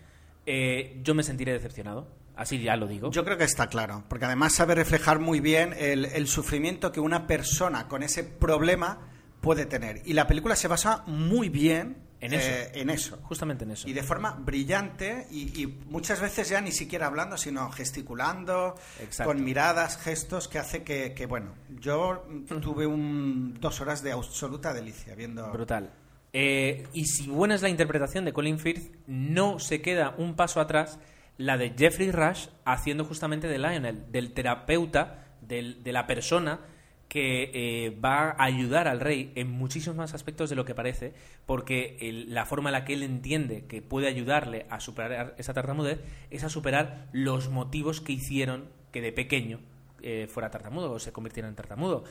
yo 1.02 1.14
me 1.14 1.22
sentiré 1.22 1.52
decepcionado. 1.52 2.06
Así 2.36 2.60
ya 2.60 2.76
lo 2.76 2.86
digo. 2.86 3.10
Yo 3.10 3.24
creo 3.24 3.38
que 3.38 3.44
está 3.44 3.68
claro, 3.68 4.04
porque 4.08 4.24
además 4.24 4.54
sabe 4.54 4.74
reflejar 4.74 5.20
muy 5.20 5.40
bien 5.40 5.74
el, 5.78 6.06
el 6.06 6.26
sufrimiento 6.26 6.90
que 6.92 7.00
una 7.00 7.26
persona 7.26 7.86
con 7.88 8.02
ese 8.02 8.24
problema 8.24 8.98
puede 9.40 9.66
tener. 9.66 10.02
Y 10.04 10.14
la 10.14 10.26
película 10.26 10.56
se 10.56 10.66
basa 10.68 11.04
muy 11.06 11.48
bien 11.48 11.96
En 12.20 12.32
eso. 12.32 12.48
eh, 12.50 12.70
en 12.74 12.90
eso. 12.90 13.18
Justamente 13.22 13.64
en 13.64 13.72
eso. 13.72 13.86
Y 13.88 13.92
de 13.92 14.02
forma 14.02 14.32
brillante 14.32 15.26
y, 15.30 15.62
y 15.62 15.66
muchas 15.66 16.20
veces 16.20 16.48
ya 16.48 16.60
ni 16.60 16.72
siquiera 16.72 17.06
hablando, 17.06 17.36
sino 17.36 17.70
gesticulando, 17.70 18.74
Exacto. 19.00 19.30
con 19.32 19.44
miradas, 19.44 19.98
gestos, 19.98 20.48
que 20.48 20.58
hace 20.58 20.82
que, 20.82 21.12
que, 21.14 21.26
bueno, 21.26 21.54
yo 21.78 22.26
tuve 22.62 22.86
un, 22.86 23.54
dos 23.60 23.80
horas 23.80 24.02
de 24.02 24.12
absoluta 24.12 24.72
delicia 24.72 25.14
viendo... 25.14 25.52
Brutal. 25.52 25.90
Eh, 26.32 26.88
y 26.92 27.04
si 27.04 27.28
buena 27.28 27.54
es 27.54 27.62
la 27.62 27.68
interpretación 27.68 28.24
de 28.24 28.32
Colin 28.32 28.58
Firth, 28.58 28.92
no 29.06 29.60
se 29.60 29.80
queda 29.82 30.14
un 30.18 30.34
paso 30.34 30.60
atrás 30.60 30.98
la 31.38 31.56
de 31.58 31.74
Jeffrey 31.76 32.10
Rush 32.10 32.46
haciendo 32.64 33.04
justamente 33.04 33.48
de 33.48 33.58
Lionel, 33.58 34.10
del 34.12 34.32
terapeuta, 34.32 35.26
del- 35.40 35.82
de 35.82 35.92
la 35.92 36.06
persona 36.06 36.60
que 37.08 37.50
eh, 37.54 37.90
va 38.04 38.30
a 38.30 38.44
ayudar 38.44 38.88
al 38.88 38.98
rey 39.00 39.30
en 39.36 39.48
muchísimos 39.50 39.96
más 39.96 40.14
aspectos 40.14 40.50
de 40.50 40.56
lo 40.56 40.64
que 40.64 40.74
parece, 40.74 41.12
porque 41.46 41.96
el- 42.00 42.32
la 42.34 42.44
forma 42.46 42.70
en 42.70 42.72
la 42.72 42.84
que 42.84 42.94
él 42.94 43.02
entiende 43.02 43.66
que 43.66 43.82
puede 43.82 44.08
ayudarle 44.08 44.66
a 44.70 44.80
superar 44.80 45.34
esa 45.38 45.54
tartamudez 45.54 46.00
es 46.30 46.42
a 46.44 46.48
superar 46.48 47.08
los 47.12 47.50
motivos 47.50 48.00
que 48.00 48.12
hicieron 48.12 48.68
que 48.92 49.00
de 49.00 49.12
pequeño 49.12 49.60
eh, 50.02 50.26
fuera 50.28 50.50
tartamudo 50.50 50.92
o 50.92 50.98
se 50.98 51.12
convirtiera 51.12 51.48
en 51.48 51.54
tartamudo. 51.54 52.04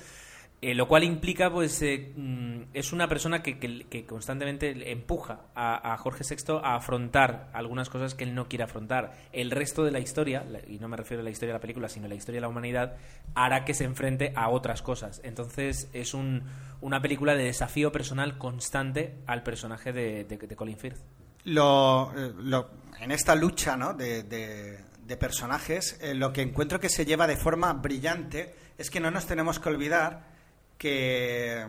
Eh, 0.65 0.73
lo 0.75 0.87
cual 0.87 1.03
implica, 1.03 1.51
pues, 1.51 1.81
eh, 1.81 2.13
mm, 2.15 2.61
es 2.73 2.93
una 2.93 3.09
persona 3.09 3.43
que, 3.43 3.59
que- 3.59 4.05
constantemente 4.05 4.91
empuja 4.93 5.41
a, 5.55 5.97
Jorge 5.97 6.23
VI 6.23 6.59
a 6.63 6.75
afrontar 6.75 7.49
algunas 7.51 7.89
cosas 7.89 8.15
que 8.15 8.23
él 8.23 8.33
no 8.33 8.47
quiere 8.47 8.63
afrontar. 8.63 9.11
El 9.33 9.51
resto 9.51 9.83
de 9.83 9.91
la 9.91 9.99
historia, 9.99 10.45
y 10.69 10.79
no 10.79 10.87
me 10.87 10.95
refiero 10.95 11.19
a 11.19 11.23
la 11.25 11.31
historia 11.31 11.49
de 11.53 11.57
la 11.57 11.61
película, 11.61 11.89
sino 11.89 12.05
a 12.05 12.09
la 12.09 12.15
historia 12.15 12.37
de 12.37 12.41
la 12.43 12.47
humanidad, 12.47 12.95
hará 13.35 13.65
que 13.65 13.73
se 13.73 13.83
enfrente 13.83 14.31
a 14.37 14.47
otras 14.47 14.81
cosas. 14.81 15.19
Entonces, 15.25 15.89
es 15.91 16.13
un- 16.13 16.43
una 16.79 17.01
película 17.01 17.35
de 17.35 17.43
desafío 17.43 17.91
personal 17.91 18.37
constante 18.37 19.15
al 19.27 19.43
personaje 19.43 19.91
de, 19.91 20.23
de- 20.23 20.55
Colin 20.55 20.77
Firth. 20.77 20.99
lo, 21.43 22.13
eh, 22.15 22.31
lo- 22.37 22.69
en 23.01 23.11
esta 23.11 23.35
lucha 23.35 23.75
¿no? 23.75 23.93
de, 23.93 24.23
de- 24.23 25.17
personajes, 25.17 25.99
lo 26.15 26.31
que 26.31 26.41
encuentro 26.41 26.79
que 26.79 26.87
se 26.89 27.05
lleva 27.05 27.27
de 27.27 27.35
forma 27.35 27.71
brillante 27.73 28.55
es 28.77 28.89
que 28.89 28.99
no 29.01 29.11
nos 29.11 29.25
tenemos 29.27 29.59
que 29.59 29.67
olvidar 29.69 30.32
que 30.77 31.65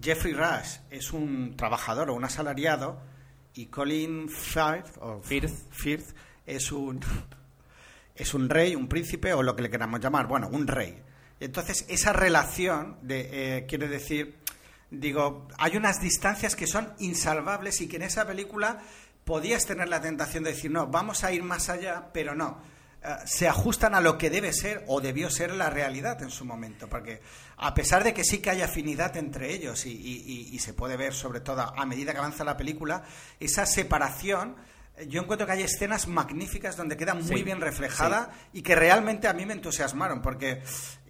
Jeffrey 0.00 0.34
Rush 0.34 0.78
es 0.90 1.12
un 1.12 1.56
trabajador 1.56 2.10
o 2.10 2.14
un 2.14 2.24
asalariado 2.24 3.00
y 3.54 3.66
Colin 3.66 4.28
Firth, 4.28 4.96
o 5.00 5.20
Firth. 5.22 5.70
Firth 5.70 6.14
es 6.44 6.72
un 6.72 7.00
es 8.14 8.34
un 8.34 8.48
rey, 8.48 8.74
un 8.74 8.88
príncipe 8.88 9.32
o 9.32 9.42
lo 9.42 9.54
que 9.54 9.62
le 9.62 9.70
queramos 9.70 10.00
llamar, 10.00 10.26
bueno, 10.26 10.48
un 10.48 10.66
rey. 10.66 11.02
Entonces, 11.38 11.84
esa 11.88 12.12
relación 12.12 12.96
de, 13.02 13.58
eh, 13.58 13.66
quiere 13.66 13.88
decir, 13.88 14.36
digo, 14.90 15.48
hay 15.58 15.76
unas 15.76 16.00
distancias 16.00 16.56
que 16.56 16.66
son 16.66 16.94
insalvables 16.98 17.80
y 17.82 17.88
que 17.88 17.96
en 17.96 18.02
esa 18.02 18.26
película 18.26 18.80
podías 19.24 19.66
tener 19.66 19.88
la 19.88 20.00
tentación 20.00 20.44
de 20.44 20.50
decir, 20.50 20.70
no, 20.70 20.86
vamos 20.86 21.24
a 21.24 21.32
ir 21.32 21.42
más 21.42 21.68
allá, 21.68 22.10
pero 22.12 22.34
no. 22.34 22.58
Se 23.24 23.46
ajustan 23.48 23.94
a 23.94 24.00
lo 24.00 24.18
que 24.18 24.30
debe 24.30 24.52
ser 24.52 24.84
o 24.88 25.00
debió 25.00 25.30
ser 25.30 25.54
la 25.54 25.70
realidad 25.70 26.22
en 26.22 26.30
su 26.30 26.44
momento, 26.44 26.88
porque 26.88 27.20
a 27.58 27.72
pesar 27.74 28.04
de 28.04 28.12
que 28.14 28.24
sí 28.24 28.38
que 28.38 28.50
hay 28.50 28.62
afinidad 28.62 29.16
entre 29.16 29.52
ellos 29.52 29.86
y, 29.86 29.90
y- 29.92 30.24
y- 30.26 30.54
y 30.54 30.58
se 30.58 30.74
puede 30.74 30.96
ver 30.96 31.14
sobre 31.14 31.40
todo 31.40 31.62
a 31.62 31.86
medida 31.86 32.12
que 32.12 32.18
avanza 32.18 32.44
la 32.44 32.56
película, 32.56 33.04
esa 33.40 33.64
separación, 33.66 34.56
yo 35.08 35.20
encuentro 35.22 35.46
que 35.46 35.52
hay 35.52 35.62
escenas 35.62 36.08
magníficas 36.08 36.76
donde 36.76 36.96
queda 36.96 37.14
muy 37.14 37.22
Sí, 37.38 37.42
bien 37.42 37.60
reflejada 37.60 38.30
y 38.52 38.62
que 38.62 38.74
realmente 38.74 39.28
a 39.28 39.32
mí 39.34 39.44
me 39.46 39.52
entusiasmaron, 39.54 40.22
porque 40.22 40.62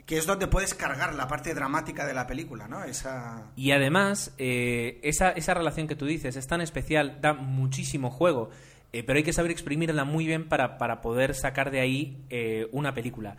que 0.04 0.18
es 0.18 0.26
donde 0.26 0.46
puedes 0.46 0.72
cargar 0.74 1.14
la 1.16 1.26
parte 1.26 1.52
dramática 1.52 2.06
de 2.06 2.14
la 2.14 2.28
película, 2.28 2.68
¿no? 2.68 2.84
Esa... 2.84 3.50
Y 3.56 3.72
además, 3.72 4.30
eh, 4.38 5.00
esa, 5.02 5.30
esa 5.30 5.52
relación 5.54 5.88
que 5.88 5.96
tú 5.96 6.06
dices 6.06 6.36
es 6.36 6.46
tan 6.46 6.60
especial, 6.60 7.20
da 7.20 7.32
muchísimo 7.32 8.08
juego, 8.10 8.50
eh, 8.92 9.02
pero 9.02 9.18
hay 9.18 9.22
que 9.22 9.32
saber 9.32 9.50
exprimirla 9.50 10.04
muy 10.04 10.26
bien 10.26 10.48
para, 10.48 10.78
para 10.78 11.00
poder 11.00 11.34
sacar 11.34 11.70
de 11.70 11.80
ahí 11.80 12.16
eh, 12.30 12.68
una 12.72 12.94
película. 12.94 13.36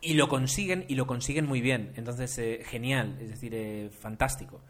Y 0.00 0.14
lo 0.14 0.28
consiguen, 0.28 0.84
y 0.88 0.94
lo 0.94 1.06
consiguen 1.06 1.46
muy 1.46 1.60
bien. 1.60 1.92
Entonces, 1.96 2.36
eh, 2.38 2.60
genial, 2.64 3.16
es 3.20 3.30
decir, 3.30 3.90
fantástico. 3.90 4.60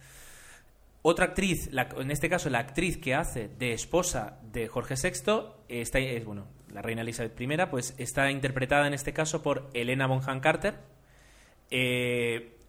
Otra 1.03 1.27
actriz, 1.27 1.71
en 1.73 2.11
este 2.11 2.29
caso 2.29 2.51
la 2.51 2.59
actriz 2.59 2.99
que 2.99 3.15
hace 3.15 3.49
de 3.49 3.73
esposa 3.73 4.39
de 4.53 4.69
Jorge 4.69 4.95
VI, 4.95 5.43
está, 5.69 5.99
es, 6.01 6.25
bueno, 6.25 6.49
la 6.73 6.83
reina 6.83 7.03
Elizabeth 7.03 7.41
I, 7.41 7.47
pues 7.71 7.95
está 7.99 8.31
interpretada 8.31 8.87
en 8.87 8.95
este 8.95 9.13
caso 9.13 9.43
por 9.43 9.71
Elena 9.75 10.07
Bonham 10.07 10.41
Carter, 10.41 10.75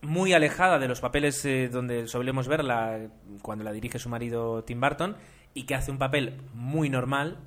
muy 0.01 0.33
alejada 0.33 0.79
de 0.79 0.87
los 0.87 1.01
papeles 1.01 1.45
donde 1.71 2.07
solemos 2.07 2.47
verla 2.47 3.09
cuando 3.41 3.63
la 3.63 3.73
dirige 3.73 3.99
su 3.99 4.09
marido 4.09 4.63
Tim 4.63 4.79
Burton 4.79 5.17
y 5.53 5.63
que 5.63 5.75
hace 5.75 5.91
un 5.91 5.97
papel 5.97 6.37
muy 6.53 6.89
normal, 6.89 7.37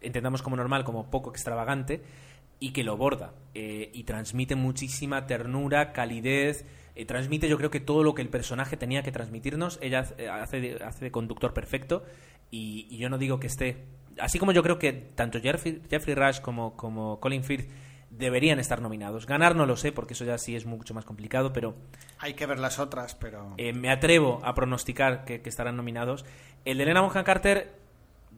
entendamos 0.00 0.42
como 0.42 0.56
normal, 0.56 0.84
como 0.84 1.10
poco 1.10 1.30
extravagante, 1.30 2.02
y 2.58 2.72
que 2.72 2.84
lo 2.84 2.96
borda 2.96 3.32
eh, 3.54 3.90
y 3.94 4.04
transmite 4.04 4.54
muchísima 4.54 5.26
ternura, 5.26 5.92
calidez, 5.92 6.64
eh, 6.94 7.06
transmite 7.06 7.48
yo 7.48 7.56
creo 7.56 7.70
que 7.70 7.80
todo 7.80 8.02
lo 8.04 8.14
que 8.14 8.22
el 8.22 8.28
personaje 8.28 8.76
tenía 8.76 9.02
que 9.02 9.12
transmitirnos, 9.12 9.78
ella 9.82 10.00
hace- 10.00 10.28
hace 10.28 10.60
de, 10.60 10.84
hace 10.84 11.04
de 11.06 11.10
conductor 11.10 11.54
perfecto 11.54 12.02
y, 12.50 12.86
y 12.90 12.98
yo 12.98 13.08
no 13.08 13.16
digo 13.16 13.40
que 13.40 13.46
esté, 13.46 13.84
así 14.18 14.38
como 14.38 14.52
yo 14.52 14.62
creo 14.62 14.78
que 14.78 14.92
tanto 14.92 15.40
Jeffrey, 15.40 15.80
Jeffrey 15.88 16.14
Rush 16.14 16.40
como, 16.40 16.76
como 16.76 17.18
Colin 17.20 17.44
Firth 17.44 17.70
deberían 18.10 18.58
estar 18.58 18.82
nominados. 18.82 19.24
Ganar 19.24 19.54
no 19.56 19.64
lo 19.66 19.76
sé, 19.76 19.92
porque 19.92 20.14
eso 20.14 20.24
ya 20.24 20.36
sí 20.36 20.56
es 20.56 20.66
mucho 20.66 20.92
más 20.94 21.04
complicado, 21.04 21.52
pero 21.52 21.76
Hay 22.18 22.34
que 22.34 22.44
ver 22.44 22.58
las 22.58 22.78
otras, 22.80 23.14
pero... 23.14 23.54
eh, 23.56 23.72
me 23.72 23.88
atrevo 23.90 24.40
a 24.44 24.52
pronosticar 24.54 25.24
que, 25.24 25.40
que 25.42 25.48
estarán 25.48 25.76
nominados. 25.76 26.24
El 26.64 26.76
de 26.78 26.82
Elena 26.84 27.00
Bonham 27.02 27.24
Carter, 27.24 27.72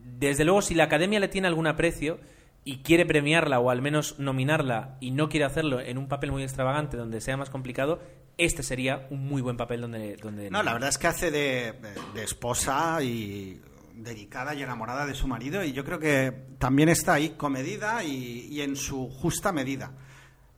desde 0.04 0.44
luego, 0.44 0.62
si 0.62 0.74
la 0.74 0.84
academia 0.84 1.20
le 1.20 1.28
tiene 1.28 1.48
algún 1.48 1.66
aprecio 1.66 2.18
y 2.64 2.78
quiere 2.82 3.04
premiarla 3.06 3.58
o 3.58 3.70
al 3.70 3.82
menos 3.82 4.18
nominarla 4.20 4.96
y 5.00 5.10
no 5.10 5.28
quiere 5.28 5.44
hacerlo 5.46 5.80
en 5.80 5.98
un 5.98 6.06
papel 6.08 6.30
muy 6.30 6.42
extravagante 6.44 6.96
donde 6.96 7.20
sea 7.20 7.36
más 7.36 7.50
complicado, 7.50 8.00
este 8.38 8.62
sería 8.62 9.06
un 9.10 9.26
muy 9.26 9.42
buen 9.42 9.56
papel 9.56 9.80
donde... 9.80 10.16
donde 10.16 10.48
No, 10.50 10.62
la 10.62 10.72
verdad 10.72 10.88
es 10.88 10.98
que 10.98 11.06
hace 11.08 11.30
de, 11.30 11.72
de- 12.14 12.22
esposa 12.22 13.02
y 13.02 13.60
dedicada 13.94 14.54
y 14.54 14.62
enamorada 14.62 15.06
de 15.06 15.14
su 15.14 15.26
marido 15.26 15.62
y 15.64 15.72
yo 15.72 15.84
creo 15.84 15.98
que 15.98 16.32
también 16.58 16.88
está 16.88 17.14
ahí 17.14 17.30
comedida 17.30 18.02
y, 18.04 18.46
y 18.50 18.60
en 18.62 18.76
su 18.76 19.08
justa 19.10 19.52
medida. 19.52 19.92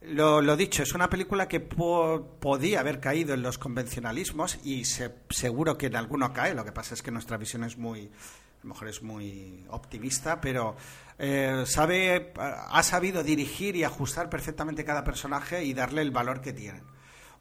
Lo, 0.09 0.57
dicho, 0.57 0.83
es 0.83 0.93
una 0.95 1.09
película 1.09 1.49
que 1.49 1.61
po- 1.61 2.37
podía 2.41 2.81
haber 2.81 3.01
caído 3.01 3.33
en 3.35 3.43
los 3.43 3.57
convencionalismos 3.59 4.59
y 4.63 4.85
se- 4.85 5.15
seguro 5.31 5.79
que 5.79 5.87
en 5.87 5.97
alguno 5.97 6.33
cae. 6.33 6.55
Lo 6.55 6.65
que 6.65 6.73
pasa 6.73 6.95
es 6.95 7.03
que 7.03 7.11
nuestra 7.11 7.37
visión 7.39 7.65
es 7.65 7.79
muy, 7.79 8.03
a 8.03 8.63
lo 8.65 8.69
mejor 8.71 8.89
es 8.89 9.03
muy 9.03 9.65
optimista, 9.71 10.41
pero 10.41 10.77
eh, 11.19 11.65
sabe, 11.67 12.33
ha 12.37 12.83
sabido 12.83 13.23
dirigir 13.23 13.77
y 13.77 13.85
ajustar 13.85 14.29
perfectamente 14.29 14.85
cada 14.85 15.05
personaje 15.05 15.65
y 15.65 15.73
darle 15.73 16.03
el 16.03 16.11
valor 16.11 16.41
que 16.43 16.53
tienen. 16.53 16.83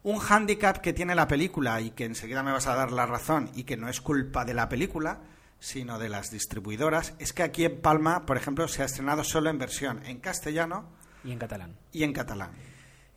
Un 0.02 0.18
hándicap 0.18 0.78
que 0.78 0.92
tiene 0.92 1.14
la 1.14 1.28
película 1.28 1.80
y 1.80 1.90
que 1.90 2.04
enseguida 2.04 2.42
me 2.42 2.52
vas 2.52 2.66
a 2.66 2.74
dar 2.74 2.92
la 2.92 3.04
razón 3.06 3.50
y 3.54 3.64
que 3.64 3.76
no 3.76 3.88
es 3.88 4.00
culpa 4.00 4.44
de 4.44 4.54
la 4.54 4.68
película, 4.68 5.20
sino 5.60 5.98
de 5.98 6.08
las 6.10 6.30
distribuidoras, 6.30 7.14
es 7.18 7.32
que 7.32 7.42
aquí 7.42 7.64
en 7.64 7.80
Palma, 7.80 8.26
por 8.26 8.36
ejemplo, 8.36 8.68
se 8.68 8.82
ha 8.82 8.86
estrenado 8.86 9.24
solo 9.24 9.48
en 9.50 9.58
versión 9.58 10.04
en 10.04 10.20
castellano 10.20 10.88
Y 11.24 11.32
en 11.32 11.38
catalán. 11.38 11.76
y 11.92 12.02
en 12.02 12.12
catalán. 12.12 12.50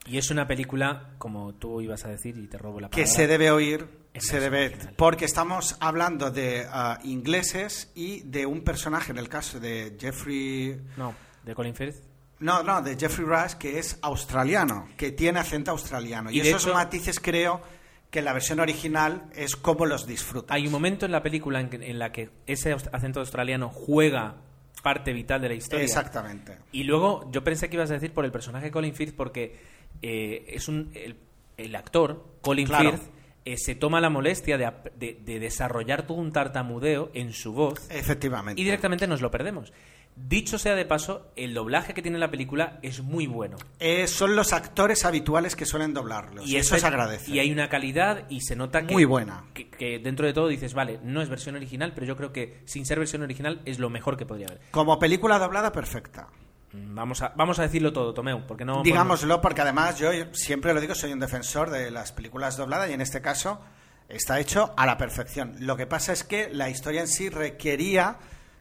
Y 0.05 0.18
es 0.18 0.32
una 0.32 0.47
película, 0.47 1.10
como 1.18 1.53
tú 1.55 1.82
ibas 1.82 2.05
a 2.05 2.08
decir, 2.10 2.38
y 2.38 2.47
te 2.47 2.58
robo 2.58 2.80
la 2.80 2.88
Que 2.89 3.01
palabra. 3.01 3.14
se 3.14 3.28
debe 3.28 3.51
oír, 3.51 3.88
se 4.16 4.39
debe, 4.39 4.68
original. 4.68 4.93
porque 4.97 5.26
estamos 5.26 5.76
hablando 5.82 6.32
de 6.32 6.66
ah, 6.72 6.97
ingleses 7.03 7.91
y 7.93 8.22
de 8.22 8.45
un 8.45 8.62
personaje, 8.62 9.12
en 9.12 9.18
el 9.18 9.28
caso 9.28 9.60
de 9.60 9.97
Jeffrey, 9.99 10.80
No, 10.95 11.14
de 11.43 11.53
Colin 11.53 11.76
Firth. 11.76 11.97
no, 12.39 12.64
no, 12.64 12.82
de 12.82 12.95
Jeffrey 12.97 13.28
Rush, 13.28 13.55
que 13.55 13.80
es 13.80 13.99
australiano, 14.01 14.88
que 14.95 15.12
tiene 15.12 15.39
acento 15.39 15.72
australiano. 15.72 16.32
Y, 16.32 16.39
esos 16.39 16.64
hecho- 16.64 16.74
matices 16.74 17.20
creo 17.20 17.62
que 18.10 18.20
en 18.20 18.26
la 18.26 18.32
versión 18.32 18.62
original 18.62 19.30
es 19.36 19.58
como 19.58 19.86
los 19.86 20.08
disfrutas. 20.08 20.55
Hay 20.55 20.66
un 20.68 20.72
momento 20.72 21.05
en 21.05 21.12
la 21.12 21.22
película 21.22 21.60
en, 21.60 21.70
que- 21.70 21.86
en 21.91 21.99
la 21.99 22.14
que 22.14 22.30
ese 22.45 22.72
acento 22.72 23.20
australiano 23.20 23.68
juega 23.70 24.36
parte 24.82 25.13
vital 25.13 25.41
de 25.41 25.49
la 25.49 25.55
historia. 25.55 25.84
Exactamente. 25.84 26.57
Y 26.71 26.84
luego 26.84 27.30
yo 27.32 27.43
pensé 27.43 27.69
que 27.69 27.75
ibas 27.75 27.89
a 27.91 27.95
decir 27.95 28.11
por 28.13 28.25
el 28.25 28.32
personaje 28.32 28.65
de 28.65 28.71
Colin 28.71 28.93
Firth 28.93 29.15
porque 29.15 29.57
eh, 30.01 30.45
es 30.49 30.67
un 30.67 30.91
el, 30.93 31.17
el 31.57 31.75
actor 31.75 32.25
Colin 32.41 32.67
Claro. 32.67 32.91
Firth 32.91 33.03
eh, 33.45 33.55
se 33.57 33.75
toma 33.75 34.01
la 34.01 34.09
molestia 34.09 34.57
de, 34.57 34.69
de- 34.97 35.19
de 35.23 35.39
desarrollar 35.39 36.05
todo 36.05 36.17
un 36.17 36.32
tartamudeo 36.32 37.11
en 37.13 37.32
su 37.34 37.53
voz 37.53 37.89
Efectivamente. 37.89 38.59
y 38.61 38.63
directamente 38.65 39.07
nos 39.07 39.21
lo 39.21 39.32
perdemos. 39.32 39.71
Dicho 40.20 40.57
sea 40.57 40.74
de 40.76 40.84
paso, 40.84 41.32
el 41.36 41.53
doblaje 41.53 41.93
que 41.93 42.01
tiene 42.01 42.18
la 42.18 42.32
película 42.32 42.80
es 42.82 43.01
muy 43.01 43.28
bueno. 43.28 43.55
Eh, 43.80 44.07
son 44.07 44.36
los 44.36 44.51
actores 44.51 45.05
habituales 45.05 45.55
que 45.55 45.65
suelen 45.65 45.93
doblarlos. 45.93 46.45
Y 46.47 46.57
eso 46.57 46.76
este- 46.76 46.82
se 46.82 46.88
agradece. 46.88 47.32
Y 47.32 47.39
hay 47.39 47.51
una 47.51 47.70
calidad 47.70 48.26
y 48.28 48.41
se 48.41 48.55
nota 48.55 48.86
que, 48.86 48.93
Muy 48.93 49.05
buena. 49.05 49.43
que, 49.53 49.70
que 49.70 49.99
dentro 49.99 50.26
de 50.26 50.34
todo 50.34 50.47
dices, 50.47 50.74
vale, 50.74 50.99
no 51.03 51.22
es 51.22 51.30
versión 51.30 51.55
original, 51.55 51.93
pero 51.93 52.07
yo 52.07 52.18
creo 52.18 52.34
que 52.34 52.61
sin 52.65 52.86
ser 52.86 52.97
versión 52.99 53.22
original 53.22 53.61
es 53.65 53.78
lo 53.80 53.89
mejor 53.91 54.18
que 54.18 54.26
podría 54.26 54.47
haber. 54.47 54.59
Como 54.72 54.97
película 54.99 55.38
doblada, 55.39 55.72
perfecta. 55.72 56.28
Mm, 56.74 56.95
Vamos 56.95 57.22
a, 57.22 57.30
vamos 57.38 57.59
a 57.59 57.61
decirlo 57.61 57.93
todo, 57.93 58.13
Tomeu, 58.13 58.45
porque 58.47 58.65
no... 58.65 58.82
Digámoslo, 58.84 59.39
porque 59.39 59.61
además 59.61 59.99
yo 59.99 60.09
siempre 60.34 60.74
lo 60.74 60.82
digo, 60.82 60.95
soy 60.95 61.13
un 61.13 61.20
defensor 61.20 61.70
de 61.70 61.91
las 61.91 62.11
películas 62.11 62.57
dobladas 62.57 62.89
y 62.89 62.93
en 62.93 63.01
este 63.01 63.22
caso 63.22 63.61
está 64.09 64.39
hecho 64.39 64.74
a 64.76 64.86
la 64.88 64.97
perfección. 64.97 65.55
Lo 65.59 65.78
que 65.78 65.86
pasa 65.86 66.11
es 66.11 66.24
que 66.24 66.49
la 66.51 66.70
historia 66.70 67.01
en 67.01 67.07
sí 67.07 67.30
requería, 67.30 68.18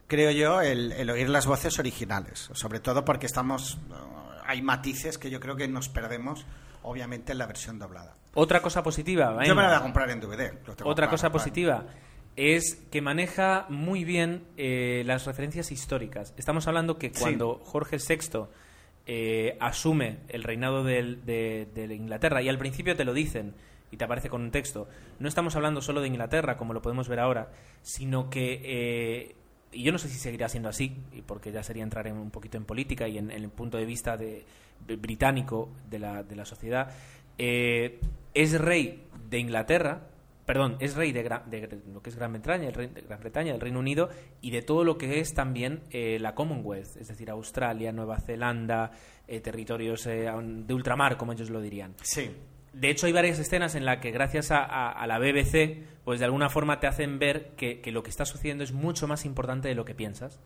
creo 0.07 0.31
yo, 0.31 0.61
el, 0.61 0.93
el 0.93 1.11
oír 1.11 1.29
las 1.29 1.47
voces 1.47 1.79
originales, 1.79 2.49
sobre 2.53 2.81
todo 2.81 3.05
porque 3.05 3.27
estamos 3.27 3.79
eh, 3.91 3.95
hay 4.47 4.63
matices 4.63 5.19
que 5.19 5.31
yo 5.31 5.41
creo 5.41 5.57
que 5.57 5.67
nos 5.69 5.89
perdemos, 5.89 6.47
obviamente, 6.83 7.33
en 7.33 7.39
la 7.39 7.47
versión 7.47 7.79
doblada. 7.79 8.17
Otra 8.35 8.61
cosa 8.63 8.83
positiva, 8.83 9.31
Yo 9.33 9.37
venga. 9.39 9.55
me 9.55 9.63
la 9.63 9.69
voy 9.69 9.77
a 9.79 9.83
comprar 9.83 10.11
en 10.11 10.21
DVD. 10.21 10.53
Otra 10.85 11.09
cosa 11.09 11.31
positiva 11.33 11.85
es 12.37 12.75
que 12.93 13.01
maneja 13.01 13.65
muy 13.71 14.05
bien 14.05 14.45
eh, 14.59 15.03
las 15.07 15.25
referencias 15.25 15.73
históricas. 15.73 16.35
Estamos 16.37 16.67
hablando 16.69 16.99
que 16.99 17.09
Sí. 17.15 17.21
cuando 17.21 17.61
Jorge 17.65 17.97
VI 17.97 18.47
eh, 19.07 19.57
asume 19.61 20.19
el 20.29 20.43
reinado 20.43 20.85
del- 20.85 21.25
de, 21.25 21.67
de 21.75 21.95
Inglaterra, 21.95 22.43
y 22.43 22.49
al 22.49 22.59
principio 22.59 22.95
te 22.97 23.05
lo 23.05 23.15
dicen 23.15 23.55
y 23.91 23.97
te 23.97 24.05
aparece 24.05 24.29
con 24.29 24.43
un 24.43 24.51
texto, 24.51 24.89
no 25.21 25.29
estamos 25.29 25.55
hablando 25.57 25.81
solo 25.81 26.01
de 26.01 26.09
Inglaterra, 26.09 26.57
como 26.57 26.75
lo 26.75 26.83
podemos 26.83 27.09
ver 27.09 27.21
ahora, 27.21 27.53
sino 27.83 28.29
que, 28.31 28.61
eh, 28.65 29.37
y 29.73 29.83
yo 29.83 29.93
no 29.93 29.99
sé 29.99 30.09
si 30.09 30.19
seguirá 30.19 30.49
siendo 30.49 30.69
así, 30.69 30.97
porque 31.27 31.53
ya 31.53 31.63
sería 31.63 31.83
entrar 31.83 32.07
en 32.07 32.17
un 32.17 32.31
poquito 32.31 32.57
en 32.57 32.65
política 32.65 33.09
y 33.09 33.19
en, 33.19 33.31
el 33.31 33.49
punto 33.51 33.79
de 33.79 33.85
vista 33.85 34.17
de, 34.17 34.45
británico 34.87 35.71
de 35.89 35.99
la, 35.99 36.23
de 36.23 36.37
la 36.37 36.45
sociedad, 36.45 36.91
eh, 37.39 38.01
es 38.35 38.59
rey 38.61 39.05
de 39.29 39.39
Inglaterra, 39.39 40.09
perdón, 40.47 40.77
es 40.79 40.95
rey 40.95 41.13
de, 41.13 41.23
de 41.23 41.81
lo 41.93 42.01
que 42.01 42.11
es 42.11 42.17
Gran 42.17 42.33
Bretaña, 42.33 42.69
el 42.69 42.75
rey 42.75 42.87
de 42.87 43.03
Gran 43.03 43.21
Bretaña, 43.21 43.53
el 43.53 43.61
Reino 43.61 43.81
Unido 43.81 44.09
y 44.41 44.51
de 44.51 44.63
todo 44.63 44.85
lo 44.85 44.97
que 44.97 45.19
es 45.19 45.35
también 45.35 45.83
eh, 45.91 46.19
la 46.21 46.35
Commonwealth, 46.35 46.97
es 46.97 47.09
decir, 47.09 47.29
Australia, 47.31 47.93
Nueva 47.93 48.21
Zelanda, 48.21 48.93
eh, 49.27 49.41
territorios 49.41 50.07
eh, 50.07 50.31
de 50.31 50.75
ultramar, 50.75 51.17
como 51.17 51.33
ellos 51.33 51.51
lo 51.51 51.61
dirían. 51.61 51.95
Sí. 52.03 52.31
De 52.79 52.91
hecho, 52.91 53.07
hay 53.07 53.13
varias 53.13 53.39
escenas 53.39 53.75
en 53.75 53.85
las 53.87 53.99
que 53.99 54.11
gracias 54.11 54.51
a, 54.51 54.59
a- 54.59 54.93
a 54.93 55.07
la 55.07 55.19
BBC, 55.19 55.83
pues 56.05 56.19
de 56.21 56.27
alguna 56.27 56.51
forma 56.51 56.79
te 56.79 56.87
hacen 56.87 57.19
ver 57.19 57.53
que, 57.57 57.81
que 57.81 57.91
lo 57.91 58.03
que 58.03 58.11
está 58.11 58.25
sucediendo 58.27 58.65
es 58.65 58.73
mucho 58.73 59.07
más 59.09 59.25
importante 59.25 59.69
de 59.69 59.75
lo 59.75 59.85
que 59.85 59.95
piensas. 59.95 60.39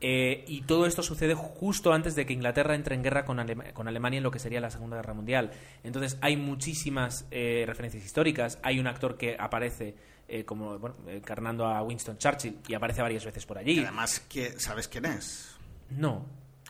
Eh, 0.00 0.44
y 0.46 0.62
todo 0.62 0.84
esto 0.86 1.02
sucede 1.02 1.32
justo 1.34 1.94
antes 1.94 2.14
de 2.14 2.26
que 2.26 2.34
Inglaterra 2.34 2.74
entre 2.74 2.94
en 2.94 3.02
guerra 3.02 3.24
con, 3.24 3.38
Alema- 3.38 3.72
con 3.72 3.88
Alemania 3.88 4.18
en 4.18 4.22
lo 4.24 4.30
que 4.30 4.38
sería 4.38 4.60
la 4.60 4.70
Segunda 4.70 4.96
Guerra 4.96 5.14
Mundial. 5.14 5.52
Entonces 5.82 6.18
hay 6.20 6.36
muchísimas 6.36 7.26
eh, 7.30 7.64
referencias 7.66 8.04
históricas. 8.04 8.58
Hay 8.62 8.78
un 8.78 8.86
actor 8.86 9.16
que 9.16 9.36
aparece 9.38 9.94
eh, 10.28 10.44
como 10.44 10.78
bueno, 10.78 10.96
encarnando 11.06 11.66
a 11.66 11.82
Winston 11.82 12.18
Churchill 12.18 12.58
y 12.68 12.74
aparece 12.74 13.00
varias 13.00 13.24
veces 13.24 13.46
por 13.46 13.56
allí. 13.56 13.72
Y 13.72 13.78
además, 13.82 14.22
¿sabes 14.58 14.88
quién 14.88 15.06
es? 15.06 15.56
No. 15.88 16.26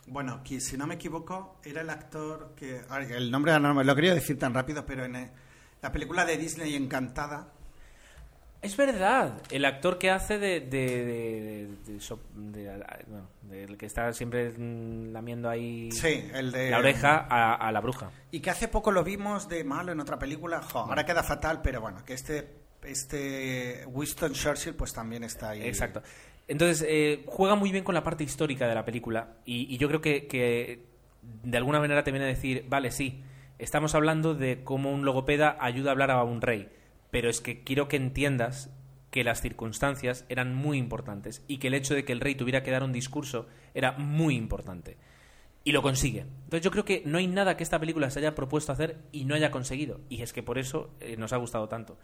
Bueno, 0.07 0.41
que 0.43 0.59
si 0.61 0.77
no 0.77 0.85
me 0.87 0.95
equivoco, 0.95 1.57
era 1.63 1.81
el 1.81 1.89
actor 1.89 2.53
que. 2.55 2.81
El 3.09 3.31
nombre 3.31 3.59
no 3.59 3.73
me 3.73 3.83
lo 3.83 3.95
quería 3.95 4.13
decir 4.13 4.37
tan 4.37 4.53
rápido, 4.53 4.85
pero 4.85 5.03
en 5.05 5.15
eh, 5.15 5.31
la 5.81 5.91
película 5.91 6.25
de 6.25 6.37
Disney 6.37 6.75
Encantada. 6.75 7.51
Es 8.61 8.77
verdad, 8.77 9.41
el 9.51 9.63
actor 9.65 9.97
que 9.99 10.09
hace 10.09 10.39
de. 10.39 10.59
de, 10.61 11.05
de, 11.05 11.67
de- 11.93 13.25
del 13.43 13.77
que 13.77 13.85
está 13.85 14.11
siempre 14.13 14.53
lamiendo 14.57 15.49
ahí 15.49 15.91
Sí, 15.91 16.29
el 16.33 16.51
de. 16.51 16.69
la 16.71 16.79
oreja 16.79 17.27
a, 17.29 17.53
a 17.55 17.71
la 17.71 17.79
bruja. 17.79 18.09
Y 18.31 18.39
que 18.39 18.49
hace 18.49 18.67
poco 18.67 18.91
lo 18.91 19.03
vimos 19.03 19.47
de 19.47 19.63
malo 19.63 19.91
en 19.91 19.99
otra 19.99 20.17
película. 20.17 20.61
Jo, 20.61 20.79
ahora 20.79 21.05
queda 21.05 21.23
fatal, 21.23 21.61
pero 21.63 21.81
bueno, 21.81 22.03
que 22.05 22.13
este. 22.13 22.63
Este 22.83 23.83
Winston 23.87 24.33
Churchill, 24.33 24.75
pues 24.75 24.93
también 24.93 25.23
está 25.23 25.49
ahí. 25.49 25.63
Exacto. 25.63 26.03
Entonces, 26.47 26.85
eh, 26.87 27.23
juega 27.25 27.55
muy 27.55 27.71
bien 27.71 27.83
con 27.83 27.95
la 27.95 28.03
parte 28.03 28.23
histórica 28.23 28.67
de 28.67 28.75
la 28.75 28.85
película. 28.85 29.37
Y, 29.45 29.77
yo 29.77 29.87
creo 29.87 30.01
que, 30.01 30.27
que 30.27 30.85
de 31.43 31.57
alguna 31.57 31.79
manera 31.79 32.03
te 32.03 32.11
viene 32.11 32.25
a 32.25 32.29
decir, 32.29 32.65
vale, 32.69 32.91
sí, 32.91 33.23
estamos 33.57 33.95
hablando 33.95 34.35
de 34.35 34.63
cómo 34.63 34.91
un 34.91 35.05
logopeda 35.05 35.57
ayuda 35.59 35.89
a 35.89 35.93
hablar 35.93 36.11
a 36.11 36.23
un 36.23 36.41
rey. 36.41 36.69
Pero 37.11 37.29
es 37.29 37.41
que 37.41 37.63
quiero 37.63 37.87
que 37.87 37.97
entiendas 37.97 38.69
que 39.15 39.23
las 39.23 39.41
circunstancias 39.41 40.25
eran 40.27 40.53
muy 40.53 40.77
importantes 40.77 41.41
y 41.47 41.57
que 41.57 41.67
el 41.67 41.73
hecho 41.73 41.95
de 41.95 42.03
que 42.03 42.11
el 42.11 42.19
rey 42.19 42.35
tuviera 42.35 42.63
que 42.63 42.71
dar 42.71 42.83
un 42.83 42.91
discurso 42.91 43.47
era 43.73 43.93
muy 43.93 44.35
importante. 44.35 44.97
Y 45.63 45.71
lo 45.71 45.81
consigue. 45.81 46.25
Entonces 46.43 46.61
yo 46.61 46.69
creo 46.69 46.83
que 46.83 47.01
no 47.05 47.17
hay 47.17 47.27
nada 47.27 47.55
que 47.55 47.63
esta 47.63 47.79
película 47.79 48.09
se 48.09 48.19
haya 48.19 48.35
propuesto 48.35 48.73
hacer 48.73 48.99
y 49.13 49.23
no 49.23 49.33
haya 49.33 49.51
conseguido. 49.51 50.01
Y 50.09 50.21
es 50.21 50.33
que 50.33 50.43
por 50.43 50.59
eso 50.59 50.91
eh, 50.99 51.15
nos 51.17 51.31
ha 51.31 51.37
gustado 51.37 51.69
tanto. 51.69 51.97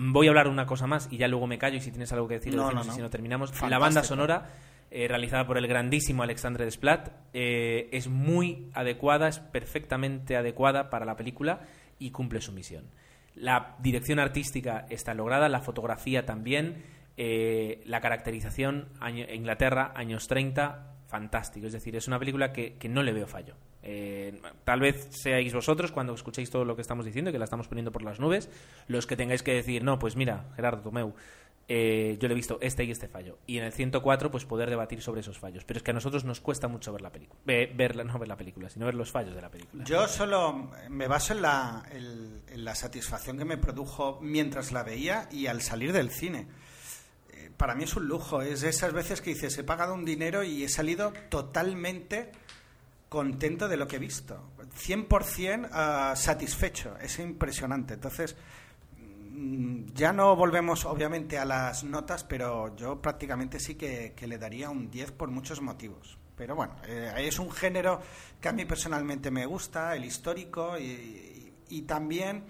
Voy 0.00 0.28
a 0.28 0.30
hablar 0.30 0.46
una 0.48 0.64
cosa 0.64 0.86
más 0.86 1.08
y 1.10 1.16
ya 1.16 1.26
luego 1.28 1.46
me 1.48 1.58
callo 1.58 1.76
y 1.76 1.80
si 1.80 1.90
tienes 1.90 2.12
algo 2.12 2.28
que 2.28 2.34
decir, 2.34 2.54
No, 2.54 2.62
decimos, 2.64 2.86
no, 2.86 2.92
y 2.92 2.94
si 2.94 3.00
no. 3.00 3.04
no 3.06 3.10
terminamos. 3.10 3.62
La 3.68 3.78
banda 3.78 4.04
sonora, 4.04 4.46
eh, 4.92 5.08
realizada 5.08 5.44
por 5.46 5.58
el 5.58 5.66
grandísimo 5.66 6.22
Alexandre 6.22 6.64
Desplat, 6.64 7.10
eh, 7.32 7.88
es 7.92 8.06
muy 8.08 8.70
adecuada, 8.74 9.26
es 9.28 9.40
perfectamente 9.40 10.36
adecuada 10.36 10.88
para 10.88 11.04
la 11.04 11.16
película 11.16 11.62
y 11.98 12.12
cumple 12.12 12.40
su 12.40 12.52
misión. 12.52 12.84
La 13.34 13.74
dirección 13.80 14.20
artística 14.20 14.86
está 14.88 15.14
lograda, 15.14 15.48
la 15.48 15.60
fotografía 15.60 16.24
también, 16.24 16.84
eh, 17.16 17.82
la 17.84 18.00
caracterización, 18.00 18.88
año- 19.00 19.26
Inglaterra, 19.32 19.92
años 19.96 20.28
30, 20.28 20.94
fantástico. 21.08 21.66
Es 21.66 21.72
decir, 21.72 21.96
es 21.96 22.06
una 22.06 22.18
película 22.18 22.52
que, 22.52 22.74
que 22.76 22.88
no 22.88 23.02
le 23.02 23.12
veo 23.12 23.26
fallo. 23.26 23.54
Eh, 23.82 24.40
tal 24.64 24.80
vez 24.80 25.08
seáis 25.10 25.52
vosotros 25.52 25.90
cuando 25.90 26.14
escuchéis 26.14 26.50
todo 26.50 26.64
lo 26.64 26.76
que 26.76 26.82
estamos 26.82 27.04
diciendo, 27.04 27.32
que 27.32 27.38
la 27.38 27.44
estamos 27.44 27.66
poniendo 27.68 27.90
por 27.90 28.02
las 28.02 28.20
nubes, 28.20 28.48
los 28.86 29.06
que 29.06 29.16
tengáis 29.16 29.42
que 29.42 29.52
decir, 29.54 29.82
no, 29.82 29.98
pues 29.98 30.14
mira, 30.16 30.46
Gerardo 30.56 30.82
Tomeu, 30.82 31.14
eh, 31.70 32.16
yo 32.18 32.28
le 32.28 32.32
he 32.32 32.34
visto 32.34 32.58
este 32.62 32.84
y 32.84 32.90
este 32.90 33.08
fallo. 33.08 33.38
Y 33.46 33.58
en 33.58 33.64
el 33.64 33.72
104, 33.72 34.30
pues 34.30 34.44
poder 34.46 34.70
debatir 34.70 35.02
sobre 35.02 35.20
esos 35.20 35.38
fallos. 35.38 35.64
Pero 35.64 35.76
es 35.78 35.82
que 35.82 35.90
a 35.90 35.94
nosotros 35.94 36.24
nos 36.24 36.40
cuesta 36.40 36.66
mucho 36.66 36.92
ver 36.92 37.02
la 37.02 37.12
película. 37.12 37.38
verla, 37.44 38.04
no 38.04 38.18
ver 38.18 38.28
la 38.28 38.36
película, 38.36 38.70
sino 38.70 38.86
ver 38.86 38.94
los 38.94 39.10
fallos 39.10 39.34
de 39.34 39.42
la 39.42 39.50
película. 39.50 39.84
Yo 39.84 40.08
solo 40.08 40.70
me 40.88 41.06
baso 41.08 41.34
en 41.34 41.42
la, 41.42 41.82
en- 41.90 42.42
en 42.48 42.64
la 42.64 42.74
satisfacción 42.74 43.36
que 43.36 43.44
me 43.44 43.58
produjo 43.58 44.18
mientras 44.22 44.72
la 44.72 44.82
veía 44.82 45.28
y 45.30 45.46
al 45.46 45.60
salir 45.60 45.92
del 45.92 46.10
cine. 46.10 46.46
Para 47.58 47.74
mí 47.74 47.84
es 47.84 47.94
un 47.96 48.06
lujo, 48.08 48.40
es 48.40 48.62
esas 48.62 48.92
veces 48.94 49.20
que 49.20 49.30
dices, 49.34 49.58
he 49.58 49.64
pagado 49.64 49.92
un 49.92 50.04
dinero 50.04 50.42
y 50.44 50.64
he 50.64 50.68
salido 50.68 51.12
totalmente 51.28 52.30
contento 53.08 53.68
de 53.68 53.76
lo 53.76 53.86
que 53.86 53.96
he 53.96 53.98
visto. 53.98 54.50
100% 54.86 55.68
ah, 55.72 56.14
satisfecho, 56.16 56.96
es 57.00 57.18
impresionante. 57.18 57.94
Entonces, 57.94 58.36
mm, 59.30 59.86
ya 59.94 60.12
no 60.12 60.36
volvemos 60.36 60.84
obviamente 60.84 61.36
a 61.38 61.44
las 61.44 61.84
notas, 61.84 62.22
pero 62.24 62.76
yo 62.76 63.00
prácticamente 63.02 63.58
sí 63.58 63.74
que, 63.74 64.12
que 64.16 64.26
le 64.26 64.38
daría 64.38 64.70
un 64.70 64.90
10 64.90 65.12
por 65.12 65.28
muchos 65.30 65.60
motivos. 65.60 66.16
Pero 66.36 66.54
bueno, 66.54 66.76
eh, 66.86 67.12
es 67.18 67.38
un 67.40 67.50
género 67.50 68.00
que 68.40 68.48
a 68.48 68.52
mí 68.52 68.64
personalmente 68.64 69.30
me 69.32 69.46
gusta, 69.46 69.96
el 69.96 70.04
histórico, 70.04 70.78
y- 70.78 71.52
y 71.70 71.82
también 71.82 72.44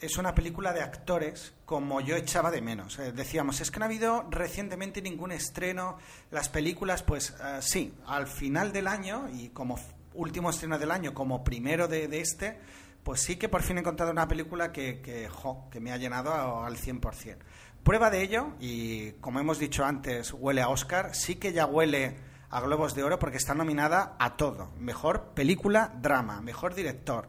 es 0.00 0.16
una 0.18 0.34
película 0.34 0.72
de 0.72 0.82
actores 0.82 1.54
como 1.64 2.00
yo 2.00 2.16
echaba 2.16 2.50
de 2.50 2.60
menos. 2.62 2.98
Eh, 2.98 3.12
decíamos, 3.12 3.60
es 3.60 3.70
que 3.70 3.78
no 3.78 3.84
ha 3.84 3.88
habido 3.88 4.26
recientemente 4.30 5.02
ningún 5.02 5.32
estreno. 5.32 5.98
Las 6.30 6.48
películas, 6.48 7.02
pues 7.02 7.34
eh, 7.42 7.58
sí, 7.60 7.94
al 8.06 8.26
final 8.26 8.72
del 8.72 8.86
año 8.86 9.28
y 9.32 9.48
como 9.50 9.78
último 10.14 10.50
estreno 10.50 10.78
del 10.78 10.90
año, 10.90 11.14
como 11.14 11.42
primero 11.44 11.88
de, 11.88 12.04
este, 12.20 12.58
pues 13.02 13.20
sí 13.20 13.36
que 13.36 13.48
por 13.48 13.62
fin 13.62 13.76
he 13.76 13.80
encontrado 13.80 14.10
una 14.12 14.26
película 14.28 14.72
que, 14.72 15.00
que 15.02 15.80
me 15.80 15.92
ha 15.92 15.96
llenado 15.96 16.32
a- 16.32 16.66
al 16.66 16.76
100%. 16.76 17.36
Prueba 17.84 18.10
de 18.10 18.22
ello, 18.22 18.48
y 18.60 19.12
como 19.20 19.38
hemos 19.40 19.58
dicho 19.58 19.84
antes, 19.84 20.32
huele 20.32 20.60
a 20.62 20.68
Oscar, 20.68 21.14
sí 21.14 21.36
que 21.36 21.52
ya 21.52 21.66
huele 21.66 22.16
a 22.50 22.60
Globos 22.60 22.94
de 22.94 23.02
Oro 23.04 23.18
porque 23.18 23.36
está 23.36 23.54
nominada 23.54 24.16
a 24.18 24.36
todo. 24.36 24.70
Mejor 24.78 25.32
película, 25.34 25.92
drama, 26.00 26.40
mejor 26.40 26.74
director, 26.74 27.28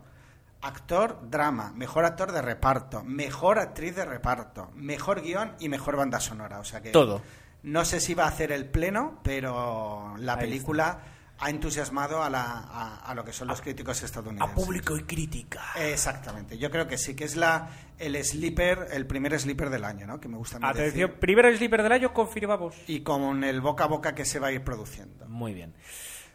actor, 0.61 1.19
drama, 1.29 1.71
mejor 1.75 2.05
actor 2.05 2.31
de 2.31 2.41
reparto, 2.41 3.03
mejor 3.03 3.59
actriz 3.59 3.95
de 3.95 4.05
reparto, 4.05 4.71
mejor 4.75 5.21
guion 5.21 5.53
y 5.59 5.69
mejor 5.69 5.95
banda 5.95 6.19
sonora. 6.19 6.59
O 6.59 6.63
sea 6.65 6.81
que 6.81 6.91
Todo. 6.91 7.21
no 7.63 7.85
sé 7.85 7.99
si 7.99 8.13
va 8.13 8.25
a 8.25 8.29
hacer 8.29 8.51
el 8.51 8.65
pleno, 8.67 9.19
pero 9.23 10.15
la 10.17 10.33
Ahí 10.33 10.39
película 10.41 10.99
ha 11.41 11.49
entusiasmado 11.49 12.21
a, 12.21 12.29
la, 12.29 12.41
a, 12.43 12.95
a 13.09 13.15
lo 13.15 13.23
que 13.23 13.31
son 13.31 13.47
los 13.47 13.61
críticos 13.61 14.03
estadounidenses. 14.03 14.67
y 14.99 15.03
crítica. 15.03 15.61
Exactamente. 15.77 16.57
Yo 16.57 16.69
creo 16.69 16.85
que 16.85 16.97
sí, 16.97 17.15
que 17.15 17.23
es 17.23 17.37
la 17.37 17.69
el 17.97 18.21
sleeper, 18.25 18.87
el 18.91 19.07
primer 19.07 19.39
sleeper 19.39 19.69
del 19.69 19.85
año, 19.85 20.05
¿no? 20.05 20.19
Que 20.19 20.27
me 20.27 20.35
gusta 20.35 20.57
a 20.61 20.69
Atención, 20.69 21.07
decir. 21.11 21.19
primero 21.21 21.49
sleeper 21.55 21.83
del 21.83 21.93
año, 21.93 22.13
confirmamos. 22.13 22.75
Y 22.87 23.01
con 23.03 23.45
el 23.45 23.61
boca 23.61 23.85
a 23.85 23.87
boca 23.87 24.13
que 24.13 24.25
se 24.25 24.39
va 24.39 24.47
a 24.47 24.51
ir 24.51 24.63
produciendo. 24.65 25.25
Muy 25.29 25.53
bien. 25.53 25.73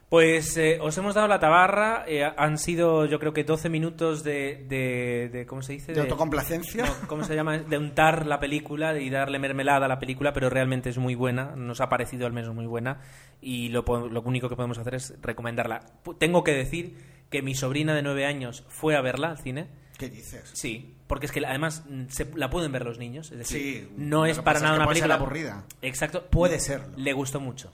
Pues 0.09 0.57
eh, 0.57 0.79
os 0.81 0.97
hemos 0.99 1.15
dado 1.15 1.27
la 1.27 1.41
tabarra. 1.41 2.05
eh, 2.07 2.25
han 2.37 2.59
sido, 2.59 3.07
yo 3.07 3.19
creo 3.19 3.33
que 3.33 3.43
12 3.43 3.69
minutos 3.69 4.23
de. 4.23 4.65
de, 4.69 5.29
de- 5.33 5.47
¿Cómo 5.47 5.63
se 5.63 5.73
dice? 5.73 5.93
¿De 5.93 6.01
autocomplacencia? 6.03 6.85
no, 6.85 7.09
¿Cómo 7.09 7.25
se 7.25 7.35
llama? 7.35 7.59
De 7.59 7.79
untar 7.79 8.27
la 8.27 8.39
película 8.39 8.99
y 9.01 9.11
darle 9.11 9.39
mermelada 9.39 9.87
a 9.87 9.89
la 9.89 9.99
película, 9.99 10.33
pero 10.33 10.51
realmente 10.51 10.91
es 10.91 10.99
muy 10.99 11.15
buena. 11.15 11.57
Nos 11.57 11.81
ha 11.81 11.89
parecido 11.89 12.27
al 12.27 12.33
menos 12.33 12.55
muy 12.55 12.67
buena. 12.67 13.01
Y 13.41 13.71
lo, 13.71 13.83
lo 14.09 14.23
único 14.23 14.49
que 14.49 14.57
podemos 14.57 14.79
hacer 14.79 14.95
es 14.95 15.15
recomendarla. 15.21 15.81
Tengo 16.19 16.45
que 16.45 16.53
decir 16.53 16.97
que 17.31 17.43
mi 17.43 17.55
sobrina 17.55 17.95
de 17.95 18.03
9 18.03 18.27
años 18.27 18.65
fue 18.69 18.95
a 18.97 19.01
verla 19.01 19.31
al 19.31 19.39
cine. 19.39 19.69
¿Qué 19.99 20.09
dices? 20.09 20.51
Sí, 20.55 20.97
porque 21.07 21.27
es 21.27 21.33
que 21.33 21.45
además 21.47 21.85
mm, 21.89 22.07
se, 22.09 22.27
la 22.37 22.51
pueden 22.51 22.71
ver 22.73 22.85
los 22.85 22.99
niños. 22.99 23.33
Es 23.33 23.39
decir, 23.39 23.89
Sí, 23.89 23.93
no 23.97 24.27
es 24.27 24.39
para 24.41 24.61
nada 24.61 24.75
una 24.77 24.85
ser 24.85 24.89
película 24.93 25.15
aburrida. 25.15 25.65
Exacto. 25.83 26.27
Puede 26.31 26.61
serlo. 26.61 26.97
Le 26.97 27.13
gustó 27.13 27.41
mucho. 27.41 27.73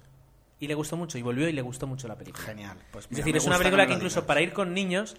Y 0.61 0.69
le 0.69 0.75
gustó 0.75 0.97
mucho. 0.97 1.19
Y 1.19 1.23
volvió 1.23 1.49
y 1.49 1.53
le 1.53 1.63
gustó 1.63 1.87
mucho 1.87 2.07
la 2.07 2.17
película. 2.17 2.45
Genial. 2.45 2.77
Pues 2.93 3.07
Es 3.07 3.11
mira, 3.11 3.19
decir, 3.25 3.33
me 3.35 3.39
es 3.39 3.47
una 3.47 3.59
película 3.59 3.87
que 3.87 3.95
incluso 3.95 4.27
para 4.27 4.41
ir 4.43 4.53
con 4.53 4.73
niños, 4.75 5.17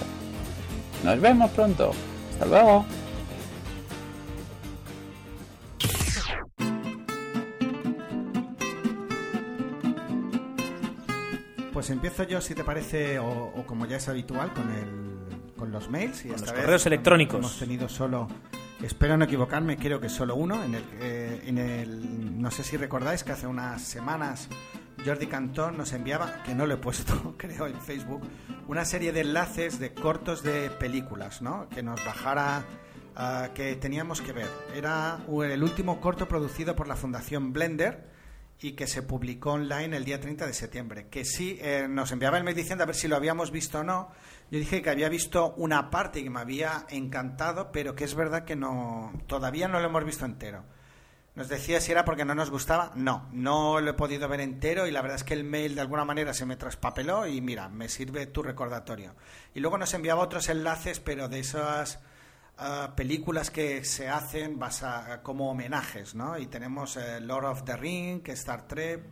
Nos 1.05 1.21
vemos 1.21 1.51
pronto. 1.53 1.93
Hasta 2.33 2.47
luego. 2.47 2.85
Pues 11.83 11.91
empiezo 11.91 12.23
yo, 12.23 12.41
si 12.41 12.55
te 12.55 12.63
parece, 12.63 13.19
o, 13.19 13.27
o 13.27 13.67
como 13.67 13.87
ya 13.87 13.97
es 13.97 14.09
habitual, 14.09 14.53
con, 14.53 14.71
el, 14.71 15.57
con 15.57 15.73
los 15.73 15.91
mails. 15.91 16.25
Y 16.25 16.29
Con 16.29 16.41
los 16.41 16.53
correos 16.53 16.87
electrónicos. 16.87 17.41
Hemos 17.41 17.59
tenido 17.59 17.89
solo, 17.89 18.29
espero 18.81 19.17
no 19.17 19.25
equivocarme, 19.25 19.77
creo 19.77 20.01
que 20.01 20.09
solo 20.09 20.37
uno. 20.37 20.63
En 20.63 20.77
el, 20.77 20.85
eh, 21.01 21.43
en 21.45 21.59
el, 21.59 22.41
no 22.41 22.53
sé 22.53 22.63
si 22.63 22.77
recordáis 22.77 23.25
que 23.25 23.33
hace 23.33 23.49
unas 23.49 23.83
semanas 23.83 24.49
Jordi 25.05 25.27
Cantón 25.27 25.77
nos 25.77 25.93
enviaba, 25.93 26.45
que 26.45 26.55
no 26.55 26.67
lo 26.67 26.75
he 26.75 26.77
puesto, 26.77 27.35
creo, 27.37 27.67
en 27.67 27.81
Facebook, 27.81 28.23
una 28.69 28.85
serie 28.85 29.11
de 29.11 29.23
enlaces 29.23 29.81
de 29.81 29.93
cortos 29.93 30.45
de 30.45 30.71
películas, 30.71 31.43
¿no? 31.43 31.69
Que 31.69 31.83
nos 31.83 32.05
bajara, 32.05 32.63
ah, 33.17 33.49
que 33.57 33.75
teníamos 33.75 34.21
que 34.21 34.31
ver. 34.31 34.49
Era 34.73 35.19
el 35.27 35.65
último 35.65 36.01
corto 36.01 36.29
producido 36.29 36.77
por 36.77 36.87
la 36.87 36.95
Fundación 36.95 37.53
Blender 37.53 38.12
y 38.63 38.73
que 38.73 38.87
se 38.87 39.03
publicó 39.03 39.53
online 39.53 39.97
el 39.97 40.05
día 40.05 40.21
30 40.21 40.47
de 40.47 40.55
septiembre. 40.55 41.09
Que 41.11 41.25
sí, 41.25 41.59
eh, 41.61 41.87
nos 41.89 42.13
enviaba 42.13 42.39
el 42.39 42.45
mail 42.45 42.57
diciendo 42.57 42.85
a 42.85 42.87
ver 42.87 42.95
si 42.95 43.09
lo 43.09 43.17
habíamos 43.17 43.51
visto 43.51 43.81
o 43.81 43.83
no. 43.83 44.11
Yo 44.51 44.59
dije 44.61 44.83
que 44.83 44.91
había 44.91 45.09
visto 45.09 45.53
una 45.57 45.91
parte 45.91 46.23
que 46.23 46.31
me 46.31 46.41
había 46.41 46.87
encantado, 46.91 47.73
pero 47.73 47.97
que 47.97 48.05
es 48.05 48.15
verdad 48.15 48.45
que 48.45 48.55
no 48.55 49.13
todavía 49.27 49.67
no 49.67 49.81
lo 49.81 49.87
hemos 49.87 50.05
visto 50.05 50.25
entero. 50.25 50.65
Nos 51.35 51.49
decía 51.49 51.81
si 51.81 51.91
era 51.91 52.05
porque 52.05 52.25
no 52.25 52.35
nos 52.35 52.51
gustaba. 52.51 52.93
No, 52.95 53.29
no 53.33 53.81
lo 53.81 53.91
he 53.91 53.95
podido 53.95 54.29
ver 54.29 54.41
entero 54.41 54.87
y 54.87 54.93
la 54.93 55.03
verdad 55.03 55.17
es 55.17 55.25
que 55.25 55.35
el 55.35 55.45
mail 55.45 55.75
de 55.75 55.81
alguna 55.81 56.05
manera 56.05 56.33
se 56.33 56.47
me 56.47 56.57
traspapeló 56.57 57.27
y 57.27 57.41
mira, 57.41 57.69
me 57.69 57.89
sirve 57.89 58.27
tu 58.27 58.43
recordatorio. 58.43 59.15
Y 59.55 59.61
luego 59.61 59.77
nos 59.77 59.93
enviaba 59.95 60.23
otros 60.23 60.49
enlaces, 60.49 61.01
pero 61.01 61.29
de 61.29 61.41
esas 61.41 62.01
películas 62.95 63.51
que 63.51 63.85
se 63.85 64.09
hacen 64.09 64.59
basa, 64.59 65.21
como 65.23 65.51
homenajes, 65.51 66.15
¿no? 66.15 66.39
Y 66.39 66.47
tenemos 66.47 66.97
eh, 66.97 67.21
Lord 67.21 67.45
of 67.47 67.65
the 67.65 67.77
Ring, 67.77 68.23
Star 68.29 68.67
Trek, 68.67 69.03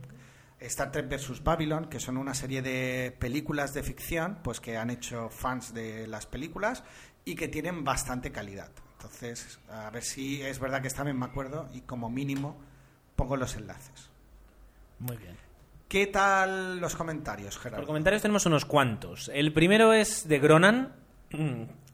Star 0.60 0.92
Trek 0.92 1.08
vs. 1.08 1.42
Babylon, 1.42 1.86
que 1.86 2.00
son 2.00 2.16
una 2.16 2.34
serie 2.34 2.62
de 2.62 3.16
películas 3.18 3.72
de 3.72 3.82
ficción, 3.82 4.38
pues 4.42 4.60
que 4.60 4.76
han 4.76 4.90
hecho 4.90 5.30
fans 5.30 5.72
de 5.72 6.06
las 6.06 6.26
películas 6.26 6.84
y 7.24 7.34
que 7.34 7.48
tienen 7.48 7.82
bastante 7.84 8.30
calidad. 8.30 8.70
Entonces, 8.98 9.58
a 9.70 9.88
ver 9.90 10.02
si 10.02 10.42
es 10.42 10.58
verdad 10.58 10.82
que 10.82 10.88
esta 10.88 11.02
vez 11.02 11.14
me 11.14 11.24
acuerdo 11.24 11.68
y 11.72 11.80
como 11.80 12.10
mínimo 12.10 12.60
pongo 13.16 13.36
los 13.36 13.56
enlaces. 13.56 14.10
Muy 14.98 15.16
bien. 15.16 15.36
¿Qué 15.88 16.06
tal 16.06 16.78
los 16.78 16.94
comentarios, 16.94 17.54
Por 17.54 17.62
Gerardo? 17.64 17.86
comentarios 17.86 18.22
tenemos 18.22 18.44
unos 18.46 18.64
cuantos. 18.64 19.30
El 19.32 19.52
primero 19.52 19.92
es 19.92 20.28
de 20.28 20.38
Gronan, 20.38 20.94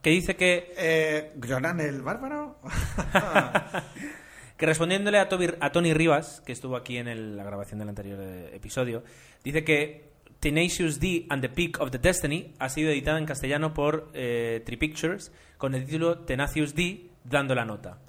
que 0.01 0.09
dice 0.11 0.35
que, 0.35 0.73
Eh, 0.77 1.31
¿Gronan 1.35 1.79
el 1.79 2.01
bárbaro? 2.01 2.59
que 4.57 4.65
respondiéndole 4.65 5.19
a, 5.19 5.29
Toby- 5.29 5.57
a 5.59 5.71
Tony 5.71 5.93
Rivas, 5.93 6.41
que 6.45 6.51
estuvo 6.51 6.75
aquí 6.75 6.97
en 6.97 7.07
el- 7.07 7.35
la 7.37 7.43
grabación 7.43 7.79
del 7.79 7.89
anterior 7.89 8.19
eh, 8.21 8.51
episodio, 8.55 9.03
dice 9.43 9.63
que 9.63 10.07
Tenacious 10.39 10.99
D 10.99 11.25
and 11.29 11.41
the 11.41 11.49
Peak 11.49 11.79
of 11.81 11.91
the 11.91 11.97
Destiny 11.99 12.53
ha 12.59 12.69
sido 12.69 12.91
editada 12.91 13.17
en 13.17 13.25
castellano 13.25 13.73
por 13.73 14.09
eh, 14.13 14.61
Tree 14.65 14.77
Pictures 14.77 15.31
con 15.57 15.73
el 15.75 15.85
título 15.85 16.19
Tenacious 16.19 16.75
D 16.75 17.09
dando 17.23 17.55
la 17.55 17.65
nota. 17.65 17.99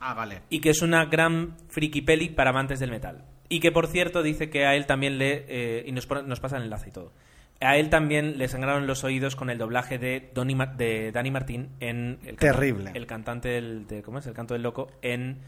ah, 0.00 0.14
vale. 0.14 0.42
y 0.50 0.60
que 0.60 0.70
es 0.70 0.82
una 0.82 1.04
gran 1.06 1.56
friki 1.68 2.02
peli 2.02 2.28
para 2.30 2.50
amantes 2.50 2.78
del 2.80 2.90
metal. 2.90 3.24
Y 3.48 3.60
que, 3.60 3.70
por 3.70 3.86
cierto, 3.86 4.22
dice 4.24 4.50
que 4.50 4.66
a 4.66 4.74
él 4.74 4.86
también 4.86 5.18
le... 5.18 5.44
eh, 5.48 5.84
y 5.86 5.92
nos, 5.92 6.08
nos 6.24 6.40
pasa 6.40 6.56
el 6.56 6.64
enlace 6.64 6.88
y 6.88 6.92
todo. 6.92 7.12
A 7.60 7.76
él 7.78 7.88
también 7.88 8.36
le 8.38 8.48
sangraron 8.48 8.86
los 8.86 9.02
oídos 9.04 9.34
con 9.34 9.48
el 9.48 9.56
doblaje 9.58 9.98
de, 9.98 10.30
Donny 10.34 10.54
Ma- 10.54 10.66
de 10.66 11.10
Danny 11.12 11.30
Martín 11.30 11.70
en... 11.80 12.18
El 12.24 12.36
Terrible. 12.36 12.90
El 12.94 13.06
cantante 13.06 13.48
del... 13.48 13.86
de- 13.86 14.02
¿Cómo 14.02 14.18
es? 14.18 14.26
El 14.26 14.34
canto 14.34 14.52
del 14.54 14.62
loco 14.62 14.90
en... 15.00 15.38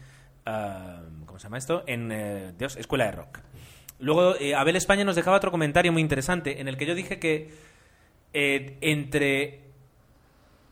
ah, 0.45 1.01
¿Cómo 1.27 1.37
se 1.37 1.43
llama 1.43 1.59
esto? 1.59 1.83
En... 1.85 2.11
eh, 2.11 2.51
Dios, 2.57 2.77
Escuela 2.77 3.05
de 3.05 3.11
Rock. 3.11 3.39
Luego, 3.99 4.35
eh, 4.39 4.55
Abel 4.55 4.75
España 4.75 5.03
nos 5.03 5.15
dejaba 5.15 5.37
otro 5.37 5.51
comentario 5.51 5.91
muy 5.91 6.01
interesante 6.01 6.59
en 6.61 6.67
el 6.67 6.77
que 6.77 6.85
yo 6.87 6.95
dije 6.95 7.19
que 7.19 7.51
eh, 8.33 8.77
entre 8.81 9.61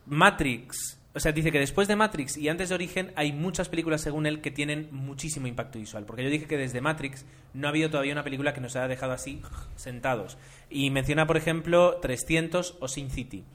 Matrix, 0.08 0.97
o 1.18 1.20
sea, 1.20 1.32
dice 1.32 1.52
que 1.52 1.58
después 1.58 1.88
de 1.88 1.96
Matrix 1.96 2.38
y 2.38 2.48
antes 2.48 2.70
de 2.70 2.76
Origen 2.76 3.12
hay 3.16 3.34
muchas 3.34 3.70
películas, 3.70 4.02
según 4.02 4.28
él, 4.28 4.40
que 4.40 4.52
tienen 4.52 4.88
muchísimo 4.92 5.48
impacto 5.48 5.80
visual. 5.80 6.06
Porque 6.06 6.24
yo 6.24 6.30
dije 6.30 6.46
que 6.46 6.58
desde 6.58 6.80
Matrix 6.80 7.26
no 7.56 7.66
ha 7.66 7.72
habido 7.72 7.90
todavía 7.90 8.14
una 8.14 8.24
película 8.24 8.54
que 8.54 8.62
nos 8.62 8.76
haya 8.76 8.88
dejado 8.88 9.14
así 9.14 9.42
sentados. 9.76 10.38
Y 10.70 10.92
menciona, 10.92 11.26
por 11.26 11.36
ejemplo, 11.36 11.98
300 12.04 12.78
o 12.80 12.88
Sin 12.88 13.10
City. 13.10 13.46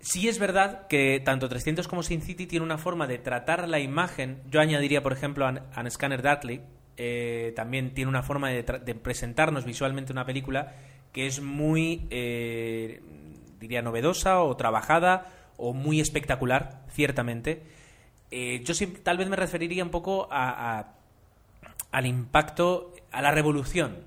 Sí 0.00 0.26
es 0.26 0.38
verdad 0.38 0.86
que 0.86 1.20
tanto 1.22 1.46
300 1.50 1.88
como 1.88 2.02
Sin 2.02 2.22
City 2.22 2.46
tiene 2.46 2.64
una 2.64 2.78
forma 2.78 3.06
de 3.06 3.18
tratar 3.18 3.68
la 3.68 3.78
imagen. 3.80 4.40
Yo 4.50 4.62
añadiría, 4.62 5.02
por 5.02 5.12
ejemplo, 5.12 5.46
a 5.46 5.62
An 5.74 5.90
Scanner 5.90 6.22
Darkly, 6.22 6.62
eh, 6.96 7.52
también 7.54 7.92
tiene 7.92 8.08
una 8.08 8.22
forma 8.22 8.48
de, 8.48 8.62
de 8.62 8.94
presentarnos 8.94 9.66
visualmente 9.66 10.10
una 10.10 10.24
película 10.24 10.72
que 11.12 11.26
es 11.26 11.42
muy, 11.42 12.06
eh, 12.08 13.02
diría, 13.60 13.82
novedosa 13.82 14.40
o 14.40 14.56
trabajada 14.56 15.43
o 15.56 15.72
muy 15.72 16.00
espectacular, 16.00 16.84
ciertamente. 16.90 17.62
Eh, 18.30 18.62
yo 18.64 18.74
tal 19.02 19.18
vez 19.18 19.28
me 19.28 19.36
referiría 19.36 19.84
un 19.84 19.90
poco 19.90 20.28
a- 20.30 20.94
al 21.92 22.06
impacto, 22.06 22.92
a 23.12 23.22
la 23.22 23.30
revolución. 23.30 23.98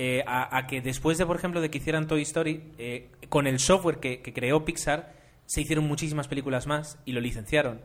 Eh, 0.00 0.22
a, 0.28 0.66
que 0.68 0.80
después 0.80 1.18
de, 1.18 1.26
por 1.26 1.34
ejemplo, 1.34 1.60
de 1.60 1.70
que 1.70 1.78
hicieran 1.78 2.06
Toy 2.06 2.22
Story, 2.22 2.62
eh, 2.78 3.10
con 3.28 3.48
el 3.48 3.58
software 3.58 3.98
que, 3.98 4.20
que 4.22 4.32
creó 4.32 4.64
Pixar, 4.64 5.12
se 5.46 5.60
hicieron 5.62 5.88
muchísimas 5.88 6.28
películas 6.28 6.68
más 6.68 6.98
y 7.04 7.12
lo 7.12 7.20
licenciaron. 7.20 7.80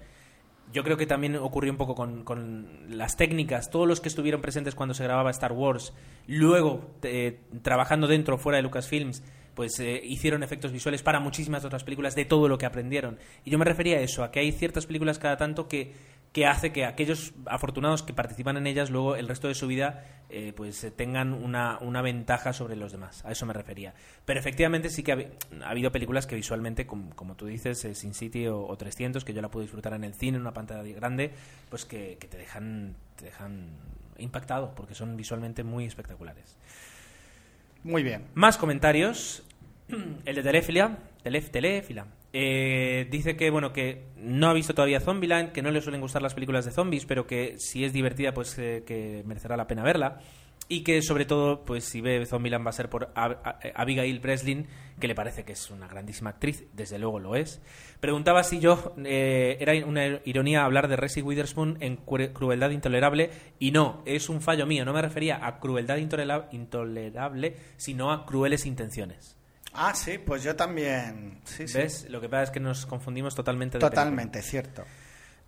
Yo 0.71 0.83
creo 0.83 0.95
que 0.95 1.07
también 1.07 1.35
ocurrió 1.37 1.71
un 1.71 1.77
poco 1.77 1.95
con, 1.95 2.23
con 2.23 2.85
las 2.95 3.17
técnicas. 3.17 3.71
Todos 3.71 3.87
los 3.87 3.99
que 3.99 4.09
estuvieron 4.09 4.41
presentes 4.41 4.75
cuando 4.75 4.93
se 4.93 5.03
grababa 5.03 5.31
Star 5.31 5.53
Wars, 5.53 5.93
luego 6.27 6.91
eh, 7.01 7.39
trabajando 7.63 8.05
dentro 8.07 8.35
o 8.35 8.37
fuera 8.37 8.57
de 8.57 8.63
Lucasfilms, 8.63 9.23
pues 9.55 9.79
eh, 9.79 10.01
hicieron 10.03 10.43
efectos 10.43 10.71
visuales 10.71 11.03
para 11.03 11.19
muchísimas 11.19 11.63
otras 11.65 11.83
películas 11.83 12.15
de 12.15 12.25
todo 12.25 12.47
lo 12.47 12.57
que 12.57 12.65
aprendieron. 12.65 13.17
Y 13.45 13.51
yo 13.51 13.57
me 13.57 13.65
refería 13.65 13.97
a 13.97 14.01
eso, 14.01 14.23
a 14.23 14.31
que 14.31 14.39
hay 14.39 14.51
ciertas 14.51 14.85
películas 14.85 15.19
cada 15.19 15.37
tanto 15.37 15.67
que, 15.67 15.93
que 16.33 16.47
hace 16.47 16.71
que 16.71 16.85
aquellos 16.85 17.33
afortunados 17.45 18.01
que 18.01 18.11
participan 18.11 18.57
en 18.57 18.65
ellas 18.65 18.89
luego 18.89 19.15
el 19.15 19.27
resto 19.27 19.47
de 19.47 19.53
su 19.53 19.67
vida 19.67 20.03
eh, 20.29 20.51
pues 20.55 20.83
eh, 20.83 20.89
tengan 20.89 21.31
una, 21.31 21.77
una 21.79 22.01
ventaja 22.01 22.53
sobre 22.53 22.75
los 22.75 22.91
demás. 22.91 23.23
A 23.23 23.31
eso 23.31 23.45
me 23.45 23.53
refería. 23.53 23.93
Pero 24.25 24.39
efectivamente 24.39 24.89
sí 24.89 25.03
que 25.03 25.11
ha, 25.11 25.65
ha 25.65 25.69
habido 25.69 25.91
películas 25.91 26.25
que 26.25 26.35
visualmente, 26.35 26.87
como, 26.87 27.15
como 27.15 27.35
tú 27.35 27.45
dices, 27.45 27.85
eh, 27.85 27.93
Sin 27.93 28.15
City 28.15 28.47
o, 28.47 28.65
o 28.65 28.75
300, 28.75 29.23
que 29.23 29.33
yo 29.33 29.43
la 29.43 29.51
pude 29.51 29.65
disfrutar 29.65 29.93
en 29.93 30.03
el 30.03 30.15
cine, 30.15 30.37
en 30.37 30.41
una 30.41 30.53
pantalla 30.53 30.81
grande, 30.93 31.31
pues 31.69 31.85
que, 31.85 32.17
que 32.19 32.27
te 32.27 32.37
dejan 32.37 32.95
te 33.15 33.25
dejan 33.25 33.69
impactado 34.17 34.73
porque 34.75 34.95
son 34.95 35.15
visualmente 35.15 35.63
muy 35.63 35.85
espectaculares. 35.85 36.57
Muy 37.83 38.03
bien. 38.03 38.23
Más 38.33 38.57
comentarios. 38.57 39.43
El 40.25 40.35
de 40.35 40.43
Teléfila, 40.43 40.97
Telef, 41.23 41.49
Teléfila. 41.49 42.07
eh, 42.31 43.07
dice 43.11 43.35
que 43.35 43.49
bueno 43.49 43.73
que 43.73 44.05
no 44.17 44.49
ha 44.49 44.53
visto 44.53 44.73
todavía 44.73 44.99
Zombieland, 44.99 45.51
que 45.51 45.61
no 45.61 45.69
le 45.71 45.81
suelen 45.81 46.01
gustar 46.01 46.21
las 46.21 46.33
películas 46.33 46.65
de 46.65 46.71
zombies, 46.71 47.05
pero 47.05 47.27
que 47.27 47.55
si 47.59 47.83
es 47.83 47.93
divertida, 47.93 48.33
pues 48.33 48.57
eh, 48.57 48.83
que 48.87 49.23
merecerá 49.25 49.57
la 49.57 49.67
pena 49.67 49.83
verla. 49.83 50.19
Y 50.69 50.83
que 50.83 51.01
sobre 51.01 51.25
todo, 51.25 51.65
pues 51.65 51.83
si 51.83 51.99
ve 52.01 52.25
Zombieland 52.25 52.65
va 52.65 52.69
a 52.69 52.73
ser 52.73 52.89
por 52.89 53.13
Ab- 53.15 53.57
Abigail 53.75 54.19
Breslin, 54.21 54.65
que 54.99 55.07
le 55.07 55.13
parece 55.13 55.43
que 55.43 55.51
es 55.51 55.69
una 55.69 55.87
grandísima 55.87 56.31
actriz, 56.31 56.63
desde 56.73 56.97
luego 56.97 57.19
lo 57.19 57.35
es. 57.35 57.61
Preguntaba 57.99 58.43
si 58.43 58.59
yo 58.59 58.95
eh, 59.03 59.57
era 59.59 59.73
una 59.85 60.19
ironía 60.25 60.63
hablar 60.63 60.87
de 60.87 60.95
Reese 60.95 61.21
Witherspoon 61.21 61.77
en 61.81 62.03
Cru- 62.05 62.31
Crueldad 62.33 62.69
Intolerable, 62.71 63.29
y 63.59 63.71
no, 63.71 64.01
es 64.05 64.29
un 64.29 64.41
fallo 64.41 64.65
mío, 64.65 64.85
no 64.85 64.93
me 64.93 65.01
refería 65.01 65.45
a 65.45 65.59
Crueldad 65.59 65.97
Intolerable, 65.97 67.55
sino 67.77 68.11
a 68.11 68.25
Crueles 68.25 68.65
Intenciones. 68.65 69.35
Ah, 69.73 69.93
sí, 69.95 70.17
pues 70.19 70.43
yo 70.43 70.55
también. 70.55 71.41
Sí, 71.45 71.67
sí. 71.67 71.77
¿Ves? 71.77 72.07
Lo 72.09 72.21
que 72.21 72.29
pasa 72.29 72.43
es 72.43 72.51
que 72.51 72.59
nos 72.59 72.85
confundimos 72.85 73.35
totalmente. 73.35 73.77
de 73.77 73.81
película. 73.81 74.01
Totalmente, 74.03 74.41
cierto. 74.41 74.85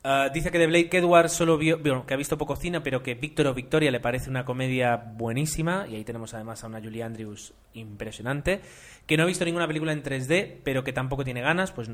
Ah, 0.07 0.29
dice 0.31 0.51
que 0.51 0.59
de 0.59 0.67
Blake 0.67 0.95
Edwards 0.95 1.31
solo 1.31 1.57
vio, 1.57 1.81
que 2.05 2.13
ha 2.13 2.17
visto 2.17 2.37
poco 2.37 2.55
cine, 2.55 2.79
pero 2.79 3.01
que 3.01 3.15
Víctor 3.15 3.47
o 3.47 3.55
Victoria 3.55 3.89
le 3.89 3.99
parece 3.99 4.29
una 4.29 4.45
comedia 4.45 4.97
buenísima. 4.97 5.87
Y 5.89 5.95
ahí 5.95 6.03
tenemos 6.03 6.35
además 6.35 6.63
a 6.63 6.67
una 6.67 6.79
Julie 6.79 7.01
Andrews 7.01 7.55
impresionante. 7.73 8.61
Que 9.07 9.17
no 9.17 9.23
ha 9.23 9.25
visto 9.25 9.45
ninguna 9.45 9.65
película 9.65 9.93
en 9.93 10.03
3D, 10.03 10.59
pero 10.63 10.83
que 10.83 10.93
tampoco 10.93 11.23
tiene 11.23 11.41
ganas. 11.41 11.71
Pues 11.71 11.89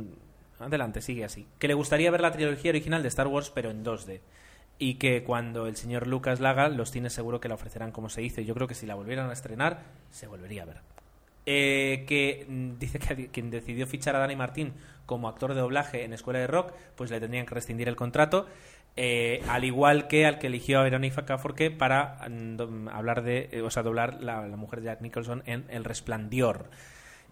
adelante, 0.59 1.01
sigue 1.01 1.23
así. 1.23 1.47
Que 1.57 1.69
le 1.69 1.73
gustaría 1.73 2.11
ver 2.11 2.19
la 2.19 2.33
trilogía 2.33 2.71
original 2.71 3.01
de 3.01 3.07
Star 3.07 3.27
Wars, 3.27 3.49
pero 3.49 3.71
en 3.71 3.85
2D. 3.85 4.19
Y 4.77 4.95
que 4.95 5.23
cuando 5.23 5.67
el 5.67 5.77
señor 5.77 6.05
Lucas 6.05 6.41
la 6.41 6.49
haga, 6.49 6.67
los 6.67 6.91
cines 6.91 7.13
seguro 7.13 7.39
que 7.39 7.47
la 7.47 7.55
ofrecerán 7.55 7.93
como 7.93 8.09
se. 8.09 8.23
Y 8.23 8.29
yo 8.29 8.53
creo 8.53 8.67
que 8.67 8.75
si 8.75 8.85
la 8.85 8.95
volvieran 8.95 9.29
a 9.29 9.33
estrenar, 9.33 9.83
se 10.09 10.27
volvería 10.27 10.63
a 10.63 10.65
ver. 10.65 10.90
Eh, 11.53 12.05
que 12.07 12.45
mm, 12.47 12.77
dice 12.79 12.97
que 12.97 13.27
quien 13.27 13.51
decidió 13.51 13.85
fichar 13.85 14.15
a 14.15 14.19
Dani 14.19 14.37
Martín 14.37 14.73
como 15.05 15.27
actor 15.27 15.53
de 15.53 15.59
doblaje 15.59 16.05
en 16.05 16.13
Escuela 16.13 16.39
de 16.39 16.47
Rock, 16.47 16.71
pues 16.95 17.11
le 17.11 17.19
tendrían 17.19 17.45
que 17.45 17.53
rescindir 17.53 17.89
el 17.89 17.97
contrato, 17.97 18.47
eh, 18.95 19.43
al 19.49 19.65
igual 19.65 20.07
que 20.07 20.25
al 20.25 20.39
que 20.39 20.47
eligió 20.47 20.79
a 20.79 20.83
Verónica 20.83 21.37
Forqué 21.37 21.69
para 21.69 22.25
mm, 22.29 22.87
hablar 22.87 23.21
de, 23.21 23.49
eh, 23.51 23.61
o 23.61 23.69
sea, 23.69 23.83
doblar 23.83 24.23
la, 24.23 24.47
la 24.47 24.55
mujer 24.55 24.79
de 24.79 24.85
Jack 24.85 25.01
Nicholson 25.01 25.43
en 25.45 25.65
El 25.69 25.83
Resplandor. 25.83 26.69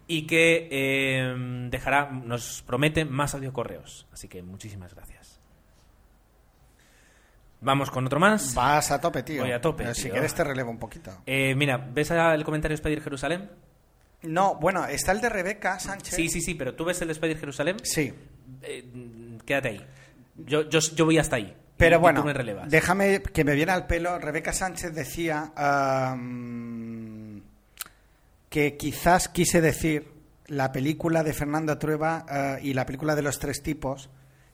Y 0.06 0.26
que 0.26 0.68
eh, 0.70 1.68
dejará, 1.70 2.10
nos 2.10 2.62
promete 2.66 3.06
más 3.06 3.34
audiocorreos. 3.34 4.06
Así 4.12 4.28
que 4.28 4.42
muchísimas 4.42 4.94
gracias. 4.94 5.40
Vamos 7.62 7.90
con 7.90 8.04
otro 8.04 8.20
más. 8.20 8.54
Vas 8.54 8.90
a 8.90 9.00
tope, 9.00 9.22
tío. 9.22 9.42
Voy 9.42 9.52
a 9.52 9.60
tope, 9.62 9.84
Pero 9.84 9.94
Si 9.94 10.04
tío. 10.04 10.12
quieres 10.12 10.34
te 10.34 10.44
relevo 10.44 10.70
un 10.70 10.78
poquito. 10.78 11.10
Mira, 11.26 11.78
¿ves 11.78 12.10
el 12.10 12.44
comentario 12.44 12.76
de 12.76 12.80
Spider 12.80 13.02
Jerusalén? 13.02 13.50
No, 14.22 14.54
bueno, 14.56 14.84
está 14.86 15.12
el 15.12 15.20
de 15.20 15.28
Rebeca 15.28 15.78
Sánchez. 15.80 16.14
Sí, 16.14 16.28
sí, 16.28 16.40
sí, 16.40 16.54
pero 16.54 16.74
¿tú 16.74 16.84
ves 16.84 17.00
el 17.00 17.08
de 17.08 17.12
Spider 17.12 17.38
Jerusalén? 17.38 17.76
Sí. 17.82 18.12
Eh, 18.62 19.38
quédate 19.46 19.68
ahí. 19.68 19.86
Yo, 20.36 20.68
yo, 20.68 20.80
yo 20.80 21.04
voy 21.06 21.18
hasta 21.18 21.36
ahí. 21.36 21.56
Pero 21.76 21.96
Y- 21.96 22.00
bueno, 22.00 22.24
déjame 22.68 23.22
que 23.22 23.42
me 23.44 23.54
viene 23.54 23.72
al 23.72 23.86
pelo. 23.86 24.18
Rebeca 24.18 24.52
Sánchez 24.52 24.94
decía 24.94 25.52
que 28.48 28.76
quizás 28.76 29.28
quise 29.28 29.60
decir 29.60 30.12
la 30.46 30.72
película 30.72 31.22
de 31.22 31.32
Fernando 31.32 31.78
Trueba 31.78 32.26
eh, 32.30 32.58
y 32.62 32.74
la 32.74 32.84
película 32.84 33.14
de 33.14 33.22
los 33.22 33.38
tres 33.38 33.62
tipos, 33.62 34.10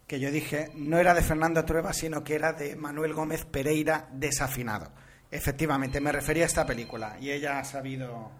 que 0.06 0.20
yo 0.20 0.30
dije 0.30 0.70
no 0.74 0.98
era 0.98 1.14
de 1.14 1.22
Fernando 1.22 1.64
Trueba, 1.64 1.92
sino 1.92 2.22
que 2.22 2.34
era 2.34 2.52
de 2.52 2.76
Manuel 2.76 3.14
Gómez 3.14 3.44
Pereira 3.44 4.08
desafinado. 4.12 4.92
Efectivamente, 5.30 6.00
me 6.00 6.12
refería 6.12 6.44
a 6.44 6.46
esta 6.46 6.66
película 6.66 7.16
y 7.20 7.30
ella 7.30 7.58
ha 7.58 7.64
sabido 7.64 8.30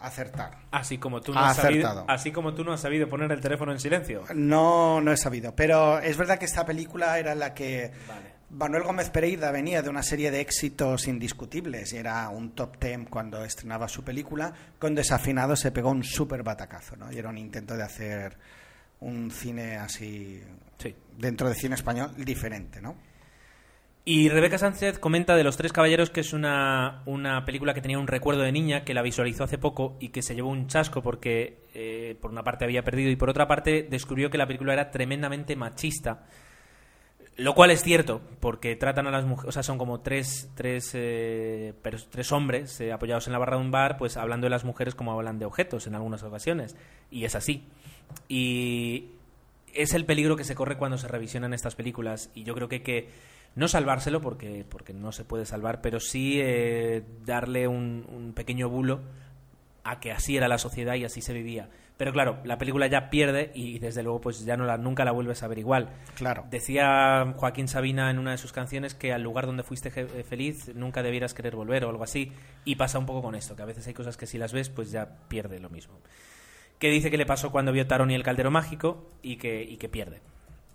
acertar. 0.00 0.58
Así 0.70 0.98
como 0.98 1.20
tú 1.20 1.32
no 1.32 1.40
Ha 1.40 1.50
has 1.50 1.56
sabido, 1.56 2.04
así 2.08 2.32
como 2.32 2.54
tú 2.54 2.64
no 2.64 2.72
has 2.72 2.80
sabido 2.80 3.08
poner 3.08 3.30
el 3.32 3.40
teléfono 3.40 3.72
en 3.72 3.80
silencio. 3.80 4.24
No, 4.34 5.00
no 5.00 5.12
he 5.12 5.16
sabido. 5.16 5.54
Pero 5.54 5.98
es 5.98 6.16
verdad 6.16 6.38
que 6.38 6.46
esta 6.46 6.64
película 6.64 7.18
era 7.18 7.34
la 7.34 7.54
que 7.54 7.92
Manuel 8.50 8.82
Gómez 8.82 9.10
Pereira 9.10 9.50
venía 9.52 9.82
de 9.82 9.90
una 9.90 10.02
serie 10.02 10.30
de 10.30 10.40
éxitos 10.40 11.06
indiscutibles 11.06 11.92
y 11.92 11.98
era 11.98 12.28
un 12.30 12.50
top 12.52 12.78
ten 12.78 13.04
cuando 13.04 13.44
estrenaba 13.44 13.86
su 13.88 14.02
película. 14.02 14.52
Con 14.78 14.94
Desafinado 14.94 15.54
se 15.54 15.70
pegó 15.70 15.90
un 15.90 16.02
súper 16.02 16.42
batacazo, 16.42 16.96
¿no? 16.96 17.12
Y 17.12 17.18
era 17.18 17.28
un 17.28 17.38
intento 17.38 17.76
de 17.76 17.82
hacer 17.82 18.36
un 19.00 19.30
cine 19.30 19.76
así, 19.76 20.42
dentro 21.16 21.48
de 21.48 21.54
cine 21.54 21.74
español, 21.74 22.12
diferente, 22.16 22.80
¿no? 22.80 22.96
Y 24.04 24.30
Rebeca 24.30 24.56
Sánchez 24.56 24.98
comenta 24.98 25.36
de 25.36 25.44
Los 25.44 25.58
Tres 25.58 25.72
Caballeros 25.72 26.10
que 26.10 26.20
es 26.20 26.32
una, 26.32 27.02
una 27.04 27.44
película 27.44 27.74
que 27.74 27.82
tenía 27.82 27.98
un 27.98 28.06
recuerdo 28.06 28.42
de 28.42 28.50
niña, 28.50 28.82
que 28.82 28.94
la 28.94 29.02
visualizó 29.02 29.44
hace 29.44 29.58
poco 29.58 29.96
y 30.00 30.08
que 30.08 30.22
se 30.22 30.34
llevó 30.34 30.48
un 30.48 30.68
chasco 30.68 31.02
porque 31.02 31.64
eh, 31.74 32.16
por 32.20 32.30
una 32.30 32.42
parte 32.42 32.64
había 32.64 32.82
perdido 32.82 33.10
y 33.10 33.16
por 33.16 33.28
otra 33.28 33.46
parte 33.46 33.86
descubrió 33.88 34.30
que 34.30 34.38
la 34.38 34.46
película 34.46 34.72
era 34.72 34.90
tremendamente 34.90 35.54
machista. 35.54 36.24
Lo 37.36 37.54
cual 37.54 37.70
es 37.70 37.82
cierto, 37.82 38.20
porque 38.40 38.74
tratan 38.76 39.06
a 39.06 39.10
las 39.10 39.24
mujeres, 39.24 39.48
o 39.48 39.52
sea, 39.52 39.62
son 39.62 39.78
como 39.78 40.00
tres, 40.00 40.50
tres, 40.54 40.90
eh, 40.94 41.74
tres 42.10 42.32
hombres 42.32 42.80
eh, 42.80 42.92
apoyados 42.92 43.26
en 43.26 43.32
la 43.32 43.38
barra 43.38 43.56
de 43.56 43.62
un 43.62 43.70
bar, 43.70 43.96
pues 43.96 44.16
hablando 44.16 44.46
de 44.46 44.50
las 44.50 44.64
mujeres 44.64 44.94
como 44.94 45.12
hablan 45.12 45.38
de 45.38 45.46
objetos 45.46 45.86
en 45.86 45.94
algunas 45.94 46.22
ocasiones. 46.22 46.76
Y 47.10 47.24
es 47.24 47.34
así. 47.34 47.66
Y 48.28 49.10
es 49.72 49.94
el 49.94 50.04
peligro 50.04 50.36
que 50.36 50.44
se 50.44 50.54
corre 50.54 50.76
cuando 50.76 50.98
se 50.98 51.08
revisionan 51.08 51.54
estas 51.54 51.76
películas. 51.76 52.30
Y 52.34 52.42
yo 52.44 52.54
creo 52.54 52.68
que 52.68 52.82
no 53.54 53.68
salvárselo, 53.68 54.20
porque, 54.20 54.64
porque 54.68 54.92
no 54.92 55.12
se 55.12 55.24
puede 55.24 55.46
salvar, 55.46 55.80
pero 55.80 56.00
sí 56.00 56.40
eh, 56.40 57.04
darle 57.24 57.68
un, 57.68 58.06
un 58.08 58.32
pequeño 58.32 58.68
bulo 58.68 59.00
a 59.84 60.00
que 60.00 60.12
así 60.12 60.36
era 60.36 60.48
la 60.48 60.58
sociedad 60.58 60.94
y 60.94 61.04
así 61.04 61.20
se 61.20 61.32
vivía. 61.32 61.68
Pero 62.00 62.14
claro, 62.14 62.38
la 62.44 62.56
película 62.56 62.86
ya 62.86 63.10
pierde 63.10 63.50
y 63.54 63.78
desde 63.78 64.02
luego 64.02 64.22
pues 64.22 64.46
ya 64.46 64.56
no 64.56 64.64
la, 64.64 64.78
nunca 64.78 65.04
la 65.04 65.12
vuelves 65.12 65.42
a 65.42 65.48
ver 65.48 65.58
igual. 65.58 65.90
Claro. 66.14 66.46
Decía 66.48 67.34
Joaquín 67.36 67.68
Sabina 67.68 68.10
en 68.10 68.18
una 68.18 68.30
de 68.30 68.38
sus 68.38 68.52
canciones 68.52 68.94
que 68.94 69.12
al 69.12 69.22
lugar 69.22 69.44
donde 69.44 69.64
fuiste 69.64 69.92
eh, 69.94 70.24
feliz 70.24 70.74
nunca 70.74 71.02
debieras 71.02 71.34
querer 71.34 71.56
volver 71.56 71.84
o 71.84 71.90
algo 71.90 72.02
así. 72.02 72.32
Y 72.64 72.76
pasa 72.76 72.98
un 72.98 73.04
poco 73.04 73.20
con 73.20 73.34
esto, 73.34 73.54
que 73.54 73.60
a 73.60 73.66
veces 73.66 73.86
hay 73.86 73.92
cosas 73.92 74.16
que 74.16 74.26
si 74.26 74.38
las 74.38 74.54
ves 74.54 74.70
pues 74.70 74.90
ya 74.90 75.18
pierde 75.28 75.60
lo 75.60 75.68
mismo. 75.68 76.00
Que 76.78 76.88
dice 76.88 77.10
que 77.10 77.18
le 77.18 77.26
pasó 77.26 77.52
cuando 77.52 77.70
vio 77.70 77.86
Tarón 77.86 78.10
y 78.10 78.14
el 78.14 78.22
Caldero 78.22 78.50
Mágico 78.50 79.06
y 79.20 79.36
que, 79.36 79.62
y 79.62 79.76
que 79.76 79.90
pierde. 79.90 80.22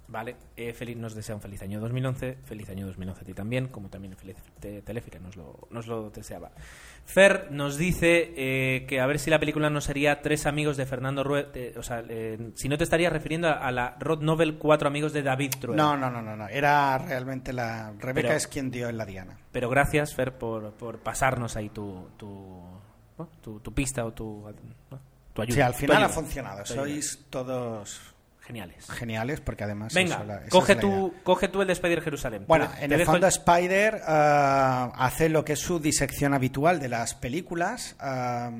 Vale, 0.07 0.35
eh, 0.55 0.71
feliz, 0.73 0.95
nos 0.97 1.15
desea 1.15 1.33
un 1.35 1.41
feliz 1.41 1.61
año 1.63 1.79
2011, 1.79 2.37
feliz 2.45 2.69
año 2.69 2.85
2011 2.85 3.21
a 3.21 3.25
ti 3.25 3.33
también, 3.33 3.67
como 3.69 3.89
también 3.89 4.13
el 4.13 4.19
feliz 4.19 4.37
te, 4.59 4.81
Telefira 4.83 5.19
nos 5.19 5.35
lo, 5.35 5.67
nos 5.71 5.87
lo 5.87 6.11
deseaba. 6.11 6.51
Fer 7.05 7.47
nos 7.51 7.77
dice 7.77 8.33
eh, 8.37 8.85
que 8.87 8.99
a 8.99 9.07
ver 9.07 9.17
si 9.17 9.29
la 9.31 9.39
película 9.39 9.69
no 9.69 9.81
sería 9.81 10.21
Tres 10.21 10.45
amigos 10.45 10.77
de 10.77 10.85
Fernando 10.85 11.23
Rueda, 11.23 11.49
o 11.77 11.83
sea, 11.83 12.03
eh, 12.07 12.51
si 12.55 12.69
no 12.69 12.77
te 12.77 12.83
estarías 12.83 13.11
refiriendo 13.11 13.47
a, 13.47 13.53
a 13.53 13.71
la 13.71 13.97
road 13.99 14.21
novel 14.21 14.57
Cuatro 14.57 14.87
amigos 14.87 15.11
de 15.11 15.23
David 15.23 15.51
Trueba. 15.59 15.75
No, 15.81 15.97
no, 15.97 16.09
no, 16.11 16.21
no, 16.21 16.35
no. 16.35 16.47
Era 16.49 16.97
realmente 16.99 17.51
la... 17.51 17.91
Rebeca 17.99 18.27
Pero- 18.27 18.37
es 18.37 18.47
quien 18.47 18.69
dio 18.69 18.89
en 18.89 18.97
la 18.97 19.05
diana. 19.05 19.37
Pero 19.51 19.69
gracias, 19.69 20.13
Fer, 20.13 20.37
por, 20.37 20.73
por 20.73 20.99
pasarnos 20.99 21.55
ahí 21.55 21.69
tu, 21.69 22.09
tu, 22.17 22.61
¿no? 23.17 23.27
tu, 23.41 23.59
tu 23.59 23.73
pista 23.73 24.05
o 24.05 24.11
tu, 24.13 24.43
¿no? 24.91 24.99
tu 25.33 25.41
ayuda. 25.41 25.55
Sí, 25.55 25.61
al 25.61 25.73
final 25.73 26.03
ha 26.03 26.09
funcionado. 26.09 26.65
Sois 26.65 27.25
todos 27.29 28.14
geniales. 28.45 28.89
Geniales, 28.91 29.41
porque 29.41 29.63
además... 29.63 29.93
Venga, 29.93 30.23
la- 30.23 30.41
coge, 30.49 30.75
tú, 30.75 31.13
coge 31.23 31.47
tú 31.47 31.61
el 31.61 31.67
despedir 31.67 32.01
Jerusalén. 32.01 32.45
Bueno, 32.47 32.69
Te- 32.69 32.83
en 32.85 32.89
te 32.89 32.95
el 32.95 33.05
fondo 33.05 33.27
Spider 33.27 34.01
ah, 34.05 34.91
hace 34.95 35.29
lo 35.29 35.43
que 35.43 35.53
es 35.53 35.59
su 35.59 35.79
disección 35.79 36.33
habitual 36.33 36.79
de 36.79 36.89
las 36.89 37.13
películas, 37.15 37.95
ah, 37.99 38.51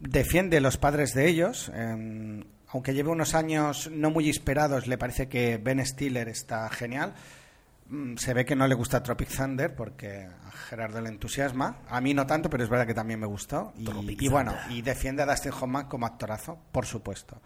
defiende 0.00 0.60
los 0.60 0.76
padres 0.76 1.12
de 1.14 1.28
ellos, 1.28 1.70
eh, 1.74 2.44
aunque 2.68 2.94
lleve 2.94 3.10
unos 3.10 3.34
años 3.34 3.90
no 3.92 4.10
muy 4.10 4.28
esperados, 4.28 4.86
le 4.86 4.98
parece 4.98 5.28
que 5.28 5.56
Ben 5.58 5.84
Stiller 5.84 6.28
está 6.28 6.68
genial. 6.68 7.14
Mm, 7.88 8.16
Se 8.16 8.34
ve 8.34 8.44
que 8.44 8.54
no 8.54 8.66
le 8.68 8.74
gusta 8.74 9.02
Tropic 9.02 9.28
Thunder 9.34 9.74
porque 9.74 10.26
a 10.46 10.50
Gerardo 10.50 11.00
le 11.00 11.08
entusiasma. 11.08 11.78
A 11.88 12.00
mí 12.02 12.12
no 12.12 12.26
tanto, 12.26 12.50
pero 12.50 12.62
es 12.62 12.68
verdad 12.68 12.86
que 12.86 12.92
también 12.94 13.18
me 13.20 13.26
gustó. 13.26 13.72
Y, 13.78 14.26
y 14.26 14.28
bueno, 14.28 14.54
y 14.68 14.82
defiende 14.82 15.22
a 15.22 15.26
Dustin 15.26 15.52
Hoffman 15.52 15.86
como 15.86 16.04
actorazo, 16.06 16.58
por 16.70 16.84
supuesto. 16.84 17.40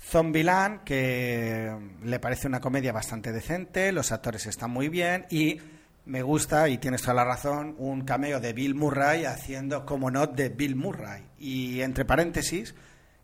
Zombieland, 0.00 0.84
que 0.84 1.76
le 2.04 2.20
parece 2.20 2.46
una 2.46 2.60
comedia 2.60 2.92
bastante 2.92 3.32
decente, 3.32 3.92
los 3.92 4.12
actores 4.12 4.46
están 4.46 4.70
muy 4.70 4.88
bien 4.88 5.26
y 5.30 5.60
me 6.08 6.22
gusta, 6.22 6.68
y 6.70 6.78
tienes 6.78 7.02
toda 7.02 7.14
la 7.14 7.24
razón, 7.24 7.74
un 7.76 8.00
cameo 8.00 8.40
de 8.40 8.54
Bill 8.54 8.74
Murray 8.74 9.26
haciendo, 9.26 9.84
como 9.84 10.10
no, 10.10 10.26
de 10.26 10.48
Bill 10.48 10.74
Murray. 10.74 11.22
Y 11.38 11.82
entre 11.82 12.06
paréntesis, 12.06 12.74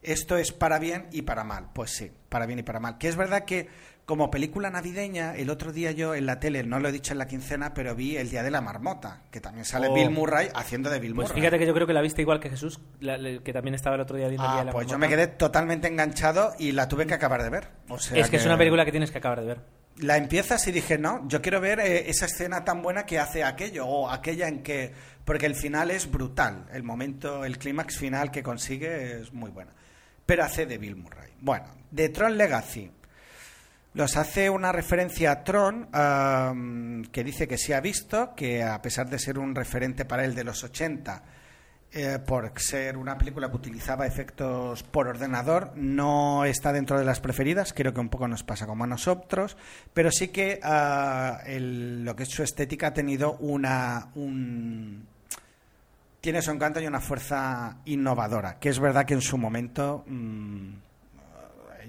esto 0.05 0.37
es 0.37 0.53
para 0.53 0.79
bien 0.79 1.07
y 1.13 1.23
para 1.23 1.45
mal. 1.45 1.69
Pues 1.75 1.91
sí, 1.91 2.11
para 2.29 2.47
bien 2.47 2.59
y 2.59 2.63
para 2.63 2.81
mal. 2.81 2.99
Que 2.99 3.09
es 3.09 3.17
verdad 3.17 3.45
que 3.45 3.69
como 4.07 4.31
película 4.31 4.69
navideña, 4.69 5.35
el 5.35 5.49
otro 5.49 5.73
día 5.73 5.91
yo 5.93 6.15
en 6.15 6.27
la 6.27 6.39
tele, 6.39 6.63
no 6.63 6.79
lo 6.79 6.89
he 6.89 6.93
dicho 6.93 7.13
en 7.13 7.19
la 7.19 7.27
quincena, 7.27 7.73
pero 7.73 7.95
vi 7.95 8.19
El 8.19 8.29
Día 8.29 8.43
de 8.43 8.51
la 8.51 8.61
Marmota, 8.61 9.23
que 9.31 9.41
también 9.41 9.65
sale 9.65 9.89
Oh. 9.89 9.95
Bill 9.95 10.11
Murray 10.11 10.49
haciendo 10.55 10.91
de 10.91 10.99
Bill 11.01 11.15
Pues 11.15 11.29
Murray. 11.29 11.41
fíjate 11.41 11.59
que 11.59 11.67
yo 11.67 11.73
creo 11.73 11.87
que 11.87 11.95
la 11.95 12.03
viste 12.03 12.21
igual 12.21 12.39
que 12.39 12.51
Jesús, 12.51 12.81
la- 13.01 13.17
la- 13.17 13.43
que 13.43 13.53
también 13.55 13.75
estaba 13.75 13.97
el 13.97 14.03
otro 14.03 14.17
día 14.19 14.29
viendo 14.29 14.45
el 14.45 14.51
Ah, 14.51 14.53
día 14.55 14.61
de 14.61 14.67
la 14.67 14.73
pues 14.73 14.87
yo 14.87 14.99
marmota. 14.99 15.09
me 15.17 15.23
quedé 15.23 15.27
totalmente 15.35 15.89
enganchado 15.89 16.53
y 16.59 16.73
la 16.73 16.87
tuve 16.87 17.07
que 17.07 17.15
acabar 17.15 17.43
de 17.43 17.49
ver. 17.49 17.69
O 17.89 17.99
sea 17.99 18.19
Es 18.19 18.29
que 18.29 18.37
es 18.37 18.45
una 18.45 18.59
película 18.59 18.85
que 18.85 18.91
tienes 18.91 19.11
que 19.11 19.19
acabar 19.19 19.41
de 19.41 19.47
ver. 19.47 19.61
La 19.97 20.17
empiezas 20.19 20.67
y 20.69 20.73
dije, 20.73 20.99
no, 20.99 21.27
yo 21.29 21.41
quiero 21.41 21.61
ver 21.63 21.79
eh, 21.81 22.11
esa 22.11 22.27
escena 22.27 22.63
tan 22.65 22.83
buena 22.83 23.07
que 23.07 23.19
hace 23.21 23.43
aquello, 23.45 23.87
o 23.87 24.11
aquella 24.11 24.49
en 24.49 24.63
que... 24.63 24.93
Porque 25.25 25.47
el 25.47 25.55
final 25.55 25.91
es 25.91 26.11
brutal, 26.11 26.67
el 26.75 26.83
momento, 26.83 27.45
el 27.47 27.57
clímax 27.57 27.97
final 27.97 28.31
que 28.31 28.43
consigue 28.43 29.21
es 29.23 29.33
muy 29.33 29.51
buena. 29.51 29.71
Pero 30.27 30.45
hace 30.45 30.67
de 30.67 30.79
Bill 30.79 30.97
Murray. 30.97 31.33
Bueno, 31.41 31.67
de 31.91 32.09
Tron 32.09 32.37
Legacy. 32.37 32.91
Los 33.95 34.17
hace 34.17 34.51
una 34.51 34.73
referencia 34.73 35.31
a 35.31 35.45
Tron 35.45 35.89
am, 35.93 37.05
que 37.13 37.23
dice 37.23 37.47
que 37.47 37.57
sí 37.59 37.73
ha 37.73 37.81
visto, 37.81 38.35
que 38.35 38.63
a 38.63 38.83
pesar 38.83 39.09
de 39.09 39.19
ser 39.21 39.39
un 39.39 39.55
referente 39.55 40.05
para 40.05 40.25
él 40.25 40.35
de 40.35 40.43
los 40.43 40.65
80, 40.65 41.23
eh, 41.93 42.19
por 42.27 42.53
ser 42.57 42.97
una 42.97 43.17
película 43.17 43.49
que 43.49 43.55
utilizaba 43.57 44.05
efectos 44.05 44.83
por 44.83 45.07
ordenador, 45.07 45.71
no 45.77 46.45
está 46.45 46.73
dentro 46.73 46.99
de 46.99 47.05
las 47.05 47.21
preferidas, 47.21 47.73
creo 47.73 47.95
que 47.95 48.01
un 48.01 48.09
poco 48.09 48.27
nos 48.27 48.43
pasa 48.43 48.67
como 48.67 48.83
a 48.83 48.89
nosotros, 48.89 49.57
pero 49.93 50.11
sí 50.11 50.27
que 50.29 50.59
el- 51.47 52.05
lo 52.05 52.17
que 52.17 52.25
es 52.25 52.31
su 52.31 52.43
estética 52.43 52.89
ha 52.89 52.93
tenido 52.95 53.35
una... 53.35 54.09
Un, 54.17 55.07
tiene 56.25 56.41
su 56.41 56.51
encanto 56.51 56.81
y 56.81 56.87
una 56.87 57.03
fuerza 57.03 57.77
innovadora, 57.85 58.59
que 58.59 58.71
es 58.71 58.81
verdad 58.81 59.05
que 59.05 59.13
en 59.13 59.21
su 59.21 59.37
momento 59.37 60.05
mm, 60.07 60.69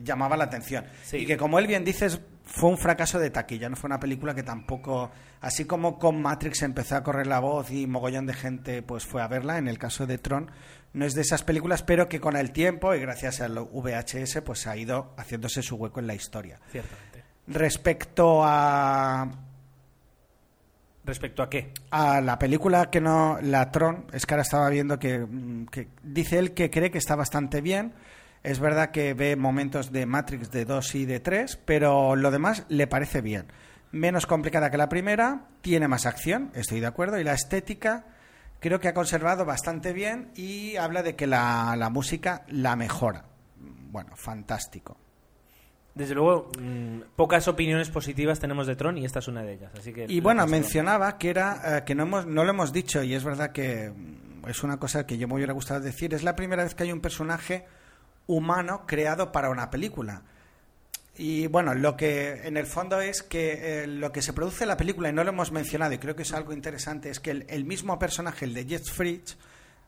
llamaba 0.03 0.35
la 0.35 0.43
atención. 0.43 0.83
Sí. 1.05 1.19
Y 1.19 1.25
que, 1.25 1.37
como 1.37 1.57
él 1.57 1.67
bien 1.67 1.85
dices, 1.85 2.19
fue 2.43 2.69
un 2.69 2.77
fracaso 2.77 3.17
de 3.17 3.29
taquilla, 3.29 3.69
no 3.69 3.77
fue 3.77 3.87
una 3.87 3.97
película 3.97 4.35
que 4.35 4.43
tampoco, 4.43 5.09
así 5.39 5.63
como 5.63 5.97
con 5.97 6.21
Matrix 6.21 6.63
empezó 6.63 6.97
a 6.97 7.03
correr 7.03 7.27
la 7.27 7.39
voz 7.39 7.71
y 7.71 7.87
mogollón 7.87 8.25
de 8.25 8.33
gente 8.33 8.81
pues 8.81 9.05
fue 9.05 9.21
a 9.21 9.29
verla, 9.29 9.57
en 9.57 9.69
el 9.69 9.77
caso 9.77 10.05
de 10.05 10.17
Tron, 10.17 10.51
no 10.91 11.05
es 11.05 11.13
de 11.13 11.21
esas 11.21 11.43
películas, 11.43 11.81
pero 11.81 12.09
que 12.09 12.19
con 12.19 12.35
el 12.35 12.51
tiempo 12.51 12.93
y 12.93 12.99
gracias 12.99 13.39
al 13.39 13.57
VHS 13.57 14.41
pues 14.43 14.67
ha 14.67 14.75
ido 14.75 15.13
haciéndose 15.15 15.61
su 15.61 15.77
hueco 15.77 16.01
en 16.01 16.07
la 16.07 16.13
historia. 16.15 16.59
Ciertamente. 16.73 17.23
Respecto 17.47 18.41
a 18.43 19.31
¿Respecto 21.05 21.43
a 21.43 21.49
qué? 21.49 21.71
a 21.91 22.19
la 22.19 22.39
película 22.39 22.89
que 22.89 22.99
no, 22.99 23.37
la 23.41 23.71
Tron, 23.71 24.07
es 24.11 24.25
que 24.25 24.33
ahora 24.33 24.41
estaba 24.41 24.69
viendo 24.69 24.97
que, 24.97 25.19
mm, 25.19 25.67
que 25.67 25.89
dice 26.03 26.39
él 26.39 26.53
que 26.53 26.69
cree 26.71 26.89
que 26.89 26.97
está 26.97 27.15
bastante 27.15 27.61
bien. 27.61 27.93
Es 28.43 28.59
verdad 28.59 28.91
que 28.91 29.13
ve 29.13 29.35
momentos 29.35 29.91
de 29.91 30.05
Matrix 30.05 30.51
de 30.51 30.65
2 30.65 30.95
y 30.95 31.05
de 31.05 31.19
3, 31.19 31.57
pero 31.65 32.15
lo 32.15 32.31
demás 32.31 32.65
le 32.69 32.87
parece 32.87 33.21
bien. 33.21 33.45
Menos 33.91 34.25
complicada 34.25 34.69
que 34.69 34.77
la 34.77 34.89
primera, 34.89 35.47
tiene 35.61 35.87
más 35.87 36.05
acción, 36.05 36.51
estoy 36.53 36.79
de 36.79 36.87
acuerdo, 36.87 37.19
y 37.19 37.23
la 37.23 37.33
estética 37.33 38.05
creo 38.59 38.79
que 38.79 38.87
ha 38.87 38.93
conservado 38.93 39.45
bastante 39.45 39.93
bien 39.93 40.31
y 40.35 40.75
habla 40.75 41.03
de 41.03 41.15
que 41.15 41.27
la, 41.27 41.75
la 41.77 41.89
música 41.89 42.43
la 42.47 42.75
mejora. 42.75 43.25
Bueno, 43.57 44.15
fantástico. 44.15 44.97
Desde 45.95 46.13
luego, 46.13 46.51
mm, 46.59 47.15
pocas 47.15 47.47
opiniones 47.47 47.89
positivas 47.89 48.37
tenemos 48.37 48.67
de 48.67 48.75
Tron 48.75 48.97
y 48.97 49.05
esta 49.05 49.19
es 49.19 49.29
una 49.29 49.43
de 49.43 49.53
ellas. 49.53 49.71
Así 49.79 49.93
que 49.93 50.05
Y 50.09 50.19
bueno, 50.19 50.45
mencionaba 50.45 51.17
que 51.17 51.29
era 51.29 51.77
eh, 51.77 51.83
que 51.85 51.95
no 51.95 52.03
hemos 52.03 52.25
no 52.25 52.43
lo 52.43 52.49
hemos 52.49 52.73
dicho 52.73 53.01
y 53.01 53.15
es 53.15 53.23
verdad 53.23 53.53
que 53.53 53.91
mm, 53.91 54.49
es 54.49 54.61
una 54.63 54.77
cosa 54.77 55.07
que 55.07 55.17
yo 55.17 55.29
me 55.29 55.35
hubiera 55.35 55.53
gustado 55.53 55.79
decir, 55.79 56.13
es 56.13 56.21
la 56.21 56.35
primera 56.35 56.63
vez 56.63 56.75
que 56.75 56.83
hay 56.83 56.91
un 56.91 56.99
personaje 56.99 57.65
humano 58.27 58.83
creado 58.85 59.31
para 59.31 59.49
una 59.49 59.71
película. 59.71 60.23
Y 61.17 61.47
bueno, 61.47 61.73
lo 61.73 61.95
que 61.95 62.45
en 62.45 62.57
el 62.57 62.65
fondo 62.65 62.99
es 62.99 63.23
que 63.23 63.83
eh, 63.83 63.87
lo 63.87 64.11
que 64.11 64.21
se 64.21 64.33
produce 64.33 64.65
en 64.65 64.67
la 64.67 64.77
película, 64.77 65.07
y 65.07 65.13
no 65.13 65.23
lo 65.23 65.29
hemos 65.29 65.53
mencionado, 65.53 65.93
y 65.93 65.97
creo 65.97 66.13
que 66.13 66.23
es 66.23 66.33
algo 66.33 66.51
interesante, 66.51 67.09
es 67.09 67.21
que 67.21 67.31
el, 67.31 67.45
el 67.47 67.63
mismo 67.63 67.97
personaje, 67.97 68.43
el 68.43 68.53
de 68.53 68.65
Jet 68.65 68.83
Fritz, 68.85 69.37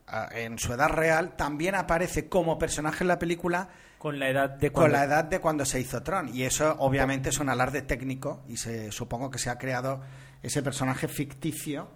ah, 0.06 0.30
en 0.32 0.58
su 0.58 0.72
edad 0.72 0.88
real, 0.88 1.36
también 1.36 1.74
aparece 1.74 2.30
como 2.30 2.58
personaje 2.58 3.04
en 3.04 3.08
la 3.08 3.18
película 3.18 3.68
con 3.98 4.18
la 4.18 4.28
edad 4.28 4.50
de 4.50 4.70
con 4.70 4.82
cuando- 4.84 4.96
la 4.98 5.04
edad 5.04 5.24
de 5.24 5.40
cuando 5.40 5.64
se 5.64 5.80
hizo 5.80 6.02
Tron. 6.02 6.34
Y 6.34 6.42
eso 6.44 6.76
obviamente 6.78 7.28
es 7.30 7.38
un 7.38 7.48
alarde 7.48 7.82
técnico 7.82 8.42
y 8.48 8.56
se, 8.56 8.90
supongo 8.92 9.30
que 9.30 9.38
se 9.38 9.50
ha 9.50 9.58
creado 9.58 10.00
ese 10.42 10.62
personaje 10.62 11.08
ficticio, 11.08 11.88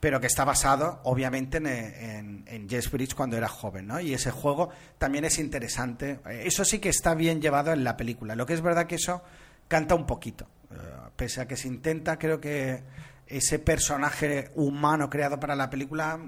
pero 0.00 0.20
que 0.20 0.26
está 0.26 0.44
basado 0.44 1.00
obviamente 1.04 1.58
en, 1.58 1.66
en, 1.66 2.44
en 2.48 2.68
Jess 2.68 2.90
Bridge 2.90 3.14
cuando 3.14 3.36
era 3.36 3.48
joven. 3.48 3.86
¿no? 3.86 4.00
Y 4.00 4.14
ese 4.14 4.30
juego 4.30 4.70
también 4.98 5.24
es 5.24 5.38
interesante. 5.38 6.18
Eh, 6.26 6.42
Eso 6.46 6.64
sí 6.64 6.78
que 6.78 6.88
está 6.88 7.14
bien 7.14 7.40
llevado 7.40 7.72
en 7.72 7.84
la 7.84 7.96
película. 7.96 8.34
Lo 8.34 8.46
que 8.46 8.54
es 8.54 8.62
verdad 8.62 8.86
que 8.86 8.96
eso 8.96 9.22
canta 9.68 9.94
un 9.94 10.06
poquito. 10.06 10.48
Eh, 10.70 10.74
pese 11.16 11.42
a 11.42 11.46
que 11.46 11.56
se 11.56 11.68
intenta, 11.68 12.18
creo 12.18 12.40
que 12.40 12.82
ese 13.26 13.58
personaje 13.58 14.50
humano 14.56 15.08
creado 15.08 15.38
para 15.38 15.54
la 15.54 15.70
película 15.70 16.18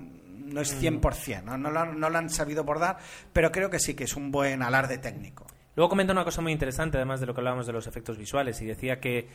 no 0.44 0.60
es 0.60 0.80
100%, 0.80 1.44
¿no? 1.44 1.58
No, 1.58 1.70
lo, 1.70 1.86
no 1.86 2.10
lo 2.10 2.18
han 2.18 2.30
sabido 2.30 2.64
bordar, 2.64 2.98
pero 3.32 3.50
creo 3.50 3.70
que 3.70 3.78
sí 3.78 3.94
que 3.94 4.04
es 4.04 4.16
un 4.16 4.30
buen 4.30 4.62
alarde 4.62 4.98
técnico. 4.98 5.46
Luego 5.76 5.88
comenta 5.88 6.12
una 6.12 6.24
cosa 6.24 6.40
muy 6.40 6.52
interesante, 6.52 6.98
además 6.98 7.20
de 7.20 7.26
lo 7.26 7.34
que 7.34 7.40
hablábamos 7.40 7.66
de 7.66 7.72
los 7.72 7.86
efectos 7.86 8.16
visuales, 8.16 8.60
y 8.62 8.66
decía 8.66 9.00
que, 9.00 9.28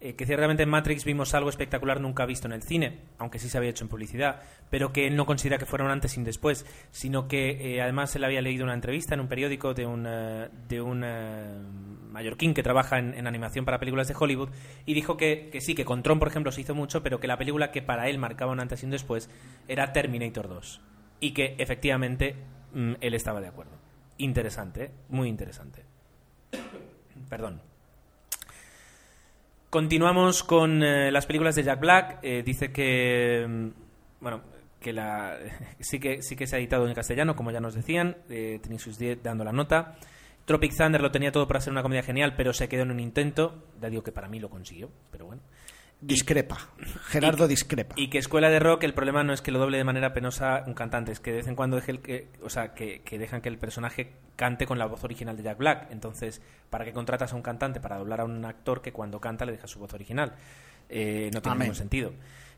eh, 0.00 0.14
que 0.14 0.24
ciertamente 0.24 0.62
en 0.62 0.70
Matrix 0.70 1.04
vimos 1.04 1.34
algo 1.34 1.50
espectacular 1.50 2.00
nunca 2.00 2.24
visto 2.24 2.46
en 2.46 2.52
el 2.54 2.62
cine, 2.62 3.00
aunque 3.18 3.38
sí 3.38 3.48
se 3.48 3.58
había 3.58 3.70
hecho 3.70 3.84
en 3.84 3.90
publicidad, 3.90 4.40
pero 4.70 4.92
que 4.92 5.06
él 5.06 5.16
no 5.16 5.26
considera 5.26 5.58
que 5.58 5.66
fuera 5.66 5.84
un 5.84 5.90
antes 5.90 6.16
y 6.16 6.20
un 6.20 6.24
después, 6.24 6.64
sino 6.90 7.28
que 7.28 7.74
eh, 7.74 7.82
además 7.82 8.16
él 8.16 8.24
había 8.24 8.40
leído 8.40 8.64
una 8.64 8.74
entrevista 8.74 9.14
en 9.14 9.20
un 9.20 9.28
periódico 9.28 9.74
de 9.74 9.84
un, 9.84 10.04
de 10.04 10.80
un 10.80 11.91
mallorquín 12.12 12.54
que 12.54 12.62
trabaja 12.62 12.98
en, 12.98 13.26
animación 13.26 13.64
para 13.64 13.78
películas 13.78 14.08
de 14.08 14.14
Hollywood, 14.18 14.50
y 14.86 14.94
dijo 14.94 15.16
que, 15.16 15.50
sí, 15.60 15.74
que 15.74 15.84
con 15.84 16.02
Tron, 16.02 16.18
por 16.18 16.28
ejemplo, 16.28 16.52
se 16.52 16.60
hizo 16.60 16.74
mucho, 16.74 17.02
pero 17.02 17.18
que 17.18 17.26
la 17.26 17.38
película 17.38 17.70
que 17.70 17.82
para 17.82 18.08
él 18.08 18.18
marcaba 18.18 18.52
un 18.52 18.60
antes 18.60 18.82
y 18.82 18.86
un 18.86 18.92
después 18.92 19.30
era 19.68 19.92
Terminator 19.92 20.48
2, 20.48 20.80
y 21.20 21.32
que 21.32 21.56
efectivamente 21.58 22.36
mm, 22.72 22.94
él 23.00 23.14
estaba 23.14 23.40
de 23.40 23.48
acuerdo. 23.48 23.72
Interesante, 24.18 24.84
¿eh? 24.84 24.90
muy 25.08 25.28
interesante. 25.28 25.84
Perdón. 27.28 27.60
Continuamos 29.72 30.42
con 30.42 30.82
eh, 30.82 31.10
las 31.10 31.24
películas 31.24 31.54
de 31.54 31.62
Jack 31.62 31.80
Black. 31.80 32.18
Eh, 32.22 32.42
dice 32.44 32.70
que, 32.70 33.46
mm, 33.48 33.68
bueno, 34.20 34.42
que 34.78 34.92
la 34.92 35.38
sí 35.80 35.98
que 35.98 36.22
sí 36.22 36.36
que 36.36 36.46
se 36.46 36.56
ha 36.56 36.58
editado 36.58 36.86
en 36.86 36.92
castellano, 36.92 37.34
como 37.34 37.50
ya 37.52 37.60
nos 37.60 37.74
decían. 37.74 38.18
Eh, 38.28 38.58
tenéis 38.62 38.82
sus 38.82 38.98
10 38.98 39.22
dando 39.22 39.44
la 39.44 39.52
nota. 39.52 39.96
Tropic 40.44 40.76
Thunder 40.76 41.00
lo 41.00 41.10
tenía 41.10 41.32
todo 41.32 41.46
para 41.46 41.60
ser 41.60 41.72
una 41.72 41.82
comedia 41.82 42.02
genial, 42.02 42.34
pero 42.36 42.52
se 42.52 42.68
quedó 42.68 42.82
en 42.82 42.90
un 42.90 43.00
intento. 43.00 43.64
Ya 43.80 43.90
digo 43.90 44.02
que 44.02 44.12
para 44.12 44.28
mí 44.28 44.40
lo 44.40 44.50
consiguió, 44.50 44.90
pero 45.10 45.26
bueno. 45.26 45.42
Discrepa. 46.00 46.58
Gerardo 47.06 47.46
discrepa. 47.46 47.94
Y 47.96 48.10
que 48.10 48.18
Escuela 48.18 48.50
de 48.50 48.58
Rock, 48.58 48.82
el 48.82 48.92
problema 48.92 49.22
no 49.22 49.32
es 49.32 49.40
que 49.40 49.52
lo 49.52 49.60
doble 49.60 49.78
de 49.78 49.84
manera 49.84 50.12
penosa 50.12 50.64
un 50.66 50.74
cantante, 50.74 51.12
es 51.12 51.20
que 51.20 51.30
de 51.30 51.36
vez 51.38 51.46
en 51.46 51.54
cuando 51.54 51.76
deje 51.76 51.92
el 51.92 52.00
que, 52.00 52.28
o 52.42 52.50
sea, 52.50 52.74
que, 52.74 53.02
que 53.02 53.18
dejan 53.18 53.40
que 53.40 53.48
el 53.48 53.56
personaje 53.56 54.12
cante 54.34 54.66
con 54.66 54.78
la 54.78 54.86
voz 54.86 55.04
original 55.04 55.36
de 55.36 55.44
Jack 55.44 55.58
Black. 55.58 55.86
Entonces, 55.92 56.42
¿para 56.70 56.84
qué 56.84 56.92
contratas 56.92 57.32
a 57.32 57.36
un 57.36 57.42
cantante 57.42 57.78
para 57.80 57.98
doblar 57.98 58.20
a 58.20 58.24
un 58.24 58.44
actor 58.44 58.82
que 58.82 58.92
cuando 58.92 59.20
canta 59.20 59.44
le 59.44 59.52
deja 59.52 59.68
su 59.68 59.78
voz 59.78 59.94
original? 59.94 60.34
Eh, 60.88 61.30
no 61.32 61.40
tiene 61.40 61.54
Amén. 61.54 61.66
ningún 61.66 61.76
sentido. 61.76 62.12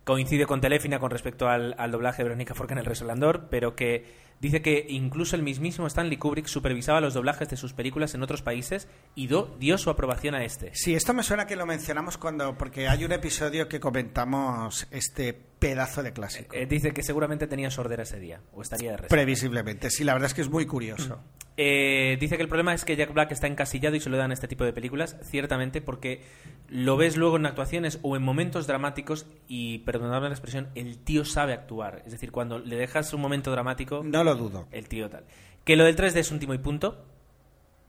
Coincide 0.04 0.46
con 0.46 0.62
Telefina 0.62 0.98
con 0.98 1.10
respecto 1.10 1.48
al, 1.48 1.74
al 1.78 1.90
doblaje 1.90 2.18
de 2.18 2.24
Verónica 2.24 2.54
Forca 2.54 2.72
en 2.72 2.78
El 2.78 2.86
Resolandor, 2.86 3.48
pero 3.50 3.76
que 3.76 4.04
dice 4.40 4.62
que 4.62 4.86
incluso 4.88 5.36
el 5.36 5.42
mismísimo 5.42 5.86
Stanley 5.86 6.16
Kubrick 6.18 6.46
supervisaba 6.46 7.00
los 7.00 7.14
doblajes 7.14 7.48
de 7.48 7.56
sus 7.56 7.72
películas 7.72 8.14
en 8.14 8.22
otros 8.22 8.42
países 8.42 8.88
y 9.14 9.26
do- 9.26 9.56
dio 9.58 9.78
su 9.78 9.90
aprobación 9.90 10.34
a 10.34 10.44
este. 10.44 10.70
Sí, 10.74 10.94
esto 10.94 11.14
me 11.14 11.22
suena 11.22 11.46
que 11.46 11.56
lo 11.56 11.66
mencionamos 11.66 12.18
cuando, 12.18 12.56
porque 12.58 12.88
hay 12.88 13.04
un 13.04 13.12
episodio 13.12 13.68
que 13.68 13.80
comentamos 13.80 14.86
este 14.90 15.32
pedazo 15.32 16.02
de 16.02 16.12
clásico. 16.12 16.54
Eh, 16.54 16.66
dice 16.66 16.92
que 16.92 17.02
seguramente 17.02 17.46
tenía 17.46 17.70
sordera 17.70 18.02
ese 18.02 18.20
día, 18.20 18.40
o 18.52 18.60
estaría 18.62 18.90
de 18.90 18.96
resto. 18.98 19.14
Previsiblemente, 19.14 19.88
sí, 19.90 20.04
la 20.04 20.12
verdad 20.12 20.26
es 20.26 20.34
que 20.34 20.42
es 20.42 20.50
muy 20.50 20.66
curioso. 20.66 21.20
Eh, 21.56 22.16
dice 22.20 22.36
que 22.36 22.42
el 22.42 22.48
problema 22.48 22.74
es 22.74 22.84
que 22.84 22.96
Jack 22.96 23.14
Black 23.14 23.30
está 23.30 23.46
encasillado 23.46 23.94
y 23.94 24.00
se 24.00 24.10
lo 24.10 24.16
dan 24.16 24.32
este 24.32 24.48
tipo 24.48 24.64
de 24.64 24.72
películas, 24.72 25.16
ciertamente, 25.22 25.80
porque 25.80 26.22
lo 26.68 26.96
ves 26.96 27.16
luego 27.16 27.36
en 27.36 27.46
actuaciones 27.46 28.00
o 28.02 28.16
en 28.16 28.22
momentos 28.24 28.66
dramáticos 28.66 29.26
y, 29.46 29.78
perdonadme 29.78 30.28
la 30.28 30.34
expresión, 30.34 30.68
el 30.74 30.98
tío 30.98 31.24
sabe 31.24 31.52
actuar. 31.52 32.02
Es 32.04 32.12
decir, 32.12 32.32
cuando 32.32 32.58
le 32.58 32.74
dejas 32.76 33.14
un 33.14 33.20
momento 33.20 33.52
dramático... 33.52 34.02
No 34.04 34.23
lo 34.24 34.34
dudo. 34.34 34.66
El 34.72 34.88
tío 34.88 35.08
tal. 35.08 35.24
Que 35.64 35.76
lo 35.76 35.84
del 35.84 35.94
3D 35.96 36.16
es 36.16 36.30
un 36.32 36.38
timo 36.40 36.54
y 36.54 36.58
punto. 36.58 37.06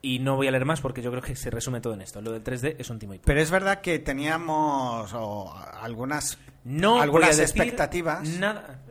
Y 0.02 0.20
no 0.20 0.36
voy 0.36 0.48
a 0.48 0.52
leer 0.52 0.66
más 0.66 0.82
porque 0.82 1.02
yo 1.02 1.10
creo 1.10 1.24
que 1.24 1.36
se 1.36 1.50
resume 1.50 1.82
todo 1.82 1.94
en 1.96 2.02
esto. 2.02 2.22
Lo 2.22 2.32
del 2.32 2.44
3D 2.44 2.76
es 2.78 2.90
un 2.92 3.00
timo 3.00 3.14
y 3.14 3.18
punto. 3.18 3.26
Pero 3.28 3.42
es 3.42 3.50
verdad 3.50 3.82
que 3.82 3.98
teníamos 3.98 5.12
o, 5.16 5.52
algunas, 5.82 6.38
No 6.64 7.02
algunas 7.02 7.40
expectativas 7.40 8.28
Nada. 8.38 8.82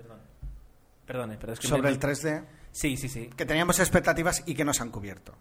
Perdón. 1.06 1.36
Pero 1.38 1.52
es 1.52 1.60
que 1.60 1.68
sobre 1.68 1.82
me- 1.82 1.88
el 1.90 1.98
3D, 2.00 2.44
Sí, 2.72 2.96
sí, 2.96 3.08
sí. 3.08 3.30
que 3.36 3.46
teníamos 3.46 3.78
expectativas 3.78 4.42
y 4.46 4.54
que 4.54 4.64
no 4.64 4.72
se 4.74 4.82
han 4.82 4.90
cubierto. 4.90 5.34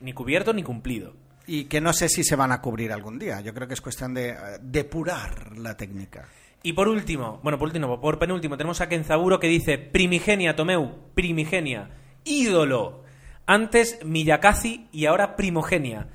Ni 0.00 0.12
cubierto 0.14 0.52
ni 0.52 0.62
cumplido. 0.62 1.12
Y 1.46 1.64
que 1.66 1.80
no 1.80 1.92
sé 1.92 2.08
si 2.08 2.24
se 2.24 2.36
van 2.36 2.52
a 2.52 2.60
cubrir 2.60 2.92
algún 2.92 3.18
día. 3.18 3.40
Yo 3.40 3.54
creo 3.54 3.68
que 3.68 3.74
es 3.74 3.80
cuestión 3.80 4.14
de 4.14 4.30
eh, 4.30 4.36
depurar 4.60 5.56
la 5.58 5.76
técnica. 5.76 6.26
Y 6.62 6.72
por 6.72 6.88
último, 6.88 7.40
bueno, 7.42 7.58
por 7.58 7.68
último, 7.68 8.00
por 8.00 8.18
penúltimo, 8.18 8.56
tenemos 8.56 8.80
a 8.80 8.88
Kenzaburo 8.88 9.38
que 9.38 9.46
dice 9.46 9.78
Primigenia, 9.78 10.56
Tomeu, 10.56 11.12
Primigenia, 11.14 11.90
ídolo. 12.24 13.04
Antes 13.46 14.04
Miyakazi 14.04 14.88
y 14.92 15.06
ahora 15.06 15.36
Primogenia. 15.36 16.08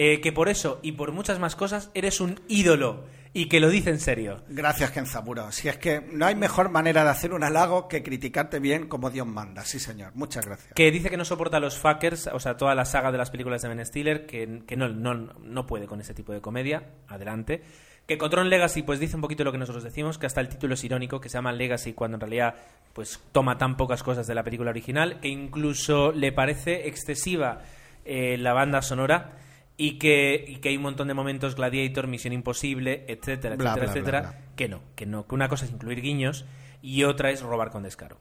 Eh, 0.00 0.20
que 0.20 0.30
por 0.30 0.48
eso 0.48 0.78
y 0.80 0.92
por 0.92 1.10
muchas 1.10 1.40
más 1.40 1.56
cosas 1.56 1.90
eres 1.92 2.20
un 2.20 2.40
ídolo. 2.46 3.04
Y 3.34 3.48
que 3.48 3.60
lo 3.60 3.68
dice 3.68 3.90
en 3.90 3.98
serio. 3.98 4.42
Gracias, 4.48 4.90
Kenzaburo. 4.92 5.52
Si 5.52 5.68
es 5.68 5.76
que 5.76 6.00
no 6.00 6.24
hay 6.24 6.34
mejor 6.34 6.70
manera 6.70 7.04
de 7.04 7.10
hacer 7.10 7.34
un 7.34 7.44
halago 7.44 7.88
que 7.88 8.02
criticarte 8.02 8.58
bien 8.58 8.88
como 8.88 9.10
Dios 9.10 9.26
manda. 9.26 9.64
Sí, 9.64 9.78
señor. 9.78 10.12
Muchas 10.14 10.46
gracias. 10.46 10.72
Que 10.74 10.90
dice 10.90 11.10
que 11.10 11.16
no 11.16 11.24
soporta 11.24 11.58
a 11.58 11.60
los 11.60 11.76
fuckers, 11.76 12.28
o 12.32 12.40
sea, 12.40 12.56
toda 12.56 12.74
la 12.74 12.84
saga 12.84 13.12
de 13.12 13.18
las 13.18 13.30
películas 13.30 13.60
de 13.60 13.68
Ben 13.68 13.84
Stiller, 13.84 14.24
que, 14.24 14.62
que 14.66 14.76
no, 14.76 14.88
no, 14.88 15.14
no 15.14 15.66
puede 15.66 15.86
con 15.86 16.00
ese 16.00 16.14
tipo 16.14 16.32
de 16.32 16.40
comedia. 16.40 16.94
Adelante. 17.08 17.62
Que 18.08 18.16
Control 18.18 18.48
Legacy, 18.48 18.82
pues 18.82 18.98
dice 18.98 19.14
un 19.16 19.22
poquito 19.22 19.44
lo 19.44 19.52
que 19.52 19.58
nosotros 19.58 19.84
decimos, 19.84 20.16
que 20.18 20.24
hasta 20.26 20.40
el 20.40 20.48
título 20.48 20.74
es 20.74 20.82
irónico, 20.82 21.20
que 21.20 21.28
se 21.28 21.34
llama 21.38 21.52
Legacy 21.52 21.92
cuando 21.92 22.16
en 22.16 22.22
realidad 22.22 22.54
pues 22.94 23.20
toma 23.32 23.58
tan 23.58 23.76
pocas 23.76 24.02
cosas 24.02 24.26
de 24.26 24.34
la 24.34 24.42
película 24.42 24.70
original, 24.70 25.20
que 25.20 25.28
incluso 25.28 26.10
le 26.12 26.32
parece 26.32 26.88
excesiva 26.88 27.60
eh, 28.06 28.36
la 28.38 28.54
banda 28.54 28.80
sonora 28.80 29.32
y 29.76 29.98
que, 29.98 30.42
y 30.48 30.56
que 30.56 30.70
hay 30.70 30.76
un 30.78 30.84
montón 30.84 31.06
de 31.08 31.14
momentos 31.14 31.54
Gladiator, 31.54 32.06
Misión 32.08 32.32
Imposible, 32.32 33.04
etcétera, 33.08 33.56
Bla, 33.56 33.72
etcétera, 33.72 33.92
bla, 33.92 33.92
etcétera, 33.92 34.20
bla. 34.22 34.54
que 34.56 34.68
no, 34.68 34.80
que 34.96 35.04
no, 35.06 35.26
que 35.28 35.34
una 35.34 35.48
cosa 35.50 35.66
es 35.66 35.70
incluir 35.70 36.00
guiños 36.00 36.46
y 36.80 37.04
otra 37.04 37.30
es 37.30 37.42
robar 37.42 37.70
con 37.70 37.82
descaro. 37.82 38.16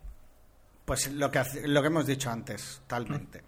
Pues 0.83 1.11
lo 1.13 1.31
que, 1.31 1.39
hace- 1.39 1.65
lo 1.67 1.81
que 1.81 1.87
hemos 1.87 2.05
dicho 2.05 2.29
antes, 2.29 2.81
talmente. 2.87 3.41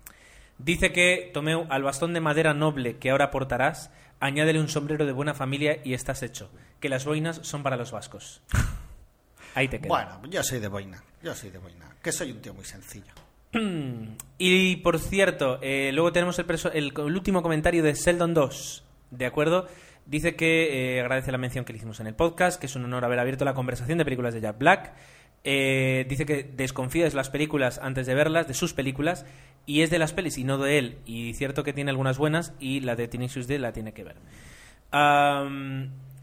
Dice 0.57 0.91
que 0.93 1.31
Tomeu, 1.33 1.67
al 1.69 1.83
bastón 1.83 2.13
de 2.13 2.21
madera 2.21 2.53
noble 2.53 2.97
que 2.97 3.11
ahora 3.11 3.29
portarás, 3.29 3.91
añádele 4.19 4.59
un 4.59 4.69
sombrero 4.69 5.05
de 5.05 5.11
buena 5.11 5.33
familia 5.33 5.79
y 5.83 5.93
estás 5.93 6.23
hecho. 6.23 6.49
Que 6.79 6.89
las 6.89 7.05
boinas 7.05 7.39
son 7.43 7.63
para 7.63 7.77
los 7.77 7.91
vascos. 7.91 8.41
Ahí 9.55 9.67
te 9.67 9.79
queda. 9.79 9.89
Bueno, 9.89 10.21
yo 10.29 10.43
soy 10.43 10.59
de 10.59 10.67
boina. 10.67 11.03
Yo 11.21 11.33
soy 11.33 11.49
de 11.49 11.57
boina. 11.57 11.95
Que 12.01 12.11
soy 12.11 12.31
un 12.31 12.41
tío 12.41 12.53
muy 12.53 12.65
sencillo. 12.65 13.13
Y 14.37 14.77
por 14.77 14.99
cierto, 14.99 15.59
eh, 15.61 15.91
luego 15.93 16.13
tenemos 16.13 16.39
el, 16.39 16.45
el, 16.73 16.93
el 16.95 17.15
último 17.15 17.41
comentario 17.41 17.83
de 17.83 17.93
Sheldon 17.93 18.33
2. 18.33 18.83
¿De 19.11 19.25
acuerdo? 19.25 19.67
Dice 20.05 20.35
que 20.35 20.95
eh, 20.97 21.01
agradece 21.01 21.31
la 21.31 21.37
mención 21.37 21.65
que 21.65 21.73
le 21.73 21.77
hicimos 21.77 21.99
en 21.99 22.07
el 22.07 22.15
podcast, 22.15 22.59
que 22.59 22.67
es 22.67 22.75
un 22.75 22.85
honor 22.85 23.05
haber 23.05 23.19
abierto 23.19 23.45
la 23.45 23.53
conversación 23.53 23.97
de 23.97 24.05
películas 24.05 24.33
de 24.33 24.41
Jack 24.41 24.57
Black. 24.57 24.93
Eh, 25.43 26.05
dice 26.09 26.25
que 26.25 26.43
desconfía 26.43 27.05
de 27.05 27.15
las 27.15 27.29
películas 27.29 27.79
antes 27.81 28.07
de 28.07 28.15
verlas, 28.15 28.47
de 28.47 28.53
sus 28.53 28.73
películas, 28.73 29.25
y 29.65 29.81
es 29.81 29.89
de 29.89 29.99
las 29.99 30.13
pelis 30.13 30.37
y 30.37 30.43
no 30.43 30.57
de 30.57 30.77
él. 30.77 30.97
Y 31.05 31.33
cierto 31.33 31.63
que 31.63 31.73
tiene 31.73 31.91
algunas 31.91 32.17
buenas 32.17 32.53
y 32.59 32.81
la 32.81 32.95
de 32.95 33.07
Tenacious 33.07 33.47
D 33.47 33.59
la 33.59 33.71
tiene 33.71 33.93
que 33.93 34.03
ver. 34.03 34.15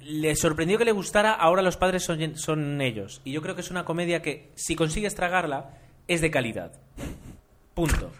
Le 0.01 0.37
sorprendió 0.37 0.79
que 0.79 0.85
le 0.85 0.93
gustara 0.93 1.33
Ahora 1.33 1.62
los 1.62 1.77
padres 1.77 2.05
son, 2.05 2.81
ellos. 2.81 3.21
Y 3.25 3.33
yo 3.33 3.43
creo 3.43 3.55
que 3.55 3.61
es 3.61 3.71
una 3.71 3.85
comedia 3.85 4.23
que, 4.23 4.51
si 4.55 4.77
consigues 4.77 5.14
tragarla, 5.14 5.71
es 6.09 6.21
de 6.21 6.31
calidad. 6.31 6.73
Punto. 7.75 8.12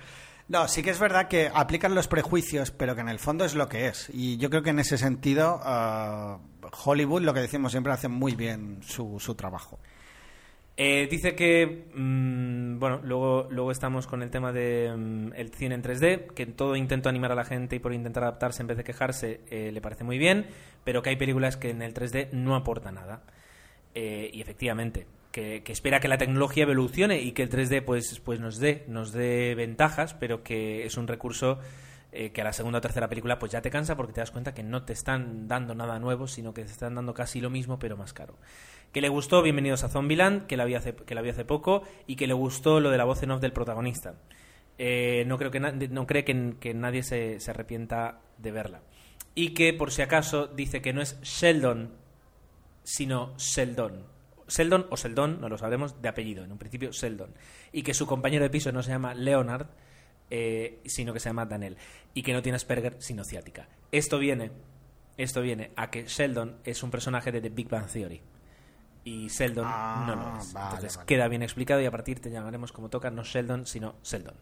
No, 0.49 0.69
sí 0.69 0.83
que 0.83 0.91
es 0.91 0.99
verdad 0.99 1.29
que 1.29 1.51
aplican 1.53 1.95
los 1.95 2.07
prejuicios, 2.07 2.71
pero 2.71 2.95
que 2.95 3.01
en 3.01 3.09
el 3.09 3.19
fondo 3.19 3.45
es 3.45 3.55
lo 3.55 3.69
que 3.69 3.89
es. 3.89 4.11
Y 4.13 4.37
yo 4.37 4.49
creo 4.49 4.63
que 4.63 4.71
en 4.71 4.79
ese 4.79 4.97
sentido, 4.97 5.61
ah, 5.63 6.39
Hollywood, 6.85 7.23
lo 7.23 7.35
que 7.35 7.41
decimos 7.41 7.73
siempre, 7.73 7.93
hace 7.93 8.09
muy 8.09 8.37
bien 8.37 8.79
su 8.83 9.35
trabajo. 9.37 9.81
Eh, 10.79 11.09
dice 11.11 11.35
que, 11.35 11.87
mm, 11.95 12.79
bueno, 12.79 13.01
luego, 13.03 13.49
luego 13.51 13.71
estamos 13.71 14.07
con 14.07 14.23
el 14.23 14.31
tema 14.31 14.53
de 14.53 14.93
mm, 14.95 15.33
el 15.35 15.51
cine 15.55 15.75
en 15.75 15.83
3D, 15.83 16.35
que 16.35 16.43
en 16.43 16.53
todo 16.53 16.77
intento 16.77 17.09
animar 17.09 17.33
a 17.33 17.35
la 17.35 17.45
gente 17.45 17.77
y 17.77 17.79
por 17.79 17.95
intentar 17.95 18.25
adaptarse 18.25 18.61
en 18.63 18.67
vez 18.67 18.77
de 18.77 18.85
quejarse 18.85 19.41
eh, 19.51 19.71
le 19.73 19.81
parece 19.81 20.05
muy 20.05 20.19
bien, 20.19 20.47
pero 20.85 21.03
que 21.03 21.11
hay 21.11 21.17
películas 21.17 21.57
que 21.57 21.71
en 21.71 21.81
el 21.81 21.95
3D 21.95 22.31
no 22.33 22.55
aporta 22.55 22.93
nada. 22.93 23.23
Eh, 23.95 24.31
y 24.35 24.43
efectivamente, 24.43 25.07
que, 25.33 25.63
que 25.63 25.73
espera 25.73 26.01
que 26.01 26.09
la 26.09 26.19
tecnología 26.19 26.65
evolucione 26.65 27.23
y 27.23 27.33
que 27.33 27.43
el 27.45 27.51
3D 27.51 27.83
pues, 27.83 28.21
pues 28.21 28.41
nos 28.41 28.59
dé, 28.59 28.85
nos 28.87 29.13
dé 29.13 29.55
ventajas, 29.55 30.13
pero 30.13 30.43
que 30.43 30.85
es 30.85 30.99
un 30.99 31.09
recurso 31.09 31.59
eh, 32.19 32.33
que 32.33 32.41
a 32.41 32.45
la 32.45 32.53
segunda 32.55 32.79
o 32.79 32.81
tercera 32.81 33.09
película 33.09 33.39
pues 33.39 33.53
ya 33.53 33.61
te 33.61 33.69
cansa 33.69 33.95
porque 33.95 34.15
te 34.15 34.21
das 34.21 34.31
cuenta 34.31 34.55
que 34.55 34.63
no 34.63 34.85
te 34.85 34.95
están 34.95 35.49
dando 35.49 35.75
nada 35.75 35.99
nuevo, 35.99 36.27
sino 36.27 36.55
que 36.55 36.65
te 36.65 36.71
están 36.71 36.95
dando 36.95 37.13
casi 37.13 37.41
lo 37.41 37.51
mismo 37.51 37.79
pero 37.79 37.97
más 37.97 38.13
caro. 38.15 38.39
Que 38.93 39.01
le 39.01 39.09
gustó 39.09 39.43
Bienvenidos 39.43 39.85
a 39.85 39.89
Zombieland, 39.89 40.47
que 40.47 40.57
la 40.57 40.65
vi 40.65 40.75
hace, 40.75 40.95
que 40.95 41.15
la 41.15 41.23
vi 41.23 41.31
hace 41.31 41.45
poco, 41.45 41.83
y 42.07 42.17
que 42.17 42.27
le 42.27 42.35
gustó 42.35 42.81
lo 42.81 42.91
de 42.91 42.99
la 42.99 43.05
voz 43.05 43.23
en 43.23 43.31
off 43.31 43.41
del 43.41 43.53
protagonista. 43.53 44.15
Eh, 44.79 45.25
no 45.27 45.39
creo 45.39 45.51
que 45.51 45.61
no 45.61 46.07
cree 46.07 46.25
que, 46.25 46.55
que 46.61 46.75
nadie 46.75 47.03
se, 47.03 47.41
se 47.41 47.51
arrepienta 47.51 48.21
de 48.39 48.53
verla. 48.53 48.83
Y 49.35 49.51
que 49.51 49.75
por 49.75 49.93
si 49.93 50.03
acaso 50.03 50.47
dice 50.47 50.81
que 50.81 50.93
no 50.93 51.03
es 51.03 51.21
Sheldon, 51.21 51.93
sino 52.83 53.35
Sheldon. 53.37 54.07
Sheldon 54.49 54.87
o 54.91 54.97
Sheldon, 54.97 55.41
no 55.41 55.49
lo 55.49 55.59
sabremos, 55.59 56.01
de 56.01 56.09
apellido, 56.09 56.45
en 56.45 56.53
un 56.53 56.59
principio 56.59 56.91
Sheldon. 56.91 57.35
Y 57.73 57.83
que 57.83 57.95
su 57.95 58.07
compañero 58.07 58.45
de 58.45 58.51
piso 58.51 58.73
no 58.73 58.83
se 58.83 58.91
llama 58.91 59.15
Leonard, 59.15 59.67
eh, 60.31 60.81
sino 60.87 61.13
que 61.13 61.21
se 61.21 61.29
llama 61.29 61.47
Daniel. 61.47 61.77
Y 62.15 62.23
que 62.23 62.33
no 62.33 62.43
tiene 62.43 62.57
Asperger, 62.57 62.97
sino 62.99 63.25
ciática. 63.25 63.69
Esto 63.93 64.19
viene, 64.19 64.53
esto 65.17 65.43
viene 65.43 65.73
a 65.77 65.91
que 65.91 66.07
Sheldon 66.07 66.59
es 66.65 66.83
un 66.83 66.91
personaje 66.91 67.33
de 67.33 67.41
The 67.41 67.51
Big 67.51 67.69
Bang 67.69 67.89
Theory. 67.89 68.23
Y 69.07 69.29
Sheldon 69.29 69.65
Ah, 69.67 70.05
no 70.07 70.17
lo 70.17 70.37
es. 70.39 70.53
vale, 70.53 70.67
Entonces 70.67 70.97
vale. 70.97 71.07
queda 71.07 71.29
bien 71.29 71.43
explicado 71.43 71.81
y 71.81 71.87
a 71.87 71.91
partir 71.93 72.19
te 72.21 72.29
llamaremos 72.31 72.73
como 72.73 72.89
toca, 72.89 73.09
no 73.11 73.23
Sheldon, 73.23 73.65
sino 73.65 73.95
Sheldon. 74.03 74.35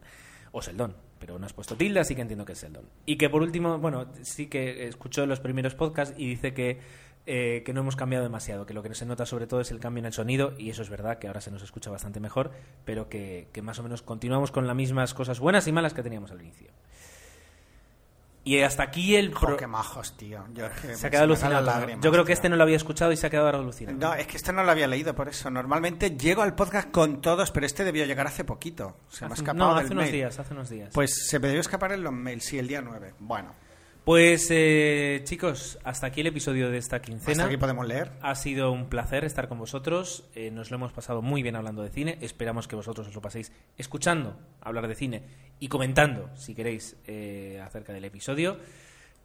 O 0.51 0.61
Sheldon, 0.61 0.95
pero 1.19 1.37
no 1.37 1.45
has 1.45 1.53
puesto 1.53 1.75
tilde, 1.75 1.99
así 1.99 2.15
que 2.15 2.21
entiendo 2.21 2.45
que 2.45 2.53
es 2.53 2.61
Sheldon. 2.63 2.85
Y 3.05 3.17
que 3.17 3.29
por 3.29 3.43
último, 3.43 3.77
bueno, 3.77 4.07
sí 4.23 4.47
que 4.47 4.87
escuchó 4.87 5.25
los 5.27 5.39
primeros 5.39 5.75
podcasts 5.75 6.15
y 6.17 6.27
dice 6.29 6.53
que, 6.55 6.79
eh, 7.27 7.61
que 7.63 7.73
no 7.73 7.81
hemos 7.81 7.95
cambiado 7.95 8.23
demasiado, 8.23 8.65
que 8.65 8.73
lo 8.73 8.81
que 8.81 8.95
se 8.95 9.05
nota 9.05 9.25
sobre 9.27 9.45
todo 9.47 9.61
es 9.61 9.69
el 9.69 9.79
cambio 9.79 9.99
en 9.99 10.05
el 10.07 10.13
sonido, 10.13 10.53
y 10.57 10.69
eso 10.71 10.81
es 10.81 10.89
verdad, 10.89 11.19
que 11.19 11.27
ahora 11.27 11.41
se 11.41 11.51
nos 11.51 11.61
escucha 11.61 11.91
bastante 11.91 12.19
mejor, 12.19 12.51
pero 12.85 13.07
que, 13.07 13.49
que 13.53 13.61
más 13.61 13.77
o 13.79 13.83
menos 13.83 14.01
continuamos 14.01 14.49
con 14.51 14.65
las 14.65 14.75
mismas 14.75 15.13
cosas 15.13 15.39
buenas 15.39 15.67
y 15.67 15.71
malas 15.71 15.93
que 15.93 16.01
teníamos 16.03 16.31
al 16.31 16.41
inicio. 16.41 16.71
Y 18.47 18.61
hasta 18.61 18.83
aquí 18.83 19.15
el... 19.15 19.31
Pro- 19.31 19.57
qué 19.57 19.65
majos, 19.67 20.15
tío. 20.15 20.45
Yo, 20.53 20.67
que 20.81 20.95
se 20.95 21.07
ha 21.07 21.09
quedado 21.09 21.25
alucinado. 21.25 21.65
lágrimas, 21.65 22.03
Yo 22.03 22.11
creo 22.11 22.23
que 22.23 22.27
tío. 22.29 22.33
este 22.35 22.47
no 22.47 22.55
lo 22.55 22.63
había 22.63 22.75
escuchado 22.77 23.11
y 23.11 23.17
se 23.17 23.25
ha 23.25 23.29
quedado 23.31 23.49
alucinado. 23.49 23.97
No, 23.97 24.13
es 24.13 24.27
que 24.27 24.37
este 24.37 24.53
no 24.53 24.63
lo 24.63 24.69
había 24.71 24.85
leído 24.87 25.15
por 25.15 25.27
eso. 25.27 25.49
Normalmente 25.49 26.11
llego 26.11 26.43
al 26.43 26.53
podcast 26.53 26.91
con 26.91 27.21
todos, 27.21 27.49
pero 27.51 27.65
este 27.65 27.83
debió 27.83 28.05
llegar 28.05 28.27
hace 28.27 28.43
poquito. 28.43 28.97
Se 29.09 29.25
me 29.25 29.31
ha 29.31 29.33
escapado 29.33 29.69
no, 29.71 29.75
del 29.75 29.85
hace 29.85 29.93
unos 29.93 30.03
mail. 30.03 30.13
días, 30.13 30.37
hace 30.39 30.53
unos 30.53 30.69
días. 30.69 30.91
Pues 30.93 31.27
se 31.27 31.39
me 31.39 31.47
debió 31.47 31.59
escapar 31.61 31.91
en 31.91 32.03
los 32.03 32.13
mails, 32.13 32.45
sí, 32.45 32.59
el 32.59 32.67
día 32.67 32.81
9. 32.83 33.15
Bueno, 33.19 33.51
Pues 34.05 34.47
eh, 34.51 35.21
chicos, 35.23 35.79
hasta 35.83 36.05
aquí 36.05 36.21
el 36.21 36.27
episodio 36.27 36.69
de 36.69 36.77
esta 36.77 37.01
quincena. 37.01 37.31
hasta 37.31 37.45
aquí 37.45 37.57
podemos 37.57 37.87
leer. 37.87 38.11
Ha 38.21 38.35
sido 38.35 38.71
un 38.71 38.87
placer 38.87 39.25
estar 39.25 39.47
con 39.47 39.57
vosotros. 39.57 40.25
eh, 40.35 40.51
nos 40.51 40.69
lo 40.69 40.75
hemos 40.75 40.93
pasado 40.93 41.23
muy 41.23 41.41
bien 41.41 41.55
hablando 41.55 41.81
de 41.81 41.89
cine. 41.89 42.19
Esperamos 42.21 42.67
que 42.67 42.75
vosotros 42.75 43.07
os 43.07 43.15
lo 43.15 43.21
paséis 43.21 43.51
escuchando 43.79 44.37
hablar 44.61 44.87
de 44.87 44.93
cine 44.93 45.23
y 45.59 45.69
comentando, 45.69 46.29
si 46.35 46.53
queréis, 46.53 46.97
eh, 47.07 47.59
acerca 47.65 47.93
del 47.93 48.05
episodio. 48.05 48.59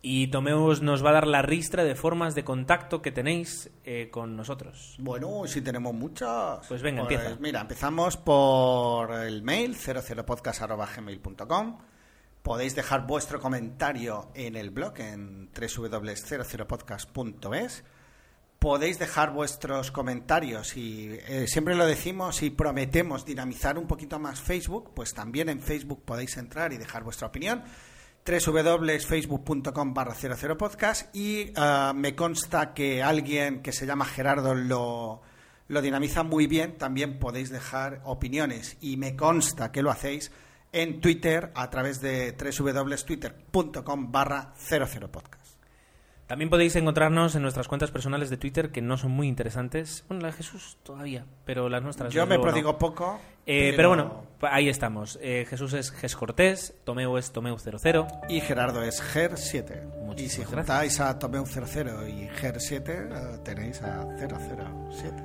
Y 0.01 0.29
Tomeus 0.29 0.81
nos 0.81 1.05
va 1.05 1.11
a 1.11 1.13
dar 1.13 1.27
la 1.27 1.43
ristra 1.43 1.85
de 1.85 1.95
formas 1.95 2.35
de 2.35 2.43
contacto 2.43 3.03
que 3.03 3.13
tenéis 3.13 3.71
eh, 3.85 4.09
con 4.11 4.35
nosotros. 4.35 4.97
Bueno, 4.99 5.47
si 5.47 5.61
tenemos 5.61 5.93
muchas. 5.93 6.67
Pues 6.67 6.81
venga, 6.81 7.03
empieza. 7.03 7.37
Mira, 7.39 7.61
empezamos 7.61 8.17
por 8.17 9.13
el 9.13 9.43
mail 9.43 9.77
00podcast.gmail.com. 9.77 11.79
Podéis 12.43 12.75
dejar 12.75 13.07
vuestro 13.07 13.39
comentario 13.41 14.31
en 14.35 14.57
el 14.57 14.71
blog 14.71 14.99
en 15.01 15.51
www.00podcast.es. 15.53 17.85
Podéis 18.59 18.99
dejar 18.99 19.33
vuestros 19.33 19.91
comentarios 19.91 20.77
y 20.77 21.19
eh, 21.29 21.47
siempre 21.47 21.75
lo 21.75 21.87
decimos 21.87 22.43
y 22.43 22.51
prometemos 22.51 23.25
dinamizar 23.25 23.79
un 23.79 23.87
poquito 23.87 24.19
más 24.19 24.41
Facebook, 24.41 24.93
pues 24.95 25.15
también 25.15 25.49
en 25.49 25.61
Facebook 25.61 26.03
podéis 26.05 26.37
entrar 26.37 26.73
y 26.73 26.79
dejar 26.79 27.05
vuestra 27.05 27.29
opinión 27.29 27.63
www.facebook.com 28.25 29.95
barra 29.95 30.15
00podcast 30.15 31.15
y 31.15 31.53
ah, 31.57 31.93
me 31.95 32.15
consta 32.15 32.75
que 32.75 33.03
alguien 33.03 33.63
que 33.63 33.73
se 33.73 33.87
llama 33.87 34.05
Gerardo 34.05 34.55
lo, 34.55 35.23
lo 35.69 35.83
dinamiza 35.83 36.23
muy 36.23 36.47
bien. 36.47 36.77
También 36.77 37.19
podéis 37.19 37.51
dejar 37.51 38.01
opiniones 38.05 38.77
y 38.81 38.97
me 38.97 39.17
consta 39.17 39.73
que 39.73 39.83
lo 39.83 39.91
hacéis 39.91 40.31
en 40.73 41.01
Twitter 41.01 41.51
a 41.55 41.71
través 41.71 42.01
de 42.01 42.33
www.twitter.com 42.33 44.13
barra 44.13 44.53
00podcast. 44.71 45.41
También 46.31 46.49
podéis 46.49 46.77
encontrarnos 46.77 47.35
en 47.35 47.43
nuestras 47.43 47.67
cuentas 47.67 47.91
personales 47.91 48.31
de 48.31 48.37
Twitter 48.37 48.71
que 48.71 48.81
no 48.81 48.97
son 48.97 49.11
muy 49.11 49.27
interesantes. 49.27 50.05
Bueno, 50.07 50.23
la 50.23 50.29
de 50.29 50.35
Jesús 50.35 50.79
todavía, 50.85 51.27
pero 51.45 51.69
las 51.69 51.83
nuestras. 51.83 52.13
Yo 52.15 52.25
me 52.25 52.37
no. 52.37 52.43
prodigo 52.43 52.79
poco. 52.79 53.21
Eh, 53.47 53.73
pero... 53.75 53.89
bueno, 53.89 54.23
ahí 54.43 54.69
estamos. 54.69 55.19
Eh, 55.23 55.45
Jesús 55.51 55.73
es 55.73 55.91
Ges 55.91 56.15
Cortés, 56.15 56.73
Tomeu 56.85 57.17
es 57.17 57.35
Tomeu00. 57.35 58.27
Y 58.29 58.41
Gerardo 58.43 58.85
es 58.85 59.03
GER7. 59.03 60.03
Y 60.03 60.05
Muchísimas 60.05 60.31
si 60.31 60.55
gracias. 60.55 60.55
juntáis 60.55 61.01
a 61.01 61.19
Tomeu 61.19 61.45
00 61.45 62.07
y 62.07 62.29
GER7, 62.29 62.89
eh, 62.89 63.39
tenéis 63.43 63.83
a 63.83 64.07
007. 64.17 65.25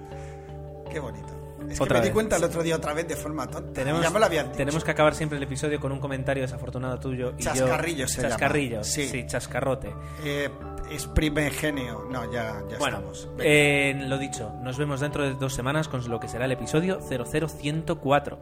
Qué 0.91 0.99
bonito. 0.99 1.44
Es 1.70 1.82
Otra 1.82 1.95
que 1.95 2.01
me 2.01 2.07
di 2.07 2.13
cuenta 2.13 2.36
el 2.38 2.43
otro 2.43 2.63
día 2.63 2.76
otra 2.76 2.93
vez 2.93 3.07
de 3.07 3.16
forma 3.16 3.47
tonta. 3.47 3.74
Tenemos, 3.74 4.01
ya 4.01 4.09
me 4.09 4.20
lo 4.20 4.26
habían 4.26 4.45
dicho. 4.47 4.57
tenemos 4.57 4.84
que 4.84 4.91
acabar 4.91 5.16
siempre 5.16 5.38
el 5.38 5.43
episodio 5.43 5.80
con 5.80 5.91
un 5.91 5.99
comentario 5.99 6.43
desafortunado 6.43 6.99
tuyo. 6.99 7.34
Y 7.38 7.43
yo- 7.43 7.53
Chascarrillo 7.53 8.07
se 8.07 8.18
llama. 8.22 8.30
Chascarrillo, 8.30 8.84
Sí. 8.84 9.07
sí. 9.07 9.26
chascarrote. 9.28 9.93
Eh, 10.24 10.49
exprime 10.91 11.49
genio. 11.51 12.07
No, 12.09 12.32
ya, 12.32 12.61
ya 12.70 12.78
Bueno, 12.78 12.97
estamos. 12.97 13.30
Eh, 13.39 13.95
lo 14.07 14.18
dicho, 14.18 14.53
nos 14.61 14.78
vemos 14.78 14.99
dentro 15.01 15.24
de 15.24 15.34
dos 15.34 15.53
semanas 15.53 15.88
con 15.88 16.07
lo 16.09 16.20
que 16.20 16.28
será 16.28 16.45
el 16.45 16.51
episodio 16.51 16.99
00104. 17.01 18.38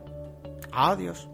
Adiós. 0.72 1.30